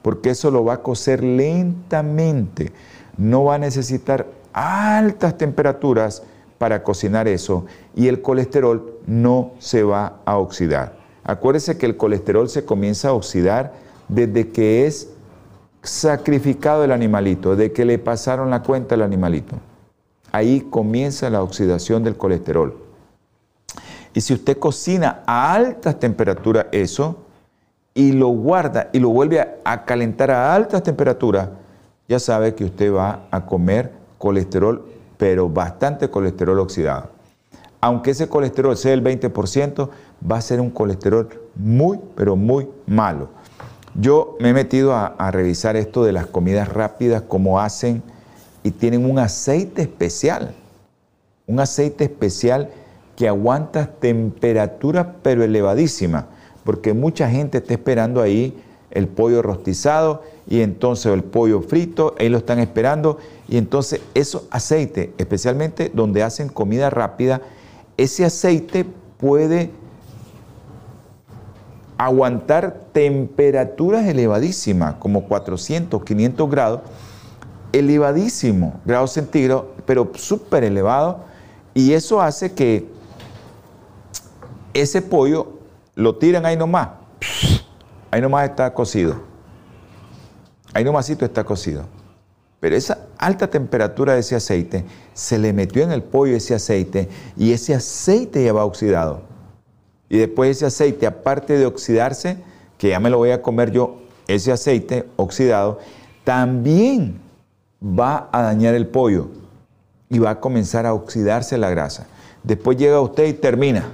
Porque 0.01 0.29
eso 0.29 0.49
lo 0.49 0.63
va 0.63 0.75
a 0.75 0.81
cocer 0.81 1.21
lentamente. 1.21 2.71
No 3.17 3.43
va 3.43 3.55
a 3.55 3.57
necesitar 3.57 4.27
altas 4.53 5.37
temperaturas 5.37 6.23
para 6.57 6.83
cocinar 6.83 7.27
eso 7.27 7.65
y 7.93 8.07
el 8.07 8.21
colesterol 8.21 8.99
no 9.05 9.51
se 9.59 9.83
va 9.83 10.21
a 10.23 10.37
oxidar. 10.37 10.95
Acuérdese 11.25 11.77
que 11.77 11.85
el 11.85 11.97
colesterol 11.97 12.47
se 12.47 12.63
comienza 12.63 13.09
a 13.09 13.13
oxidar 13.13 13.73
desde 14.07 14.51
que 14.51 14.87
es 14.87 15.09
sacrificado 15.81 16.85
el 16.85 16.93
animalito, 16.93 17.57
desde 17.57 17.73
que 17.73 17.83
le 17.83 17.99
pasaron 17.99 18.51
la 18.51 18.63
cuenta 18.63 18.95
al 18.95 19.01
animalito. 19.01 19.57
Ahí 20.33 20.61
comienza 20.61 21.29
la 21.29 21.43
oxidación 21.43 22.03
del 22.03 22.17
colesterol. 22.17 22.75
Y 24.15 24.21
si 24.21 24.33
usted 24.33 24.57
cocina 24.57 25.21
a 25.27 25.53
altas 25.53 25.99
temperaturas 25.99 26.65
eso 26.71 27.17
y 27.93 28.13
lo 28.13 28.29
guarda 28.29 28.89
y 28.93 28.99
lo 28.99 29.09
vuelve 29.09 29.47
a, 29.63 29.85
calentar 29.85 30.31
a 30.31 30.55
altas 30.55 30.81
temperaturas, 30.81 31.49
ya 32.07 32.17
sabe 32.17 32.55
que 32.55 32.65
usted 32.65 32.91
va 32.91 33.27
a 33.29 33.45
comer 33.45 33.91
colesterol, 34.17 34.83
pero 35.17 35.49
bastante 35.49 36.09
colesterol 36.09 36.59
oxidado. 36.59 37.11
Aunque 37.79 38.11
ese 38.11 38.27
colesterol 38.27 38.75
sea 38.75 38.93
el 38.93 39.03
20%, 39.03 39.89
va 40.29 40.37
a 40.37 40.41
ser 40.41 40.61
un 40.61 40.71
colesterol 40.71 41.29
muy, 41.55 41.99
pero 42.15 42.35
muy 42.35 42.67
malo. 42.87 43.29
Yo 43.93 44.35
me 44.39 44.49
he 44.49 44.53
metido 44.53 44.93
a, 44.93 45.05
a 45.05 45.29
revisar 45.29 45.75
esto 45.75 46.03
de 46.03 46.11
las 46.11 46.25
comidas 46.25 46.69
rápidas, 46.69 47.21
cómo 47.27 47.59
hacen 47.59 48.01
y 48.63 48.71
tienen 48.71 49.09
un 49.09 49.19
aceite 49.19 49.81
especial, 49.81 50.53
un 51.47 51.59
aceite 51.59 52.05
especial 52.05 52.69
que 53.15 53.27
aguanta 53.27 53.87
temperatura 53.99 55.15
pero 55.21 55.43
elevadísima, 55.43 56.27
porque 56.63 56.93
mucha 56.93 57.29
gente 57.29 57.59
está 57.59 57.73
esperando 57.73 58.21
ahí 58.21 58.57
el 58.91 59.07
pollo 59.07 59.41
rostizado 59.41 60.23
y 60.47 60.61
entonces 60.61 61.11
el 61.11 61.23
pollo 61.23 61.61
frito, 61.61 62.15
ahí 62.19 62.29
lo 62.29 62.37
están 62.37 62.59
esperando 62.59 63.17
y 63.47 63.57
entonces 63.57 64.01
eso 64.13 64.47
aceite, 64.49 65.13
especialmente 65.17 65.91
donde 65.93 66.23
hacen 66.23 66.49
comida 66.49 66.89
rápida, 66.89 67.41
ese 67.97 68.25
aceite 68.25 68.85
puede 69.17 69.71
aguantar 71.97 72.81
temperaturas 72.91 74.05
elevadísimas, 74.07 74.95
como 74.95 75.25
400, 75.25 76.03
500 76.03 76.49
grados, 76.49 76.81
elevadísimo, 77.73 78.79
grado 78.85 79.07
centígrados, 79.07 79.65
pero 79.85 80.11
súper 80.15 80.63
elevado, 80.63 81.25
y 81.73 81.91
eso 81.93 82.21
hace 82.21 82.53
que 82.53 82.87
ese 84.73 85.01
pollo 85.01 85.59
lo 85.95 86.15
tiran 86.15 86.45
ahí 86.45 86.55
nomás, 86.55 86.89
ahí 88.11 88.21
nomás 88.21 88.49
está 88.49 88.73
cocido, 88.73 89.15
ahí 90.73 90.83
nomásito 90.83 91.25
está 91.25 91.43
cocido. 91.43 91.85
Pero 92.59 92.77
esa 92.77 93.07
alta 93.17 93.49
temperatura 93.49 94.13
de 94.13 94.21
ese 94.21 94.37
aceite 94.37 94.85
se 95.13 95.37
le 95.37 95.51
metió 95.51 95.83
en 95.83 95.91
el 95.91 96.01
pollo 96.01 96.33
ese 96.33 96.55
aceite 96.55 97.09
y 97.35 97.51
ese 97.51 97.75
aceite 97.75 98.41
ya 98.41 98.53
va 98.53 98.63
oxidado. 98.63 99.23
Y 100.07 100.17
después 100.17 100.49
ese 100.49 100.67
aceite, 100.67 101.05
aparte 101.05 101.57
de 101.57 101.65
oxidarse, 101.65 102.37
que 102.77 102.89
ya 102.89 103.01
me 103.01 103.09
lo 103.09 103.17
voy 103.17 103.31
a 103.31 103.41
comer 103.41 103.71
yo, 103.71 103.97
ese 104.27 104.53
aceite 104.53 105.09
oxidado, 105.17 105.79
también 106.23 107.19
va 107.83 108.29
a 108.31 108.41
dañar 108.41 108.75
el 108.75 108.87
pollo 108.87 109.27
y 110.09 110.19
va 110.19 110.31
a 110.31 110.39
comenzar 110.39 110.85
a 110.85 110.93
oxidarse 110.93 111.57
la 111.57 111.69
grasa. 111.69 112.07
Después 112.43 112.77
llega 112.77 113.01
usted 113.01 113.25
y 113.25 113.33
termina 113.33 113.85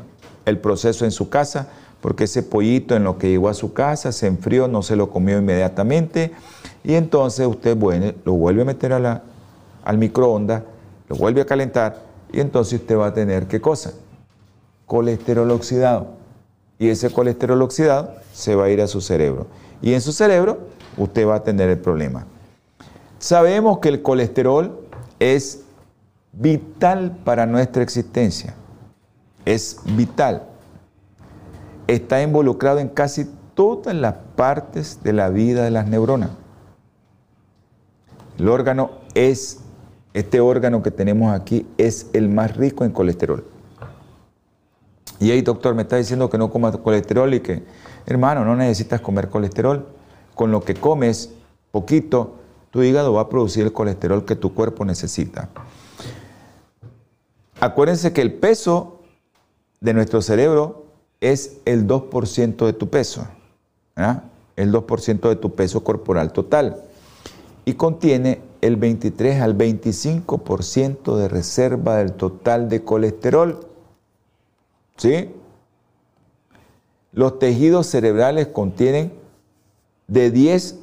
el 0.46 0.60
proceso 0.60 1.06
en 1.06 1.12
su 1.12 1.30
casa, 1.30 1.70
porque 2.02 2.26
ese 2.26 2.44
pollito 2.44 2.96
en 2.96 3.04
lo 3.04 3.18
que 3.18 3.30
llegó 3.30 3.50
a 3.50 3.54
su 3.54 3.74
casa 3.74 4.12
se 4.12 4.28
enfrió, 4.28 4.68
no 4.68 4.82
se 4.82 4.96
lo 4.96 5.10
comió 5.10 5.38
inmediatamente, 5.38 6.32
y 6.84 6.96
entonces 6.96 7.46
usted 7.46 7.76
bueno, 7.76 8.14
lo 8.26 8.34
vuelve 8.34 8.62
a 8.62 8.66
meter 8.66 8.94
a 8.94 9.00
la, 9.00 9.24
al 9.84 9.98
microondas, 9.98 10.64
lo 11.08 11.16
vuelve 11.16 11.42
a 11.42 11.46
calentar, 11.46 12.04
y 12.32 12.40
entonces 12.40 12.82
usted 12.82 12.98
va 12.98 13.08
a 13.08 13.14
tener 13.14 13.48
qué 13.48 13.60
cosa? 13.60 13.94
Colesterol 14.86 15.50
oxidado. 15.52 16.20
Y 16.78 16.90
ese 16.90 17.10
colesterol 17.10 17.62
oxidado 17.62 18.14
se 18.34 18.56
va 18.56 18.66
a 18.66 18.70
ir 18.70 18.82
a 18.82 18.88
su 18.88 19.02
cerebro. 19.02 19.48
Y 19.82 19.94
en 19.94 20.02
su 20.02 20.14
cerebro 20.14 20.60
usted 20.98 21.28
va 21.28 21.36
a 21.36 21.44
tener 21.44 21.70
el 21.70 21.80
problema. 21.80 22.26
Sabemos 23.20 23.80
que 23.80 23.90
el 23.90 24.02
colesterol 24.02 24.80
es 25.20 25.66
vital 26.32 27.18
para 27.26 27.46
nuestra 27.46 27.84
existencia. 27.84 28.56
Es 29.44 29.82
vital. 29.98 30.44
Está 31.88 32.22
involucrado 32.22 32.80
en 32.80 32.88
casi 32.88 33.30
todas 33.56 33.94
las 33.94 34.16
partes 34.38 35.04
de 35.04 35.12
la 35.12 35.30
vida 35.30 35.66
de 35.66 35.72
las 35.72 35.86
neuronas. 35.88 36.30
El 38.38 38.48
órgano 38.48 38.92
es, 39.16 39.60
este 40.14 40.40
órgano 40.40 40.82
que 40.82 40.92
tenemos 40.92 41.34
aquí 41.34 41.68
es 41.78 42.08
el 42.14 42.30
más 42.30 42.56
rico 42.56 42.86
en 42.86 42.92
colesterol. 42.92 43.44
Y 45.20 45.32
ahí, 45.32 45.42
doctor, 45.42 45.76
me 45.76 45.82
está 45.82 45.98
diciendo 45.98 46.30
que 46.30 46.38
no 46.38 46.50
comas 46.50 46.78
colesterol 46.78 47.34
y 47.34 47.42
que, 47.42 47.66
hermano, 48.06 48.46
no 48.46 48.56
necesitas 48.56 49.02
comer 49.02 49.28
colesterol. 49.28 49.88
Con 50.36 50.52
lo 50.52 50.62
que 50.62 50.76
comes, 50.76 51.34
poquito, 51.72 52.39
tu 52.72 52.84
hígado 52.84 53.14
va 53.14 53.22
a 53.22 53.30
producir 53.30 53.64
el 53.64 53.74
colesterol 53.74 54.26
que 54.26 54.36
tu 54.36 54.54
cuerpo 54.54 54.86
necesita. 54.86 55.50
acuérdense 57.60 58.14
que 58.14 58.22
el 58.22 58.34
peso 58.34 59.02
de 59.82 59.94
nuestro 59.94 60.22
cerebro 60.22 60.86
es 61.22 61.58
el 61.66 61.88
2% 61.88 62.66
de 62.66 62.74
tu 62.74 62.90
peso, 62.90 63.28
el 64.56 64.72
2% 64.72 65.30
de 65.30 65.36
tu 65.36 65.56
peso 65.56 65.84
corporal 65.84 66.32
total 66.32 66.84
y 67.66 67.74
contiene 67.74 68.42
el 68.62 68.78
23 68.78 69.42
al 69.42 69.58
25% 69.58 71.16
de 71.16 71.28
reserva 71.28 71.98
del 71.98 72.14
total 72.14 72.68
de 72.68 72.84
colesterol. 72.84 73.68
¿Sí? 74.98 75.30
Los 77.12 77.40
tejidos 77.40 77.88
cerebrales 77.88 78.48
contienen 78.48 79.14
de 80.08 80.32
10 80.32 80.80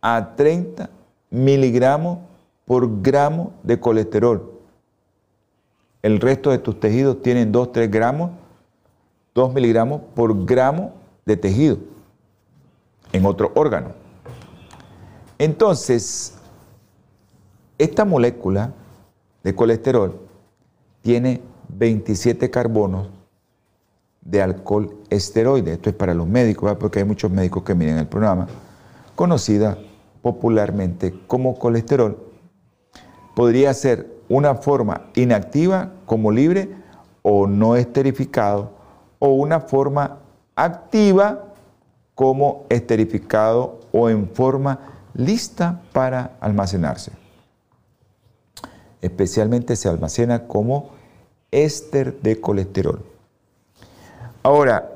a 0.00 0.34
30 0.36 0.90
miligramos 1.30 2.18
por 2.64 3.02
gramo 3.02 3.52
de 3.62 3.80
colesterol. 3.80 4.52
El 6.02 6.20
resto 6.20 6.50
de 6.50 6.58
tus 6.58 6.78
tejidos 6.78 7.22
tienen 7.22 7.52
2-3 7.52 7.90
gramos, 7.90 8.30
2 9.34 9.52
miligramos 9.52 10.02
por 10.14 10.44
gramo 10.44 10.92
de 11.24 11.36
tejido 11.36 11.78
en 13.12 13.26
otro 13.26 13.52
órgano. 13.54 13.92
Entonces, 15.38 16.34
esta 17.78 18.04
molécula 18.04 18.72
de 19.42 19.54
colesterol 19.54 20.20
tiene 21.02 21.40
27 21.68 22.50
carbonos 22.50 23.08
de 24.20 24.42
alcohol 24.42 24.96
esteroide. 25.10 25.74
Esto 25.74 25.90
es 25.90 25.96
para 25.96 26.12
los 26.12 26.26
médicos, 26.26 26.76
porque 26.76 26.98
hay 26.98 27.04
muchos 27.04 27.30
médicos 27.30 27.62
que 27.62 27.74
miren 27.74 27.98
el 27.98 28.06
programa, 28.06 28.46
conocida 29.14 29.78
popularmente 30.28 31.14
como 31.26 31.58
colesterol. 31.58 32.18
Podría 33.34 33.72
ser 33.72 34.14
una 34.28 34.56
forma 34.56 35.06
inactiva 35.14 35.92
como 36.04 36.30
libre 36.30 36.68
o 37.22 37.46
no 37.46 37.76
esterificado 37.76 38.72
o 39.18 39.28
una 39.30 39.60
forma 39.60 40.18
activa 40.54 41.46
como 42.14 42.66
esterificado 42.68 43.80
o 43.90 44.10
en 44.10 44.28
forma 44.28 44.80
lista 45.14 45.80
para 45.94 46.36
almacenarse. 46.40 47.12
Especialmente 49.00 49.76
se 49.76 49.88
almacena 49.88 50.46
como 50.46 50.90
éster 51.50 52.20
de 52.20 52.38
colesterol. 52.38 53.02
Ahora, 54.42 54.92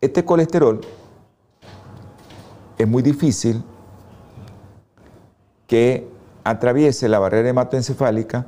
este 0.00 0.24
colesterol 0.24 0.80
es 2.82 2.88
muy 2.88 3.02
difícil 3.02 3.62
que 5.66 6.08
atraviese 6.44 7.08
la 7.08 7.18
barrera 7.18 7.48
hematoencefálica 7.48 8.46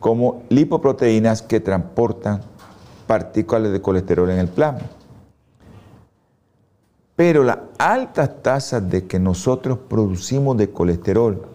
como 0.00 0.42
lipoproteínas 0.48 1.42
que 1.42 1.60
transportan 1.60 2.40
partículas 3.06 3.70
de 3.70 3.82
colesterol 3.82 4.30
en 4.30 4.38
el 4.38 4.48
plasma. 4.48 4.88
Pero 7.16 7.44
las 7.44 7.58
altas 7.78 8.42
tasas 8.42 8.88
de 8.88 9.06
que 9.06 9.18
nosotros 9.18 9.78
producimos 9.88 10.56
de 10.56 10.70
colesterol 10.70 11.46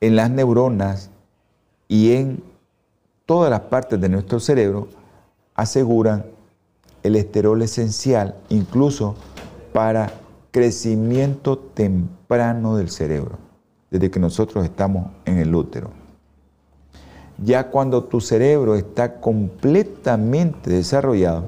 en 0.00 0.16
las 0.16 0.30
neuronas 0.30 1.10
y 1.86 2.12
en 2.12 2.42
todas 3.24 3.50
las 3.50 3.60
partes 3.60 4.00
de 4.00 4.08
nuestro 4.08 4.40
cerebro 4.40 4.88
aseguran 5.54 6.24
el 7.02 7.16
esterol 7.16 7.62
esencial 7.62 8.36
incluso 8.48 9.14
para 9.72 10.10
crecimiento 10.50 11.58
temprano 11.58 12.76
del 12.76 12.90
cerebro, 12.90 13.38
desde 13.90 14.10
que 14.10 14.20
nosotros 14.20 14.64
estamos 14.64 15.10
en 15.24 15.38
el 15.38 15.54
útero. 15.54 15.90
Ya 17.38 17.70
cuando 17.70 18.04
tu 18.04 18.20
cerebro 18.20 18.74
está 18.74 19.20
completamente 19.20 20.70
desarrollado, 20.70 21.44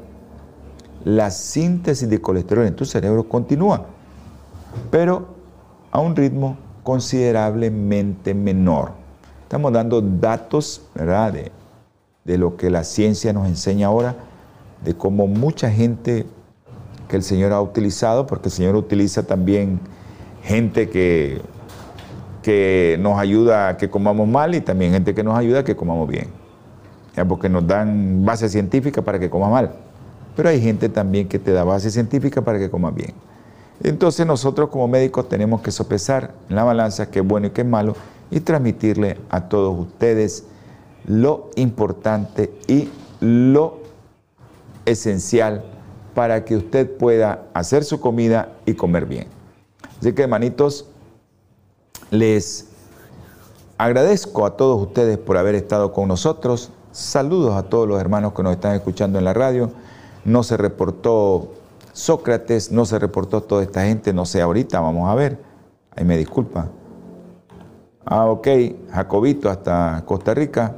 la 1.04 1.30
síntesis 1.30 2.08
de 2.08 2.20
colesterol 2.20 2.66
en 2.66 2.76
tu 2.76 2.84
cerebro 2.84 3.28
continúa, 3.28 3.86
pero 4.90 5.28
a 5.90 5.98
un 5.98 6.14
ritmo 6.14 6.56
considerablemente 6.84 8.34
menor. 8.34 8.92
Estamos 9.42 9.72
dando 9.72 10.00
datos, 10.00 10.82
¿verdad?, 10.94 11.32
de, 11.32 11.52
de 12.24 12.38
lo 12.38 12.56
que 12.56 12.70
la 12.70 12.84
ciencia 12.84 13.32
nos 13.32 13.48
enseña 13.48 13.88
ahora, 13.88 14.14
de 14.84 14.94
cómo 14.94 15.26
mucha 15.26 15.70
gente 15.70 16.26
que 17.08 17.16
el 17.16 17.22
Señor 17.22 17.52
ha 17.52 17.60
utilizado, 17.60 18.26
porque 18.26 18.48
el 18.48 18.52
Señor 18.52 18.76
utiliza 18.76 19.24
también 19.24 19.80
gente 20.42 20.88
que, 20.88 21.42
que 22.42 22.96
nos 23.00 23.18
ayuda 23.18 23.68
a 23.68 23.76
que 23.76 23.90
comamos 23.90 24.28
mal 24.28 24.54
y 24.54 24.60
también 24.60 24.92
gente 24.92 25.14
que 25.14 25.22
nos 25.22 25.36
ayuda 25.36 25.60
a 25.60 25.64
que 25.64 25.76
comamos 25.76 26.08
bien. 26.08 26.28
porque 27.28 27.48
nos 27.50 27.66
dan 27.66 28.24
base 28.24 28.48
científica 28.48 29.02
para 29.02 29.18
que 29.18 29.28
comas 29.28 29.50
mal. 29.50 29.72
Pero 30.36 30.48
hay 30.48 30.60
gente 30.60 30.88
también 30.88 31.28
que 31.28 31.38
te 31.38 31.52
da 31.52 31.64
base 31.64 31.90
científica 31.90 32.40
para 32.42 32.58
que 32.58 32.70
comas 32.70 32.94
bien. 32.94 33.12
Entonces 33.82 34.26
nosotros 34.26 34.70
como 34.70 34.88
médicos 34.88 35.28
tenemos 35.28 35.60
que 35.60 35.70
sopesar 35.70 36.34
en 36.48 36.56
la 36.56 36.64
balanza 36.64 37.10
qué 37.10 37.18
es 37.18 37.26
bueno 37.26 37.48
y 37.48 37.50
qué 37.50 37.62
es 37.62 37.66
malo 37.66 37.94
y 38.30 38.40
transmitirle 38.40 39.18
a 39.28 39.48
todos 39.48 39.78
ustedes 39.78 40.44
lo 41.06 41.50
importante 41.56 42.52
y 42.68 42.88
lo 43.20 43.79
esencial 44.84 45.64
para 46.14 46.44
que 46.44 46.56
usted 46.56 46.96
pueda 46.96 47.46
hacer 47.54 47.84
su 47.84 48.00
comida 48.00 48.52
y 48.66 48.74
comer 48.74 49.06
bien. 49.06 49.28
Así 50.00 50.12
que 50.12 50.22
hermanitos, 50.22 50.86
les 52.10 52.68
agradezco 53.78 54.46
a 54.46 54.56
todos 54.56 54.80
ustedes 54.80 55.18
por 55.18 55.36
haber 55.36 55.54
estado 55.54 55.92
con 55.92 56.08
nosotros. 56.08 56.70
Saludos 56.92 57.54
a 57.54 57.64
todos 57.64 57.86
los 57.86 58.00
hermanos 58.00 58.32
que 58.32 58.42
nos 58.42 58.52
están 58.52 58.74
escuchando 58.74 59.18
en 59.18 59.24
la 59.24 59.34
radio. 59.34 59.70
No 60.24 60.42
se 60.42 60.56
reportó 60.56 61.52
Sócrates, 61.92 62.72
no 62.72 62.84
se 62.84 62.98
reportó 62.98 63.42
toda 63.42 63.62
esta 63.62 63.84
gente, 63.84 64.12
no 64.12 64.26
sé 64.26 64.40
ahorita, 64.40 64.80
vamos 64.80 65.08
a 65.08 65.14
ver. 65.14 65.38
Ahí 65.96 66.04
me 66.04 66.16
disculpa. 66.16 66.68
Ah, 68.04 68.26
ok, 68.26 68.48
Jacobito 68.90 69.48
hasta 69.50 70.02
Costa 70.06 70.34
Rica. 70.34 70.74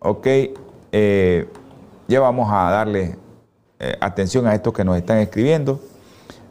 Ok, 0.00 0.26
eh, 0.98 1.46
ya 2.08 2.20
vamos 2.20 2.50
a 2.50 2.70
darle 2.70 3.18
eh, 3.78 3.96
atención 4.00 4.46
a 4.46 4.54
estos 4.54 4.72
que 4.72 4.82
nos 4.82 4.96
están 4.96 5.18
escribiendo. 5.18 5.78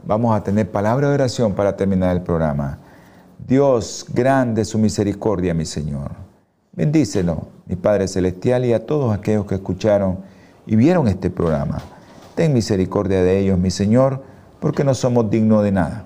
Vamos 0.05 0.37
a 0.37 0.43
tener 0.43 0.69
palabra 0.69 1.07
de 1.09 1.15
oración 1.15 1.53
para 1.53 1.75
terminar 1.75 2.15
el 2.15 2.21
programa. 2.21 2.77
Dios, 3.39 4.05
grande 4.13 4.63
su 4.63 4.77
misericordia, 4.77 5.55
mi 5.55 5.65
Señor. 5.65 6.11
Bendícelo, 6.73 7.47
mi 7.65 7.75
Padre 7.75 8.07
Celestial, 8.07 8.65
y 8.65 8.73
a 8.73 8.85
todos 8.85 9.15
aquellos 9.15 9.47
que 9.47 9.55
escucharon 9.55 10.19
y 10.67 10.75
vieron 10.75 11.07
este 11.07 11.31
programa. 11.31 11.79
Ten 12.35 12.53
misericordia 12.53 13.23
de 13.23 13.39
ellos, 13.39 13.57
mi 13.57 13.71
Señor, 13.71 14.21
porque 14.59 14.83
no 14.83 14.93
somos 14.93 15.27
dignos 15.31 15.63
de 15.63 15.71
nada. 15.71 16.03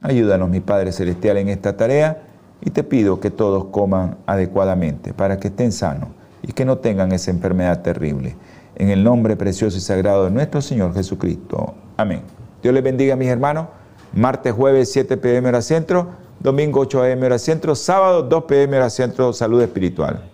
Ayúdanos, 0.00 0.48
mi 0.48 0.60
Padre 0.60 0.92
Celestial, 0.92 1.38
en 1.38 1.48
esta 1.48 1.76
tarea 1.76 2.22
y 2.60 2.70
te 2.70 2.84
pido 2.84 3.18
que 3.18 3.32
todos 3.32 3.64
coman 3.64 4.18
adecuadamente 4.26 5.12
para 5.12 5.40
que 5.40 5.48
estén 5.48 5.72
sanos 5.72 6.10
y 6.46 6.52
que 6.52 6.64
no 6.64 6.78
tengan 6.78 7.12
esa 7.12 7.30
enfermedad 7.30 7.82
terrible. 7.82 8.36
En 8.76 8.90
el 8.90 9.04
nombre 9.04 9.36
precioso 9.36 9.76
y 9.76 9.80
sagrado 9.80 10.24
de 10.24 10.30
nuestro 10.30 10.60
Señor 10.60 10.94
Jesucristo. 10.94 11.74
Amén. 11.96 12.22
Dios 12.62 12.74
les 12.74 12.82
bendiga, 12.82 13.16
mis 13.16 13.28
hermanos. 13.28 13.68
Martes, 14.12 14.52
jueves, 14.52 14.90
7 14.92 15.16
pm 15.16 15.48
hora 15.48 15.62
centro. 15.62 16.08
Domingo, 16.40 16.80
8 16.80 17.04
am 17.04 17.22
hora 17.22 17.38
centro. 17.38 17.74
Sábado, 17.74 18.22
2 18.22 18.44
pm 18.44 18.76
hora 18.76 18.90
centro. 18.90 19.32
Salud 19.32 19.62
espiritual. 19.62 20.30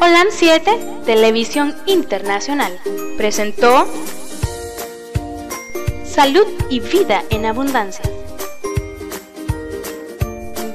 Holan 0.00 0.28
7, 0.30 0.70
Televisión 1.04 1.74
Internacional, 1.86 2.72
presentó 3.16 3.84
Salud 6.04 6.46
y 6.70 6.78
Vida 6.78 7.24
en 7.30 7.46
Abundancia. 7.46 8.04